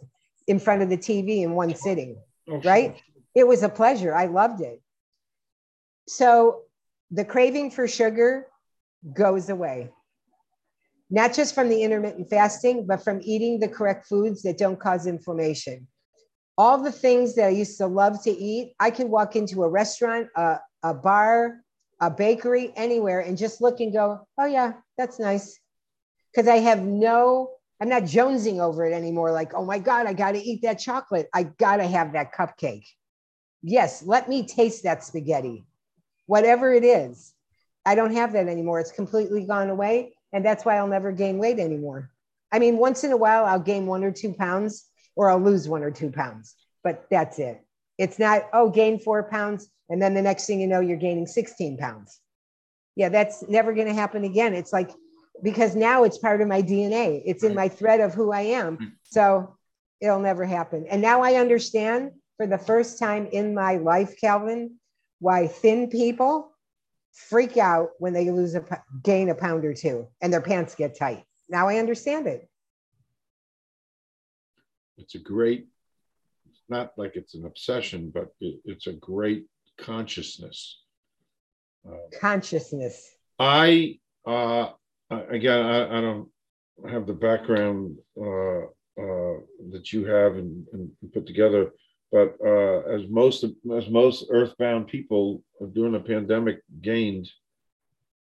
in 0.48 0.58
front 0.58 0.82
of 0.82 0.88
the 0.88 0.98
TV 0.98 1.42
in 1.42 1.52
one 1.52 1.74
sitting. 1.74 2.16
Oh, 2.50 2.60
right? 2.62 3.00
It 3.34 3.46
was 3.46 3.62
a 3.62 3.68
pleasure. 3.68 4.14
I 4.14 4.26
loved 4.26 4.62
it. 4.62 4.82
So 6.08 6.62
the 7.10 7.24
craving 7.24 7.70
for 7.70 7.86
sugar 7.86 8.46
goes 9.14 9.50
away. 9.50 9.90
Not 11.10 11.34
just 11.34 11.54
from 11.54 11.68
the 11.68 11.82
intermittent 11.82 12.28
fasting, 12.28 12.86
but 12.86 13.04
from 13.04 13.20
eating 13.22 13.60
the 13.60 13.68
correct 13.68 14.06
foods 14.06 14.42
that 14.42 14.58
don't 14.58 14.80
cause 14.80 15.06
inflammation. 15.06 15.86
All 16.56 16.82
the 16.82 16.92
things 16.92 17.34
that 17.36 17.46
I 17.46 17.50
used 17.50 17.78
to 17.78 17.86
love 17.86 18.22
to 18.24 18.30
eat, 18.30 18.74
I 18.80 18.90
can 18.90 19.10
walk 19.10 19.36
into 19.36 19.62
a 19.62 19.68
restaurant, 19.68 20.28
a, 20.34 20.58
a 20.82 20.92
bar, 20.92 21.60
a 22.00 22.10
bakery, 22.10 22.72
anywhere, 22.76 23.20
and 23.20 23.38
just 23.38 23.60
look 23.60 23.80
and 23.80 23.92
go, 23.92 24.26
oh, 24.38 24.46
yeah, 24.46 24.72
that's 24.96 25.18
nice. 25.18 25.58
Because 26.32 26.48
I 26.48 26.56
have 26.56 26.82
no, 26.82 27.52
I'm 27.80 27.88
not 27.88 28.02
jonesing 28.04 28.60
over 28.60 28.84
it 28.84 28.92
anymore. 28.92 29.32
Like, 29.32 29.54
oh 29.54 29.64
my 29.64 29.78
God, 29.78 30.06
I 30.06 30.12
got 30.12 30.32
to 30.32 30.42
eat 30.42 30.62
that 30.62 30.78
chocolate. 30.78 31.28
I 31.32 31.44
got 31.44 31.76
to 31.76 31.86
have 31.86 32.12
that 32.12 32.34
cupcake. 32.34 32.86
Yes, 33.62 34.02
let 34.04 34.28
me 34.28 34.46
taste 34.46 34.84
that 34.84 35.04
spaghetti, 35.04 35.66
whatever 36.26 36.72
it 36.72 36.84
is. 36.84 37.32
I 37.84 37.94
don't 37.94 38.14
have 38.14 38.32
that 38.32 38.48
anymore. 38.48 38.80
It's 38.80 38.92
completely 38.92 39.44
gone 39.44 39.70
away. 39.70 40.14
And 40.32 40.44
that's 40.44 40.64
why 40.64 40.76
I'll 40.76 40.88
never 40.88 41.12
gain 41.12 41.38
weight 41.38 41.58
anymore. 41.58 42.10
I 42.52 42.58
mean, 42.58 42.76
once 42.76 43.04
in 43.04 43.12
a 43.12 43.16
while, 43.16 43.44
I'll 43.44 43.60
gain 43.60 43.86
one 43.86 44.04
or 44.04 44.12
two 44.12 44.34
pounds 44.34 44.86
or 45.16 45.30
I'll 45.30 45.40
lose 45.40 45.68
one 45.68 45.82
or 45.82 45.90
two 45.90 46.10
pounds, 46.10 46.54
but 46.84 47.06
that's 47.10 47.38
it. 47.38 47.60
It's 47.98 48.18
not, 48.18 48.48
oh, 48.52 48.70
gain 48.70 48.98
four 48.98 49.24
pounds. 49.24 49.68
And 49.88 50.00
then 50.00 50.14
the 50.14 50.22
next 50.22 50.46
thing 50.46 50.60
you 50.60 50.66
know, 50.66 50.80
you're 50.80 50.96
gaining 50.96 51.26
16 51.26 51.78
pounds. 51.78 52.20
Yeah, 52.94 53.08
that's 53.08 53.42
never 53.48 53.72
going 53.72 53.88
to 53.88 53.94
happen 53.94 54.24
again. 54.24 54.54
It's 54.54 54.72
like, 54.72 54.90
because 55.42 55.76
now 55.76 56.04
it's 56.04 56.18
part 56.18 56.40
of 56.40 56.48
my 56.48 56.62
DNA, 56.62 57.22
it's 57.24 57.44
in 57.44 57.54
my 57.54 57.68
thread 57.68 58.00
of 58.00 58.14
who 58.14 58.32
I 58.32 58.42
am. 58.42 58.96
So 59.04 59.56
it'll 60.00 60.20
never 60.20 60.44
happen. 60.44 60.86
And 60.88 61.00
now 61.02 61.22
I 61.22 61.34
understand 61.34 62.12
for 62.36 62.46
the 62.46 62.58
first 62.58 62.98
time 62.98 63.26
in 63.32 63.54
my 63.54 63.76
life, 63.76 64.14
Calvin, 64.20 64.76
why 65.18 65.48
thin 65.48 65.88
people 65.88 66.52
freak 67.12 67.56
out 67.56 67.90
when 67.98 68.12
they 68.12 68.30
lose 68.30 68.54
a 68.54 68.64
gain 69.02 69.28
a 69.28 69.34
pound 69.34 69.64
or 69.64 69.74
two 69.74 70.06
and 70.20 70.32
their 70.32 70.40
pants 70.40 70.74
get 70.74 70.96
tight. 70.96 71.24
Now 71.48 71.68
I 71.68 71.78
understand 71.78 72.26
it. 72.26 72.48
It's 74.96 75.14
a 75.14 75.18
great, 75.18 75.68
it's 76.48 76.62
not 76.68 76.92
like 76.96 77.16
it's 77.16 77.34
an 77.34 77.46
obsession, 77.46 78.10
but 78.14 78.28
it, 78.40 78.60
it's 78.64 78.86
a 78.86 78.92
great 78.92 79.46
consciousness. 79.78 80.82
Uh, 81.88 81.96
consciousness. 82.20 83.08
I, 83.38 83.98
uh, 84.26 84.70
again, 85.10 85.64
I, 85.64 85.98
I 85.98 86.00
don't 86.00 86.28
have 86.88 87.06
the 87.06 87.14
background 87.14 87.96
uh, 88.20 88.62
uh, 89.00 89.38
that 89.70 89.92
you 89.92 90.04
have 90.06 90.36
and, 90.36 90.66
and 90.72 90.90
put 91.12 91.26
together 91.26 91.72
but 92.10 92.36
uh, 92.44 92.80
as 92.90 93.02
most 93.08 93.44
as 93.44 93.88
most 93.90 94.26
earthbound 94.30 94.86
people 94.86 95.42
during 95.72 95.92
the 95.92 96.00
pandemic 96.00 96.62
gained, 96.80 97.30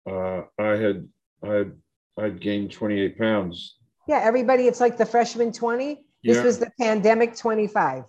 uh, 0.10 0.42
I 0.58 0.70
had 0.70 1.08
I 1.44 1.54
had 1.54 1.72
I'd 2.18 2.42
gained 2.42 2.72
28 2.72 3.18
pounds. 3.18 3.76
Yeah, 4.08 4.22
everybody, 4.24 4.68
it's 4.68 4.80
like 4.80 4.98
the 4.98 5.06
freshman 5.06 5.52
20. 5.52 6.04
This 6.24 6.38
yeah. 6.38 6.44
was 6.44 6.60
the 6.60 6.72
pandemic 6.80 7.36
25. 7.36 8.06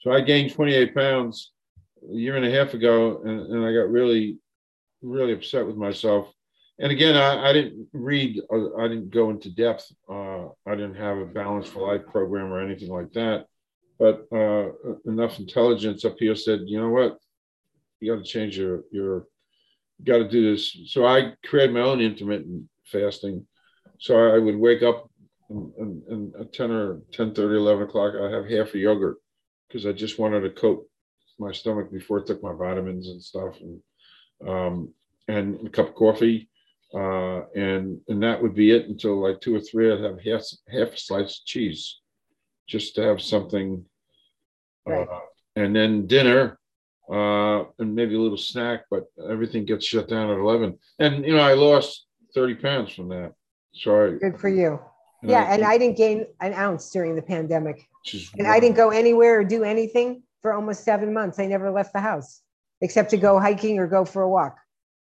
So 0.00 0.12
I 0.12 0.20
gained 0.20 0.52
28 0.52 0.94
pounds 0.94 1.52
a 2.10 2.14
year 2.14 2.36
and 2.36 2.46
a 2.46 2.50
half 2.50 2.74
ago, 2.74 3.20
and, 3.24 3.40
and 3.40 3.64
I 3.64 3.72
got 3.72 3.90
really, 3.90 4.38
really 5.02 5.32
upset 5.32 5.66
with 5.66 5.76
myself. 5.76 6.32
And 6.82 6.92
again, 6.92 7.16
I, 7.16 7.48
I 7.48 7.52
didn't 7.54 7.88
read, 7.94 8.38
uh, 8.52 8.76
I 8.76 8.88
didn't 8.88 9.10
go 9.10 9.30
into 9.30 9.50
depth. 9.50 9.90
Uh, 10.10 10.48
I 10.66 10.74
didn't 10.74 10.96
have 10.96 11.16
a 11.16 11.24
balanced 11.24 11.72
for 11.72 11.86
life 11.86 12.04
program 12.10 12.52
or 12.52 12.60
anything 12.60 12.90
like 12.90 13.12
that 13.12 13.46
but 14.02 14.26
uh, 14.32 14.72
enough 15.06 15.38
intelligence 15.38 16.04
up 16.04 16.16
here 16.18 16.34
said, 16.34 16.62
you 16.66 16.80
know 16.80 16.88
what, 16.88 17.18
you 18.00 18.12
got 18.12 18.24
to 18.24 18.28
change 18.28 18.58
your 18.58 18.82
your, 18.90 19.28
got 20.02 20.18
to 20.18 20.28
do 20.28 20.50
this. 20.50 20.76
So 20.86 21.06
I 21.06 21.34
created 21.46 21.72
my 21.72 21.82
own 21.82 22.00
intermittent 22.00 22.68
fasting. 22.84 23.46
So 24.00 24.34
I 24.34 24.38
would 24.38 24.56
wake 24.56 24.82
up 24.82 25.08
and, 25.48 25.72
and, 25.78 26.02
and 26.08 26.34
at 26.34 26.52
10 26.52 26.72
or 26.72 27.00
10 27.12 27.32
30, 27.32 27.56
11 27.56 27.84
o'clock, 27.84 28.14
I 28.20 28.28
have 28.30 28.48
half 28.50 28.74
a 28.74 28.78
yogurt 28.78 29.18
because 29.68 29.86
I 29.86 29.92
just 29.92 30.18
wanted 30.18 30.40
to 30.40 30.50
coat 30.50 30.84
my 31.38 31.52
stomach 31.52 31.92
before 31.92 32.20
I 32.20 32.24
took 32.24 32.42
my 32.42 32.54
vitamins 32.54 33.06
and 33.06 33.22
stuff, 33.22 33.54
and 33.60 33.80
um, 34.48 34.92
and 35.28 35.64
a 35.64 35.70
cup 35.70 35.90
of 35.90 35.94
coffee, 35.94 36.50
uh, 36.94 37.42
and 37.54 38.00
and 38.08 38.22
that 38.22 38.40
would 38.40 38.54
be 38.54 38.70
it 38.70 38.86
until 38.86 39.20
like 39.20 39.40
two 39.40 39.54
or 39.54 39.60
three. 39.60 39.92
I'd 39.92 40.00
have 40.00 40.20
half 40.20 40.44
half 40.70 40.94
a 40.94 40.96
slice 40.96 41.38
of 41.40 41.44
cheese, 41.46 42.00
just 42.66 42.94
to 42.96 43.02
have 43.02 43.20
something 43.20 43.84
Right. 44.86 45.08
Uh, 45.08 45.20
and 45.56 45.74
then 45.74 46.06
dinner, 46.06 46.58
uh, 47.10 47.64
and 47.78 47.94
maybe 47.94 48.14
a 48.14 48.20
little 48.20 48.38
snack, 48.38 48.84
but 48.90 49.04
everything 49.28 49.64
gets 49.64 49.86
shut 49.86 50.08
down 50.08 50.30
at 50.30 50.38
11. 50.38 50.78
And, 50.98 51.24
you 51.24 51.36
know, 51.36 51.42
I 51.42 51.54
lost 51.54 52.06
30 52.34 52.54
pounds 52.56 52.92
from 52.92 53.08
that. 53.08 53.32
Sorry. 53.74 54.18
Good 54.18 54.38
for 54.38 54.48
you. 54.48 54.80
And 55.22 55.30
yeah. 55.30 55.42
I, 55.42 55.54
and 55.54 55.64
I 55.64 55.78
didn't 55.78 55.96
gain 55.96 56.26
an 56.40 56.52
ounce 56.54 56.90
during 56.90 57.14
the 57.14 57.22
pandemic. 57.22 57.88
And 58.36 58.46
I 58.46 58.58
didn't 58.58 58.76
go 58.76 58.90
anywhere 58.90 59.40
or 59.40 59.44
do 59.44 59.62
anything 59.62 60.22
for 60.40 60.52
almost 60.52 60.84
seven 60.84 61.12
months. 61.12 61.38
I 61.38 61.46
never 61.46 61.70
left 61.70 61.92
the 61.92 62.00
house 62.00 62.42
except 62.80 63.10
to 63.10 63.16
go 63.16 63.38
hiking 63.38 63.78
or 63.78 63.86
go 63.86 64.04
for 64.04 64.22
a 64.22 64.28
walk. 64.28 64.58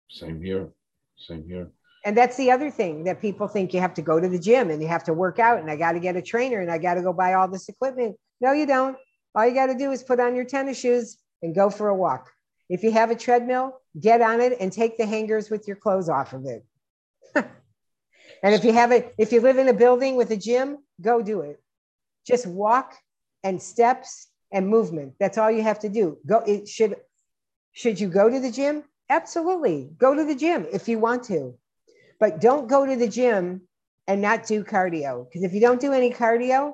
Same 0.10 0.42
here. 0.42 0.70
Same 1.18 1.48
here. 1.48 1.70
And 2.06 2.16
that's 2.16 2.38
the 2.38 2.52
other 2.52 2.70
thing 2.70 3.04
that 3.06 3.22
people 3.22 3.48
think 3.48 3.74
you 3.74 3.82
have 3.82 3.94
to 3.96 4.02
go 4.02 4.20
to 4.20 4.30
the 4.30 4.40
gym 4.40 4.70
and 4.70 4.82
you 4.82 4.88
have 4.88 5.04
to 5.06 5.14
work 5.14 5.40
out 5.40 5.60
and 5.60 5.70
I 5.70 5.76
got 5.76 5.94
to 5.94 6.00
get 6.00 6.16
a 6.16 6.22
trainer 6.22 6.62
and 6.62 6.72
I 6.72 6.78
got 6.78 6.94
to 6.94 7.02
go 7.02 7.12
buy 7.12 7.34
all 7.34 7.48
this 7.48 7.70
equipment. 7.70 8.16
No, 8.40 8.52
you 8.52 8.66
don't. 8.66 8.98
All 9.36 9.46
you 9.46 9.54
got 9.54 9.68
to 9.68 9.78
do 9.78 9.92
is 9.92 10.04
put 10.04 10.20
on 10.20 10.36
your 10.36 10.46
tennis 10.46 10.80
shoes 10.80 11.18
and 11.42 11.54
go 11.54 11.70
for 11.70 11.90
a 11.90 11.96
walk. 11.96 12.32
If 12.70 12.84
you 12.84 12.92
have 12.92 13.12
a 13.12 13.16
treadmill, 13.16 13.80
get 14.00 14.22
on 14.22 14.42
it 14.42 14.58
and 14.60 14.72
take 14.72 14.98
the 14.98 15.06
hangers 15.06 15.50
with 15.50 15.68
your 15.68 15.78
clothes 15.78 16.10
off 16.10 16.34
of 16.34 16.46
it. 16.46 16.66
and 17.36 18.54
if 18.54 18.64
you 18.64 18.74
have 18.74 18.92
it, 18.92 19.14
if 19.18 19.32
you 19.32 19.42
live 19.42 19.58
in 19.58 19.68
a 19.68 19.74
building 19.74 20.16
with 20.16 20.32
a 20.32 20.38
gym, 20.38 20.80
go 21.02 21.22
do 21.22 21.42
it. 21.42 21.62
Just 22.26 22.46
walk 22.46 22.96
and 23.44 23.62
steps 23.62 24.28
and 24.52 24.68
movement. 24.68 25.14
That's 25.20 25.38
all 25.38 25.52
you 25.52 25.64
have 25.64 25.80
to 25.80 25.90
do. 25.90 26.18
Go. 26.26 26.40
It 26.40 26.68
should. 26.68 26.96
Should 27.74 28.00
you 28.00 28.10
go 28.10 28.28
to 28.28 28.40
the 28.40 28.52
gym? 28.52 28.84
Absolutely. 29.10 29.90
Go 29.98 30.16
to 30.16 30.24
the 30.26 30.36
gym 30.36 30.66
if 30.74 30.90
you 30.90 31.00
want 31.00 31.24
to, 31.26 31.54
but 32.20 32.42
don't 32.42 32.68
go 32.68 32.86
to 32.86 32.96
the 32.96 33.08
gym 33.08 33.62
and 34.08 34.22
not 34.22 34.46
do 34.46 34.64
cardio. 34.64 35.26
Because 35.26 35.44
if 35.44 35.54
you 35.54 35.60
don't 35.60 35.82
do 35.82 35.94
any 35.94 36.12
cardio, 36.12 36.74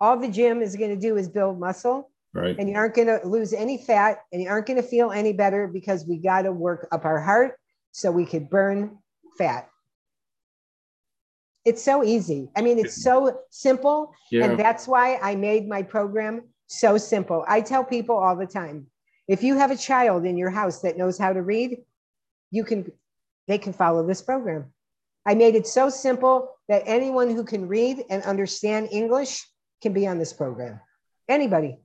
all 0.00 0.18
the 0.18 0.28
gym 0.28 0.62
is 0.62 0.76
going 0.76 0.90
to 0.90 1.00
do 1.00 1.16
is 1.16 1.28
build 1.28 1.58
muscle. 1.58 2.10
Right. 2.32 2.56
And 2.58 2.68
you 2.68 2.74
aren't 2.74 2.94
going 2.94 3.06
to 3.06 3.20
lose 3.26 3.52
any 3.52 3.78
fat 3.78 4.18
and 4.32 4.42
you 4.42 4.48
aren't 4.48 4.66
going 4.66 4.80
to 4.82 4.86
feel 4.86 5.12
any 5.12 5.32
better 5.32 5.68
because 5.68 6.04
we 6.04 6.18
got 6.18 6.42
to 6.42 6.52
work 6.52 6.88
up 6.90 7.04
our 7.04 7.20
heart 7.20 7.56
so 7.92 8.10
we 8.10 8.26
could 8.26 8.50
burn 8.50 8.98
fat. 9.38 9.68
It's 11.64 11.82
so 11.82 12.04
easy. 12.04 12.50
I 12.56 12.60
mean, 12.60 12.78
it's 12.78 13.02
so 13.02 13.40
simple. 13.50 14.12
Yeah. 14.30 14.44
And 14.44 14.58
that's 14.58 14.86
why 14.86 15.16
I 15.22 15.36
made 15.36 15.68
my 15.68 15.82
program 15.82 16.42
so 16.66 16.98
simple. 16.98 17.44
I 17.48 17.60
tell 17.60 17.84
people 17.84 18.16
all 18.16 18.36
the 18.36 18.46
time 18.46 18.88
if 19.28 19.42
you 19.42 19.56
have 19.56 19.70
a 19.70 19.76
child 19.76 20.26
in 20.26 20.36
your 20.36 20.50
house 20.50 20.80
that 20.80 20.98
knows 20.98 21.16
how 21.16 21.32
to 21.32 21.40
read, 21.40 21.78
you 22.50 22.64
can, 22.64 22.92
they 23.48 23.58
can 23.58 23.72
follow 23.72 24.06
this 24.06 24.20
program. 24.20 24.73
I 25.26 25.34
made 25.34 25.54
it 25.54 25.66
so 25.66 25.88
simple 25.88 26.50
that 26.68 26.82
anyone 26.86 27.30
who 27.30 27.44
can 27.44 27.68
read 27.68 28.04
and 28.10 28.22
understand 28.24 28.88
English 28.92 29.46
can 29.82 29.92
be 29.92 30.06
on 30.06 30.18
this 30.18 30.32
program. 30.32 30.80
Anybody. 31.28 31.78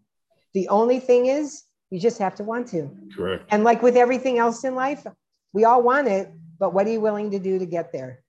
The 0.54 0.68
only 0.70 1.00
thing 1.00 1.28
is, 1.28 1.64
you 1.90 2.00
just 2.00 2.20
have 2.20 2.36
to 2.36 2.44
want 2.44 2.68
to. 2.70 2.90
Correct. 3.16 3.46
And 3.50 3.64
like 3.64 3.82
with 3.82 3.96
everything 3.96 4.38
else 4.38 4.64
in 4.64 4.76
life, 4.76 5.06
we 5.54 5.66
all 5.66 5.82
want 5.82 6.08
it, 6.08 6.32
but 6.60 6.74
what 6.74 6.86
are 6.86 6.92
you 6.92 7.02
willing 7.02 7.32
to 7.32 7.40
do 7.40 7.60
to 7.60 7.66
get 7.66 7.92
there? 7.92 8.24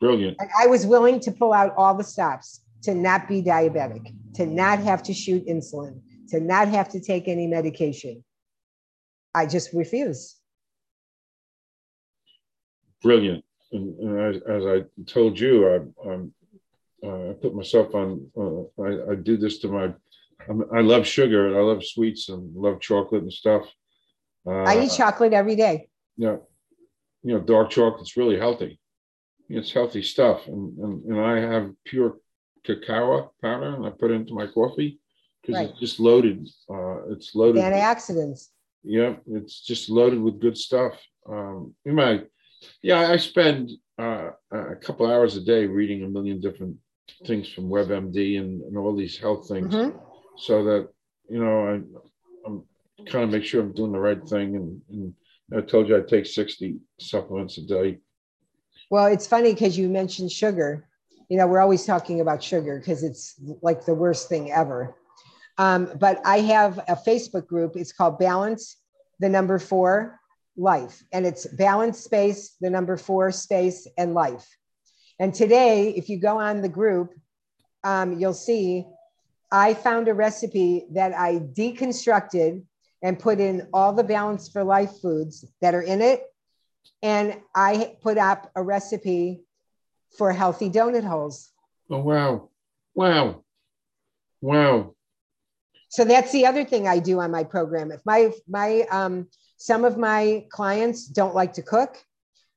Brilliant. 0.00 0.36
And 0.40 0.50
I 0.58 0.66
was 0.66 0.86
willing 0.86 1.20
to 1.20 1.32
pull 1.32 1.52
out 1.52 1.74
all 1.76 1.94
the 1.94 2.04
stops 2.04 2.60
to 2.82 2.94
not 2.94 3.28
be 3.28 3.42
diabetic, 3.42 4.14
to 4.34 4.46
not 4.46 4.78
have 4.80 5.02
to 5.04 5.14
shoot 5.14 5.46
insulin, 5.46 6.00
to 6.28 6.40
not 6.40 6.68
have 6.68 6.88
to 6.90 7.00
take 7.00 7.28
any 7.28 7.46
medication. 7.46 8.24
I 9.34 9.46
just 9.46 9.72
refuse. 9.72 10.36
Brilliant. 13.02 13.44
And, 13.72 13.98
and 13.98 14.36
as, 14.36 14.42
as, 14.42 14.66
I 14.66 14.84
told 15.06 15.38
you, 15.38 15.68
I, 15.68 16.10
I'm 16.10 16.32
uh, 17.04 17.30
I 17.30 17.32
put 17.32 17.54
myself 17.54 17.94
on. 17.94 18.26
Uh, 18.36 18.82
I, 18.82 19.12
I, 19.12 19.14
do 19.16 19.36
this 19.36 19.58
to 19.60 19.68
my. 19.68 19.92
I'm, 20.48 20.64
i 20.74 20.80
love 20.80 21.06
sugar 21.06 21.48
and 21.48 21.56
I 21.56 21.60
love 21.60 21.84
sweets 21.84 22.28
and 22.28 22.54
love 22.54 22.80
chocolate 22.80 23.22
and 23.22 23.32
stuff. 23.32 23.64
Uh, 24.46 24.62
I 24.62 24.84
eat 24.84 24.92
chocolate 24.92 25.32
every 25.32 25.56
day. 25.56 25.88
Yeah, 26.16 26.36
you 27.22 27.34
know, 27.34 27.40
dark 27.40 27.70
chocolate's 27.70 28.16
really 28.16 28.38
healthy. 28.38 28.78
It's 29.48 29.72
healthy 29.72 30.02
stuff, 30.02 30.46
and 30.46 30.78
and, 30.78 31.04
and 31.04 31.20
I 31.20 31.40
have 31.40 31.72
pure 31.84 32.18
cacao 32.64 33.32
powder 33.42 33.74
and 33.74 33.86
I 33.86 33.90
put 33.90 34.10
it 34.10 34.14
into 34.14 34.34
my 34.34 34.46
coffee, 34.46 35.00
because 35.40 35.56
Right. 35.56 35.70
it's 35.70 35.80
just 35.80 36.00
loaded. 36.00 36.48
Uh, 36.68 37.08
it's 37.10 37.34
loaded. 37.34 37.62
Antioxidants. 37.62 38.48
Yeah, 38.84 39.16
it's 39.26 39.60
just 39.60 39.90
loaded 39.90 40.20
with 40.20 40.40
good 40.40 40.56
stuff. 40.56 41.00
Um, 41.28 41.74
you 41.84 41.92
might, 41.92 42.26
yeah, 42.82 43.10
I 43.10 43.16
spend 43.16 43.70
uh, 43.98 44.30
a 44.50 44.76
couple 44.76 45.10
hours 45.10 45.36
a 45.36 45.40
day 45.40 45.66
reading 45.66 46.02
a 46.04 46.08
million 46.08 46.40
different 46.40 46.76
things 47.26 47.48
from 47.52 47.68
WebMD 47.68 48.38
and, 48.40 48.62
and 48.62 48.76
all 48.78 48.94
these 48.94 49.18
health 49.18 49.48
things, 49.48 49.74
Mhm. 49.74 50.00
so 50.36 50.64
that 50.64 50.88
you 51.28 51.42
know 51.42 51.66
I, 51.68 51.72
I'm 52.46 52.64
kind 53.06 53.24
of 53.24 53.30
make 53.30 53.44
sure 53.44 53.60
I'm 53.62 53.72
doing 53.72 53.92
the 53.92 53.98
right 54.00 54.22
thing. 54.28 54.56
And, 54.56 54.80
and 54.90 55.14
I 55.56 55.60
told 55.60 55.88
you 55.88 55.96
I 55.96 56.00
take 56.00 56.26
60 56.26 56.78
supplements 57.00 57.58
a 57.58 57.62
day. 57.66 57.98
Well, 58.90 59.06
it's 59.06 59.26
funny 59.26 59.52
because 59.52 59.76
you 59.76 59.88
mentioned 59.88 60.30
sugar. 60.30 60.88
You 61.28 61.38
know, 61.38 61.46
we're 61.46 61.60
always 61.60 61.84
talking 61.84 62.20
about 62.20 62.42
sugar 62.42 62.78
because 62.78 63.02
it's 63.02 63.40
like 63.62 63.84
the 63.84 63.94
worst 63.94 64.28
thing 64.28 64.52
ever. 64.52 64.94
Um, 65.58 65.90
but 65.98 66.20
I 66.24 66.40
have 66.40 66.78
a 66.88 66.96
Facebook 66.96 67.46
group. 67.46 67.76
It's 67.76 67.92
called 67.92 68.18
Balance, 68.18 68.76
the 69.20 69.28
number 69.28 69.58
four 69.58 70.20
life. 70.56 71.02
And 71.12 71.26
it's 71.26 71.46
balance 71.46 72.00
space, 72.00 72.56
the 72.60 72.70
number 72.70 72.96
four 72.96 73.30
space, 73.32 73.86
and 73.96 74.14
life. 74.14 74.46
And 75.18 75.34
today, 75.34 75.90
if 75.90 76.08
you 76.08 76.18
go 76.18 76.38
on 76.38 76.62
the 76.62 76.68
group, 76.68 77.14
um, 77.84 78.18
you'll 78.18 78.34
see 78.34 78.86
I 79.50 79.74
found 79.74 80.08
a 80.08 80.14
recipe 80.14 80.86
that 80.92 81.12
I 81.12 81.38
deconstructed 81.38 82.62
and 83.02 83.18
put 83.18 83.38
in 83.40 83.68
all 83.72 83.92
the 83.92 84.04
balance 84.04 84.48
for 84.48 84.64
life 84.64 85.00
foods 85.00 85.44
that 85.60 85.74
are 85.74 85.82
in 85.82 86.00
it 86.00 86.22
and 87.02 87.40
I 87.54 87.96
put 88.00 88.18
up 88.18 88.50
a 88.54 88.62
recipe 88.62 89.42
for 90.16 90.32
healthy 90.32 90.70
donut 90.70 91.04
holes. 91.04 91.50
Oh 91.90 91.98
wow, 91.98 92.48
wow, 92.94 93.44
wow! 94.40 94.94
So 95.88 96.04
that's 96.04 96.32
the 96.32 96.46
other 96.46 96.64
thing 96.64 96.86
I 96.86 97.00
do 97.00 97.20
on 97.20 97.30
my 97.30 97.44
program. 97.44 97.90
If 97.90 98.00
my 98.06 98.32
my 98.48 98.82
um, 98.90 99.28
some 99.62 99.84
of 99.84 99.96
my 99.96 100.44
clients 100.50 101.06
don't 101.06 101.36
like 101.36 101.52
to 101.52 101.62
cook, 101.62 101.96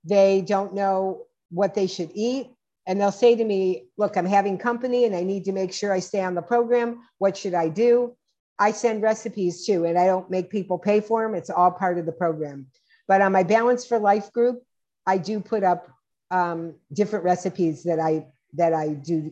they 0.03 0.41
don't 0.41 0.73
know 0.73 1.25
what 1.51 1.75
they 1.75 1.85
should 1.85 2.09
eat, 2.15 2.49
and 2.87 2.99
they'll 2.99 3.11
say 3.11 3.35
to 3.35 3.43
me, 3.43 3.89
"Look, 3.95 4.17
I'm 4.17 4.25
having 4.25 4.57
company, 4.57 5.05
and 5.05 5.15
I 5.15 5.21
need 5.21 5.45
to 5.45 5.51
make 5.51 5.71
sure 5.71 5.91
I 5.91 5.99
stay 5.99 6.23
on 6.23 6.33
the 6.33 6.41
program. 6.41 7.03
What 7.19 7.37
should 7.37 7.53
I 7.53 7.69
do?" 7.69 8.15
I 8.57 8.71
send 8.71 9.03
recipes 9.03 9.67
too, 9.67 9.85
and 9.85 9.99
I 9.99 10.07
don't 10.07 10.31
make 10.31 10.49
people 10.49 10.79
pay 10.79 10.99
for 10.99 11.21
them. 11.21 11.35
It's 11.35 11.51
all 11.51 11.69
part 11.69 11.99
of 11.99 12.07
the 12.07 12.11
program. 12.11 12.67
But 13.07 13.21
on 13.21 13.31
my 13.33 13.43
Balance 13.43 13.85
for 13.85 13.99
Life 13.99 14.33
group, 14.33 14.63
I 15.05 15.19
do 15.19 15.39
put 15.39 15.63
up 15.63 15.87
um, 16.31 16.73
different 16.91 17.23
recipes 17.23 17.83
that 17.83 17.99
I 17.99 18.25
that 18.53 18.73
I 18.73 18.89
do 18.89 19.31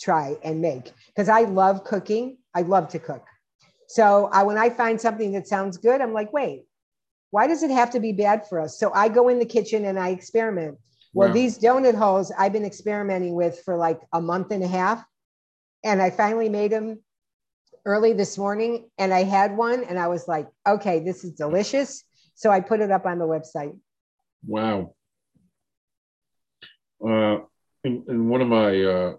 try 0.00 0.36
and 0.42 0.60
make 0.60 0.92
because 1.06 1.28
I 1.28 1.42
love 1.42 1.84
cooking. 1.84 2.38
I 2.56 2.62
love 2.62 2.88
to 2.88 2.98
cook. 2.98 3.24
So 3.86 4.28
I, 4.32 4.42
when 4.42 4.58
I 4.58 4.70
find 4.70 5.00
something 5.00 5.30
that 5.32 5.46
sounds 5.46 5.76
good, 5.76 6.00
I'm 6.00 6.12
like, 6.12 6.32
wait, 6.32 6.64
why 7.30 7.46
does 7.46 7.62
it 7.62 7.70
have 7.70 7.90
to 7.90 8.00
be 8.00 8.12
bad 8.12 8.46
for 8.48 8.60
us? 8.60 8.78
So 8.78 8.92
I 8.92 9.08
go 9.08 9.28
in 9.28 9.38
the 9.38 9.44
kitchen 9.44 9.84
and 9.84 9.98
I 9.98 10.10
experiment. 10.10 10.78
Well, 11.14 11.28
Wow. 11.28 11.34
these 11.34 11.58
donut 11.58 11.94
holes 11.94 12.32
I've 12.38 12.52
been 12.52 12.64
experimenting 12.64 13.34
with 13.34 13.60
for 13.64 13.76
like 13.76 14.00
a 14.12 14.20
month 14.20 14.50
and 14.50 14.62
a 14.62 14.68
half, 14.68 15.04
and 15.84 16.00
I 16.00 16.10
finally 16.10 16.48
made 16.48 16.70
them 16.72 17.00
early 17.84 18.12
this 18.12 18.36
morning. 18.36 18.90
And 18.98 19.12
I 19.12 19.24
had 19.24 19.56
one, 19.56 19.84
and 19.84 19.98
I 19.98 20.08
was 20.08 20.28
like, 20.28 20.48
okay, 20.66 21.00
this 21.00 21.24
is 21.24 21.32
delicious. 21.32 22.04
So 22.34 22.50
I 22.50 22.60
put 22.60 22.80
it 22.80 22.90
up 22.90 23.06
on 23.06 23.18
the 23.18 23.26
website. 23.26 23.76
Wow. 24.46 24.94
Uh, 27.04 27.38
in, 27.84 28.04
in 28.08 28.28
one 28.28 28.40
of 28.40 28.48
my 28.48 28.82
uh, 28.82 29.16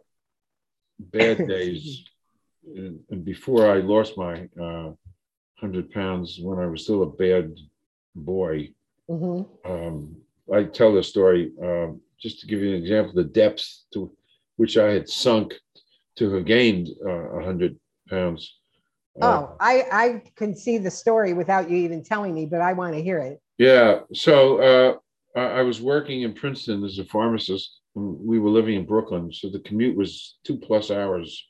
bad 0.99 1.47
days, 1.47 2.05
and, 2.75 2.99
and 3.09 3.25
before 3.25 3.69
I 3.69 3.79
lost 3.79 4.17
my 4.17 4.47
uh, 4.59 4.93
100 5.59 5.91
pounds, 5.91 6.39
when 6.41 6.59
I 6.59 6.67
was 6.67 6.83
still 6.83 7.03
a 7.03 7.09
bad 7.09 7.55
boy, 8.23 8.73
Mhm. 9.09 9.47
um, 9.65 10.15
I 10.53 10.63
tell 10.65 10.93
the 10.93 11.03
story 11.03 11.51
um, 11.61 12.01
just 12.19 12.39
to 12.41 12.47
give 12.47 12.61
you 12.61 12.69
an 12.69 12.81
example 12.81 13.13
the 13.13 13.23
depths 13.23 13.85
to 13.93 14.11
which 14.57 14.77
I 14.77 14.91
had 14.91 15.07
sunk 15.07 15.53
to 16.17 16.29
have 16.31 16.45
gained 16.45 16.89
uh, 17.05 17.35
100 17.35 17.79
pounds. 18.09 18.59
Uh, 19.21 19.25
Oh, 19.25 19.55
I 19.59 19.85
I 19.91 20.23
can 20.35 20.55
see 20.55 20.77
the 20.77 20.91
story 20.91 21.33
without 21.33 21.69
you 21.69 21.77
even 21.77 22.03
telling 22.03 22.33
me, 22.33 22.45
but 22.45 22.61
I 22.61 22.73
want 22.73 22.93
to 22.95 23.01
hear 23.01 23.19
it. 23.19 23.41
Yeah. 23.57 24.01
So 24.13 24.57
uh, 24.61 24.97
I, 25.39 25.59
I 25.59 25.61
was 25.63 25.81
working 25.81 26.21
in 26.21 26.33
Princeton 26.33 26.83
as 26.83 26.99
a 26.99 27.05
pharmacist. 27.05 27.79
And 27.95 28.19
we 28.19 28.37
were 28.37 28.51
living 28.51 28.75
in 28.75 28.85
Brooklyn, 28.85 29.33
so 29.33 29.49
the 29.49 29.59
commute 29.61 29.97
was 29.97 30.37
two 30.43 30.57
plus 30.57 30.91
hours. 30.91 31.47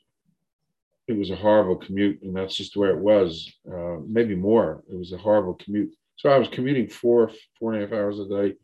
It 1.06 1.12
was 1.18 1.30
a 1.30 1.36
horrible 1.36 1.76
commute, 1.76 2.22
and 2.22 2.34
that's 2.34 2.56
just 2.56 2.76
where 2.76 2.90
it 2.96 2.98
was. 3.00 3.52
Uh, 3.70 3.98
maybe 4.06 4.34
more. 4.34 4.82
It 4.90 4.96
was 4.96 5.12
a 5.12 5.18
horrible 5.18 5.54
commute. 5.54 5.92
So 6.20 6.28
I 6.28 6.36
was 6.36 6.48
commuting 6.48 6.86
four 6.86 7.30
four 7.58 7.72
and 7.72 7.82
a 7.82 7.86
half 7.86 7.94
hours 7.94 8.20
a 8.20 8.28
day, 8.28 8.54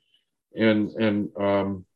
and 0.54 0.90
and 0.90 1.30
um, 1.40 1.86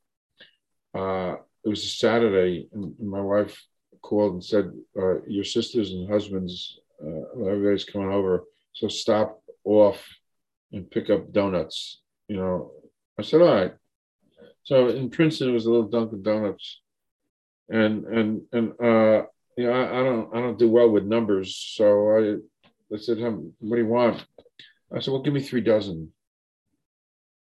uh, 0.95 1.35
it 1.63 1.69
was 1.69 1.85
a 1.85 1.89
Saturday, 1.89 2.67
and 2.73 2.99
my 2.99 3.21
wife 3.21 3.63
called 4.01 4.33
and 4.33 4.45
said, 4.45 4.73
uh, 4.97 5.21
"Your 5.27 5.45
sisters 5.45 5.93
and 5.93 6.09
husbands, 6.09 6.81
uh, 7.05 7.45
everybody's 7.45 7.85
coming 7.85 8.11
over, 8.11 8.45
so 8.73 8.89
stop 8.89 9.43
off 9.65 10.03
and 10.73 10.91
pick 10.91 11.11
up 11.11 11.31
donuts." 11.31 12.01
You 12.29 12.39
know, 12.39 12.73
I 13.19 13.23
said, 13.23 13.43
"All 13.43 13.55
right." 13.55 13.75
So 14.63 14.89
in 14.89 15.11
Princeton, 15.11 15.51
it 15.51 15.53
was 15.53 15.67
a 15.67 15.71
little 15.71 15.91
Dunkin' 15.91 16.23
Donuts, 16.23 16.81
and 17.69 18.07
and 18.07 18.41
and 18.53 18.73
uh, 18.81 19.27
you 19.59 19.67
know, 19.67 19.73
I, 19.73 20.01
I 20.01 20.03
don't 20.05 20.35
I 20.35 20.41
don't 20.41 20.59
do 20.59 20.71
well 20.71 20.89
with 20.89 21.05
numbers, 21.05 21.55
so 21.55 21.85
I 22.17 22.95
I 22.95 22.97
said, 22.97 23.19
"What 23.19 23.77
do 23.77 23.83
you 23.83 23.87
want?" 23.87 24.25
I 24.95 25.01
said, 25.01 25.13
"Well, 25.13 25.23
give 25.23 25.35
me 25.35 25.41
three 25.43 25.61
dozen 25.61 26.13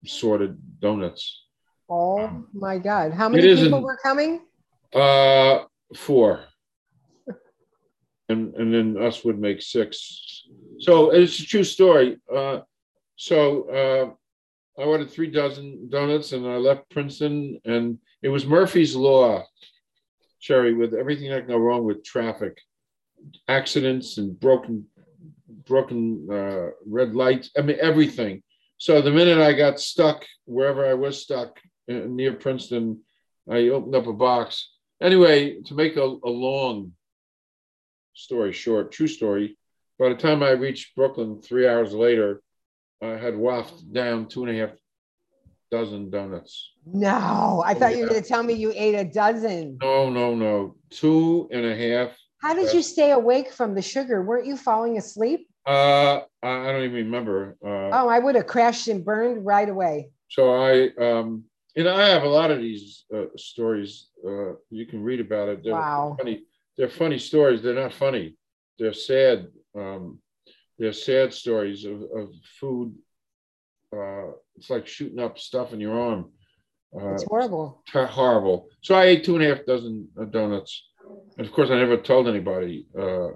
sorted 0.05 0.57
donuts." 0.79 1.45
Oh 1.89 2.45
my 2.53 2.77
God. 2.77 3.13
How 3.13 3.29
many 3.29 3.55
people 3.55 3.81
were 3.81 3.97
coming? 4.01 4.41
Uh, 4.93 5.63
four. 5.95 6.45
And 8.27 8.55
and 8.55 8.73
then 8.73 8.97
us 9.01 9.23
would 9.23 9.39
make 9.39 9.61
six. 9.61 10.47
So 10.79 11.11
it's 11.11 11.39
a 11.39 11.45
true 11.45 11.63
story. 11.63 12.17
Uh, 12.33 12.61
so 13.15 13.69
uh, 13.69 14.81
I 14.81 14.85
ordered 14.85 15.11
three 15.11 15.29
dozen 15.29 15.89
donuts 15.89 16.31
and 16.31 16.47
I 16.47 16.57
left 16.57 16.89
Princeton 16.89 17.59
and 17.65 17.99
it 18.23 18.29
was 18.29 18.47
Murphy's 18.47 18.95
Law, 18.95 19.43
Sherry, 20.39 20.73
with 20.73 20.95
everything 20.95 21.29
that 21.29 21.41
can 21.41 21.49
go 21.49 21.57
wrong 21.57 21.83
with 21.83 22.03
traffic, 22.03 22.57
accidents 23.47 24.17
and 24.17 24.39
broken 24.39 24.87
broken 25.65 26.27
uh, 26.31 26.69
red 26.85 27.15
lights. 27.15 27.51
I 27.57 27.61
mean 27.61 27.77
everything. 27.81 28.43
So 28.77 29.01
the 29.01 29.11
minute 29.11 29.39
I 29.39 29.53
got 29.53 29.79
stuck 29.79 30.25
wherever 30.45 30.85
I 30.85 30.93
was 30.93 31.21
stuck 31.21 31.59
uh, 31.89 31.93
near 32.07 32.33
Princeton, 32.33 33.01
I 33.49 33.69
opened 33.69 33.95
up 33.95 34.07
a 34.07 34.13
box. 34.13 34.71
Anyway, 35.01 35.61
to 35.63 35.73
make 35.73 35.97
a, 35.97 36.03
a 36.03 36.29
long 36.29 36.93
story 38.13 38.53
short, 38.53 38.91
true 38.91 39.07
story, 39.07 39.57
by 39.97 40.09
the 40.09 40.15
time 40.15 40.43
I 40.43 40.51
reached 40.51 40.95
Brooklyn 40.95 41.41
three 41.41 41.67
hours 41.67 41.93
later, 41.93 42.41
I 43.01 43.17
had 43.17 43.37
wafted 43.37 43.93
down 43.93 44.27
two 44.27 44.45
and 44.45 44.55
a 44.55 44.59
half 44.59 44.75
dozen 45.71 46.09
donuts. 46.09 46.71
No, 46.85 47.63
I 47.65 47.73
thought 47.73 47.95
you 47.95 48.03
were 48.03 48.09
going 48.09 48.21
to 48.21 48.27
tell 48.27 48.43
me 48.43 48.53
you 48.53 48.71
ate 48.75 48.95
a 48.95 49.03
dozen. 49.03 49.77
No, 49.81 50.09
no, 50.09 50.35
no. 50.35 50.75
Two 50.89 51.49
and 51.51 51.65
a 51.65 51.75
half. 51.75 52.17
How 52.41 52.53
did 52.53 52.73
you 52.73 52.81
stay 52.81 53.11
awake 53.11 53.51
from 53.51 53.73
the 53.73 53.81
sugar? 53.81 54.21
Weren't 54.21 54.45
you 54.45 54.57
falling 54.57 54.97
asleep? 54.97 55.47
Uh, 55.65 56.21
I 56.43 56.71
don't 56.71 56.83
even 56.83 57.05
remember. 57.05 57.57
Uh, 57.65 57.89
Oh, 57.93 58.07
I 58.07 58.19
would 58.19 58.35
have 58.35 58.47
crashed 58.47 58.87
and 58.87 59.03
burned 59.03 59.45
right 59.45 59.67
away. 59.67 60.11
so 60.29 60.53
I, 60.53 60.89
um, 60.99 61.45
know, 61.75 61.95
I 61.95 62.07
have 62.09 62.23
a 62.23 62.27
lot 62.29 62.51
of 62.51 62.59
these 62.59 63.05
uh, 63.15 63.25
stories. 63.37 64.07
Uh, 64.25 64.53
you 64.69 64.85
can 64.85 65.01
read 65.03 65.19
about 65.19 65.49
it. 65.49 65.63
They're 65.63 65.73
Wow. 65.73 66.15
funny. 66.19 66.43
They're 66.77 66.89
funny 66.89 67.17
stories. 67.17 67.61
They're 67.61 67.73
not 67.73 67.93
funny. 67.93 68.37
They're 68.77 68.93
sad. 68.93 69.47
Um, 69.75 70.19
they're 70.77 70.93
sad 70.93 71.33
stories 71.33 71.85
of, 71.85 72.01
of 72.15 72.29
food. 72.59 72.93
Uh, 73.95 74.31
it's 74.57 74.69
like 74.69 74.87
shooting 74.87 75.19
up 75.19 75.39
stuff 75.39 75.73
in 75.73 75.79
your 75.79 75.97
arm. 75.97 76.31
Uh, 76.95 77.13
It's 77.13 77.23
horrible. 77.23 77.81
ter- 77.91 78.05
horrible. 78.07 78.67
So 78.81 78.95
I 78.95 79.05
ate 79.05 79.23
two 79.23 79.35
and 79.35 79.43
a 79.45 79.55
half 79.55 79.65
dozen 79.65 80.09
uh, 80.19 80.25
donuts, 80.25 80.83
and 81.37 81.47
of 81.47 81.53
course 81.53 81.69
I 81.69 81.75
never 81.75 81.97
told 81.97 82.27
anybody. 82.27 82.87
Uh, 82.97 83.29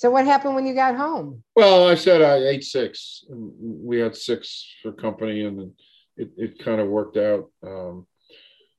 So 0.00 0.10
what 0.10 0.24
happened 0.24 0.54
when 0.54 0.66
you 0.66 0.72
got 0.72 0.96
home? 0.96 1.44
well, 1.54 1.86
I 1.86 1.94
said 1.94 2.22
I 2.22 2.36
ate 2.36 2.64
six. 2.64 3.22
And 3.28 3.52
we 3.60 4.00
had 4.00 4.16
six 4.16 4.66
for 4.82 4.92
company, 4.92 5.44
and 5.44 5.72
it, 6.16 6.30
it 6.38 6.58
kind 6.58 6.80
of 6.80 6.88
worked 6.88 7.18
out. 7.18 7.50
Um, 7.62 8.06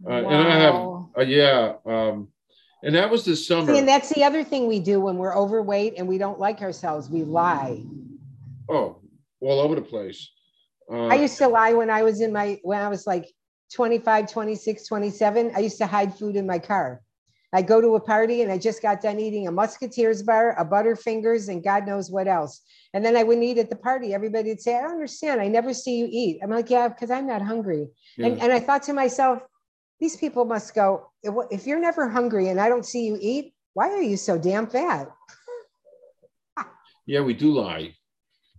uh, 0.03 0.13
And 0.13 0.41
I 0.41 0.55
have, 0.57 0.73
Wow. 0.73 1.11
uh, 1.15 1.21
yeah, 1.21 1.73
um, 1.85 2.29
and 2.81 2.95
that 2.95 3.11
was 3.11 3.23
the 3.23 3.35
summer. 3.35 3.71
See, 3.71 3.77
and 3.77 3.87
that's 3.87 4.09
the 4.09 4.23
other 4.23 4.43
thing 4.43 4.65
we 4.65 4.79
do 4.79 4.99
when 4.99 5.17
we're 5.17 5.37
overweight 5.37 5.93
and 5.95 6.07
we 6.07 6.17
don't 6.17 6.39
like 6.39 6.63
ourselves. 6.63 7.07
We 7.07 7.23
lie. 7.23 7.83
oh, 8.67 8.97
all 9.41 9.59
over 9.59 9.75
the 9.75 9.83
place. 9.83 10.27
Uh, 10.91 11.05
I 11.05 11.15
used 11.21 11.37
to 11.37 11.47
lie 11.47 11.73
when 11.73 11.91
I 11.91 12.01
was 12.01 12.21
in 12.21 12.33
my, 12.33 12.59
when 12.63 12.81
I 12.81 12.89
was 12.89 13.05
like 13.05 13.27
25, 13.73 14.27
26, 14.27 14.87
27. 14.87 15.51
I 15.55 15.59
used 15.59 15.77
to 15.77 15.85
hide 15.85 16.15
food 16.17 16.35
in 16.35 16.47
my 16.47 16.57
car 16.57 17.03
I 17.53 17.61
go 17.61 17.81
to 17.81 17.95
a 17.95 17.99
party 17.99 18.41
and 18.41 18.51
I 18.51 18.57
just 18.57 18.81
got 18.81 19.01
done 19.01 19.19
eating 19.19 19.47
a 19.47 19.51
Musketeers 19.51 20.23
bar, 20.23 20.55
a 20.57 20.65
Butterfingers, 20.65 21.49
and 21.49 21.63
God 21.63 21.85
knows 21.85 22.09
what 22.09 22.27
else. 22.27 22.61
And 22.93 23.03
then 23.03 23.17
I 23.17 23.23
wouldn't 23.23 23.45
eat 23.45 23.57
at 23.57 23.69
the 23.69 23.75
party. 23.75 24.13
Everybody 24.13 24.49
would 24.49 24.61
say, 24.61 24.77
I 24.77 24.81
don't 24.81 24.91
understand. 24.91 25.41
I 25.41 25.47
never 25.47 25.73
see 25.73 25.97
you 25.97 26.07
eat. 26.09 26.39
I'm 26.41 26.49
like, 26.49 26.69
yeah, 26.69 26.87
because 26.87 27.11
I'm 27.11 27.27
not 27.27 27.41
hungry. 27.41 27.89
Yeah. 28.17 28.27
And, 28.27 28.41
and 28.41 28.53
I 28.53 28.59
thought 28.59 28.83
to 28.83 28.93
myself, 28.93 29.41
these 29.99 30.15
people 30.15 30.45
must 30.45 30.73
go, 30.73 31.11
if 31.23 31.67
you're 31.67 31.79
never 31.79 32.09
hungry 32.09 32.47
and 32.47 32.59
I 32.59 32.69
don't 32.69 32.85
see 32.85 33.05
you 33.05 33.17
eat, 33.21 33.53
why 33.73 33.89
are 33.89 34.01
you 34.01 34.17
so 34.17 34.37
damn 34.37 34.67
fat? 34.67 35.09
yeah, 37.05 37.21
we 37.21 37.33
do 37.33 37.51
lie. 37.51 37.95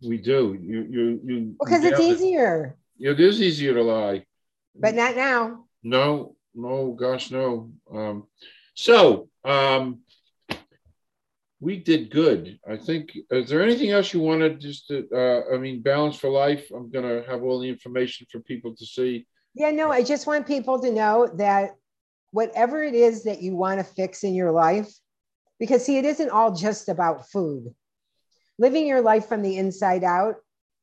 We 0.06 0.18
do. 0.18 0.58
You, 0.60 0.86
you, 0.90 1.20
you. 1.24 1.56
Because 1.58 1.84
it's 1.84 2.00
easier. 2.00 2.76
It 2.98 3.20
is 3.20 3.40
easier 3.40 3.74
to 3.74 3.82
lie. 3.82 4.24
But 4.74 4.94
not 4.94 5.16
now. 5.16 5.64
No, 5.82 6.36
no, 6.54 6.92
gosh, 6.92 7.30
no. 7.30 7.70
Um, 7.92 8.26
so 8.74 9.28
um, 9.44 10.00
we 11.60 11.76
did 11.78 12.10
good. 12.10 12.58
I 12.68 12.76
think. 12.76 13.12
Is 13.30 13.48
there 13.48 13.62
anything 13.62 13.90
else 13.90 14.12
you 14.12 14.20
wanted? 14.20 14.60
Just 14.60 14.88
to, 14.88 15.06
uh, 15.14 15.54
I 15.54 15.58
mean, 15.58 15.80
balance 15.82 16.16
for 16.16 16.28
life. 16.28 16.70
I'm 16.74 16.90
gonna 16.90 17.22
have 17.28 17.42
all 17.42 17.60
the 17.60 17.68
information 17.68 18.26
for 18.30 18.40
people 18.40 18.74
to 18.76 18.84
see. 18.84 19.26
Yeah, 19.54 19.70
no, 19.70 19.90
I 19.90 20.02
just 20.02 20.26
want 20.26 20.46
people 20.46 20.80
to 20.80 20.90
know 20.90 21.28
that 21.36 21.76
whatever 22.30 22.82
it 22.82 22.94
is 22.94 23.24
that 23.24 23.42
you 23.42 23.54
want 23.54 23.78
to 23.78 23.84
fix 23.84 24.24
in 24.24 24.34
your 24.34 24.50
life, 24.50 24.92
because 25.60 25.84
see, 25.84 25.98
it 25.98 26.04
isn't 26.04 26.30
all 26.30 26.54
just 26.54 26.88
about 26.88 27.30
food. 27.30 27.74
Living 28.58 28.86
your 28.86 29.02
life 29.02 29.26
from 29.26 29.42
the 29.42 29.58
inside 29.58 30.04
out 30.04 30.36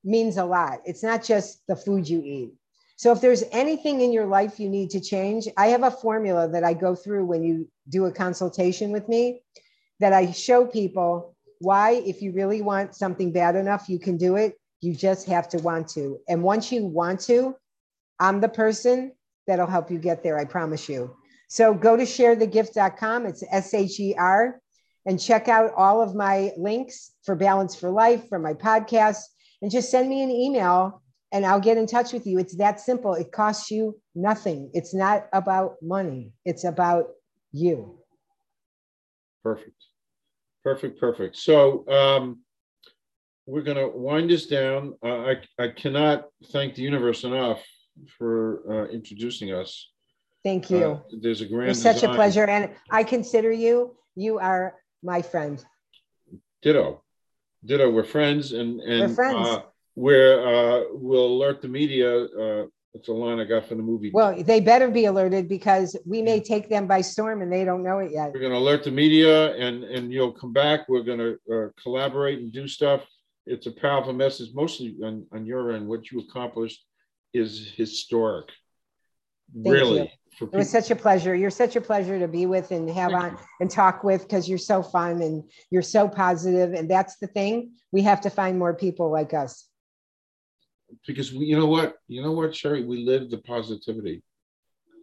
means 0.04 0.38
a 0.38 0.46
lot. 0.46 0.80
It's 0.86 1.04
not 1.04 1.24
just 1.24 1.62
the 1.68 1.76
food 1.76 2.08
you 2.08 2.22
eat. 2.24 2.54
So 3.00 3.14
if 3.14 3.22
there's 3.22 3.45
anything 3.54 4.02
in 4.02 4.12
your 4.12 4.26
life 4.26 4.60
you 4.60 4.68
need 4.68 4.89
to 4.89 5.00
change, 5.00 5.47
I 5.56 5.68
have 5.68 5.84
a 5.84 5.89
formula 5.89 6.50
that 6.50 6.66
I 6.66 6.74
go 6.74 6.95
through 6.95 7.24
when 7.24 7.43
you 7.45 7.70
do 7.88 8.08
a 8.08 8.12
consultation 8.12 8.91
with 8.91 9.08
me 9.08 9.41
that 10.02 10.12
I 10.12 10.34
show 10.34 10.66
people 10.66 11.34
why, 11.60 11.91
if 11.91 12.22
you 12.22 12.34
really 12.34 12.62
want 12.62 12.95
something 12.95 13.32
bad 13.32 13.56
enough, 13.56 13.88
you 13.88 14.00
can 14.00 14.18
do 14.18 14.36
it. 14.36 14.60
You 14.82 14.93
just 14.93 15.28
have 15.28 15.47
to 15.50 15.60
want 15.60 15.88
to. 15.91 16.20
And 16.28 16.43
once 16.43 16.74
you 16.74 16.88
want 16.88 17.22
to, 17.22 17.56
I'm 18.20 18.41
the 18.41 18.50
person 18.50 19.14
that'll 19.47 19.66
help 19.66 19.89
you 19.89 19.97
get 19.97 20.22
there. 20.22 20.38
I 20.38 20.43
promise 20.43 20.89
you. 20.89 21.16
So 21.47 21.74
go 21.74 21.95
to 21.95 22.04
sharethegift.com. 22.04 23.26
It's 23.28 23.45
S 23.50 23.74
H 23.74 23.97
E 24.02 24.16
R 24.18 24.60
and 25.06 25.18
check 25.18 25.47
out 25.47 25.72
all 25.78 26.02
of 26.02 26.16
my 26.16 26.52
links 26.58 27.12
for 27.24 27.38
Balance 27.38 27.78
for 27.78 27.91
Life, 27.91 28.28
for 28.28 28.39
my 28.39 28.56
podcast, 28.56 29.22
and 29.62 29.72
just 29.72 29.89
send 29.89 30.10
me 30.10 30.22
an 30.22 30.32
email 30.32 31.02
and 31.32 31.46
I'll 31.46 31.60
get 31.60 31.78
in 31.78 31.86
touch 31.86 32.14
with 32.14 32.26
you. 32.26 32.40
It's 32.40 32.56
that 32.56 32.80
simple. 32.80 33.14
It 33.14 33.32
costs 33.32 33.70
you 33.72 34.00
nothing. 34.16 34.72
It's 34.74 34.94
not 34.94 35.28
about 35.34 35.76
money, 35.82 36.34
it's 36.46 36.64
about 36.64 37.08
you. 37.52 38.00
Perfect. 39.44 39.86
Perfect. 40.64 41.00
Perfect. 41.00 41.38
So, 41.38 41.88
um, 41.88 42.40
we're 43.50 43.64
going 43.64 43.78
to 43.78 43.88
wind 43.88 44.30
this 44.30 44.46
down. 44.46 44.94
Uh, 45.04 45.34
I, 45.34 45.36
I 45.58 45.68
cannot 45.70 46.26
thank 46.52 46.76
the 46.76 46.84
universe 46.84 47.24
enough 47.24 47.66
for 48.18 48.62
uh, 48.70 48.88
introducing 48.90 49.52
us. 49.52 49.90
Thank 50.44 50.70
you. 50.70 50.86
Uh, 50.86 51.00
there's 51.20 51.42
a 51.42 51.48
grand. 51.48 51.72
It's 51.72 51.82
such 51.82 52.04
a 52.04 52.14
pleasure, 52.14 52.46
and 52.46 52.72
I 52.92 53.04
consider 53.04 53.52
you. 53.52 53.96
You 54.16 54.38
are 54.40 54.76
my 55.04 55.22
friend. 55.22 55.64
Ditto, 56.62 57.04
ditto. 57.66 57.90
We're 57.90 58.04
friends, 58.04 58.54
and 58.54 58.80
and 58.82 59.10
we're 59.10 59.16
friends. 59.16 59.64
Where 60.00 60.34
uh, 60.47 60.84
we'll 60.91 61.26
alert 61.26 61.62
the 61.62 61.68
media. 61.68 62.24
Uh, 62.24 62.66
it's 62.93 63.10
a 63.10 63.12
line 63.12 63.39
I 63.39 63.43
got 63.43 63.68
from 63.68 63.78
the 63.78 63.84
movie. 63.84 64.12
Well, 64.14 64.41
they 64.41 64.62
better 64.62 64.89
be 64.89 65.06
alerted 65.06 65.50
because 65.50 65.95
we 66.06 66.22
may 66.22 66.39
take 66.39 66.70
them 66.70 66.88
by 66.88 67.02
storm 67.02 67.41
and 67.41 67.52
they 67.52 67.66
don't 67.66 67.84
know 67.84 68.00
it 68.00 68.12
yet. 68.12 68.32
We're 68.34 68.39
going 68.39 68.54
to 68.54 68.58
alert 68.58 68.84
the 68.86 68.91
media, 68.91 69.54
and 69.56 69.84
and 69.84 70.12
you'll 70.14 70.32
come 70.32 70.54
back. 70.54 70.88
We're 70.88 71.04
going 71.04 71.20
to 71.20 71.32
uh, 71.54 71.68
collaborate 71.84 72.39
and 72.39 72.52
do 72.52 72.68
stuff. 72.68 73.02
It's 73.45 73.68
a 73.68 73.72
powerful 73.72 74.14
message, 74.14 74.50
mostly 74.54 74.95
on, 75.04 75.26
on 75.34 75.45
your 75.45 75.74
end. 75.74 75.88
What 75.88 76.10
you 76.12 76.22
accomplished 76.22 76.86
is 77.34 77.74
historic. 77.76 78.47
Thank 79.54 79.74
really. 79.74 80.00
You. 80.00 80.47
It 80.54 80.56
was 80.56 80.70
such 80.70 80.91
a 80.91 80.95
pleasure. 80.95 81.36
You're 81.36 81.50
such 81.50 81.76
a 81.76 81.82
pleasure 81.82 82.18
to 82.18 82.28
be 82.28 82.45
with 82.45 82.72
and 82.72 82.89
have 82.89 83.12
Thank 83.12 83.24
on 83.24 83.32
you. 83.32 83.38
and 83.60 83.70
talk 83.70 84.04
with 84.06 84.22
because 84.22 84.47
you're 84.47 84.58
so 84.58 84.82
fun 84.82 85.22
and 85.22 85.43
you're 85.72 85.82
so 85.82 86.08
positive. 86.08 86.74
And 86.74 86.89
that's 86.89 87.18
the 87.18 87.28
thing. 87.28 87.74
We 87.91 88.04
have 88.04 88.22
to 88.22 88.30
find 88.30 88.58
more 88.58 88.74
people 88.74 89.12
like 89.12 89.34
us 89.34 89.69
because 91.08 91.34
we, 91.34 91.46
you 91.46 91.58
know 91.58 91.66
what, 91.66 91.96
you 92.08 92.22
know 92.22 92.32
what, 92.32 92.56
Sherry, 92.56 92.84
we 92.84 93.06
live 93.06 93.30
the 93.30 93.38
positivity. 93.40 94.22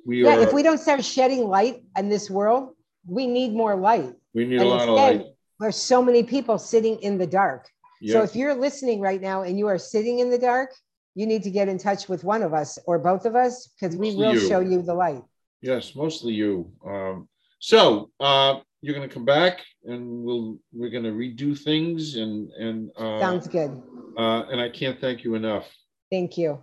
We 0.05 0.25
yeah, 0.25 0.37
are, 0.37 0.41
if 0.41 0.53
we 0.53 0.63
don't 0.63 0.79
start 0.79 1.05
shedding 1.05 1.49
light 1.49 1.83
in 1.99 2.09
this 2.09 2.31
world, 2.31 2.71
we 3.07 3.27
need 3.27 3.53
more 3.53 3.77
light. 3.77 4.13
We 4.35 4.45
need 4.45 4.61
and 4.61 4.63
a 4.63 4.69
lot 4.69 4.89
instead, 4.89 5.15
of 5.15 5.21
light. 5.23 5.27
There's 5.59 5.77
so 5.77 6.03
many 6.03 6.23
people 6.23 6.59
sitting 6.59 6.99
in 7.01 7.19
the 7.19 7.27
dark. 7.27 7.69
Yep. 8.01 8.13
So 8.13 8.23
if 8.23 8.37
you're 8.37 8.55
listening 8.55 9.01
right 9.01 9.21
now 9.21 9.43
and 9.43 9.59
you 9.59 9.67
are 9.69 9.79
sitting 9.79 10.19
in 10.19 10.31
the 10.31 10.39
dark, 10.39 10.75
you 11.15 11.27
need 11.27 11.43
to 11.45 11.51
get 11.51 11.69
in 11.69 11.79
touch 11.79 12.09
with 12.09 12.25
one 12.25 12.43
of 12.43 12.53
us 12.53 12.79
or 12.87 12.99
both 12.99 13.25
of 13.25 13.35
us 13.35 13.69
because 13.69 13.97
we 13.97 14.15
will 14.15 14.35
you. 14.35 14.49
show 14.49 14.61
you 14.61 14.83
the 14.83 14.95
light. 14.95 15.23
Yes, 15.63 15.95
mostly 15.97 16.35
you. 16.35 16.71
Um, 16.87 17.29
so 17.59 18.11
uh, 18.21 18.61
you're 18.83 18.95
going 18.95 19.09
to 19.09 19.13
come 19.13 19.25
back 19.25 19.65
and 19.85 20.23
we'll 20.23 20.59
we're 20.73 20.91
going 20.91 21.05
to 21.05 21.11
redo 21.11 21.59
things 21.59 22.17
and 22.17 22.51
and 22.53 22.91
uh, 22.97 23.19
sounds 23.21 23.49
good. 23.49 23.83
Uh, 24.17 24.45
and 24.51 24.61
I 24.61 24.69
can't 24.69 25.01
thank 25.01 25.25
you 25.25 25.35
enough. 25.35 25.67
Thank 26.11 26.39
you. 26.39 26.63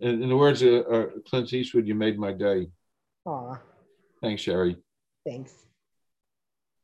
In, 0.00 0.22
in 0.22 0.28
the 0.28 0.36
words 0.36 0.62
of 0.62 0.84
uh, 0.90 1.06
Clint 1.28 1.52
Eastwood, 1.52 1.86
you 1.86 1.94
made 1.94 2.18
my 2.18 2.32
day. 2.32 2.68
Aw. 3.26 3.58
Thanks, 4.20 4.42
Sherry. 4.42 4.76
Thanks. 5.24 5.63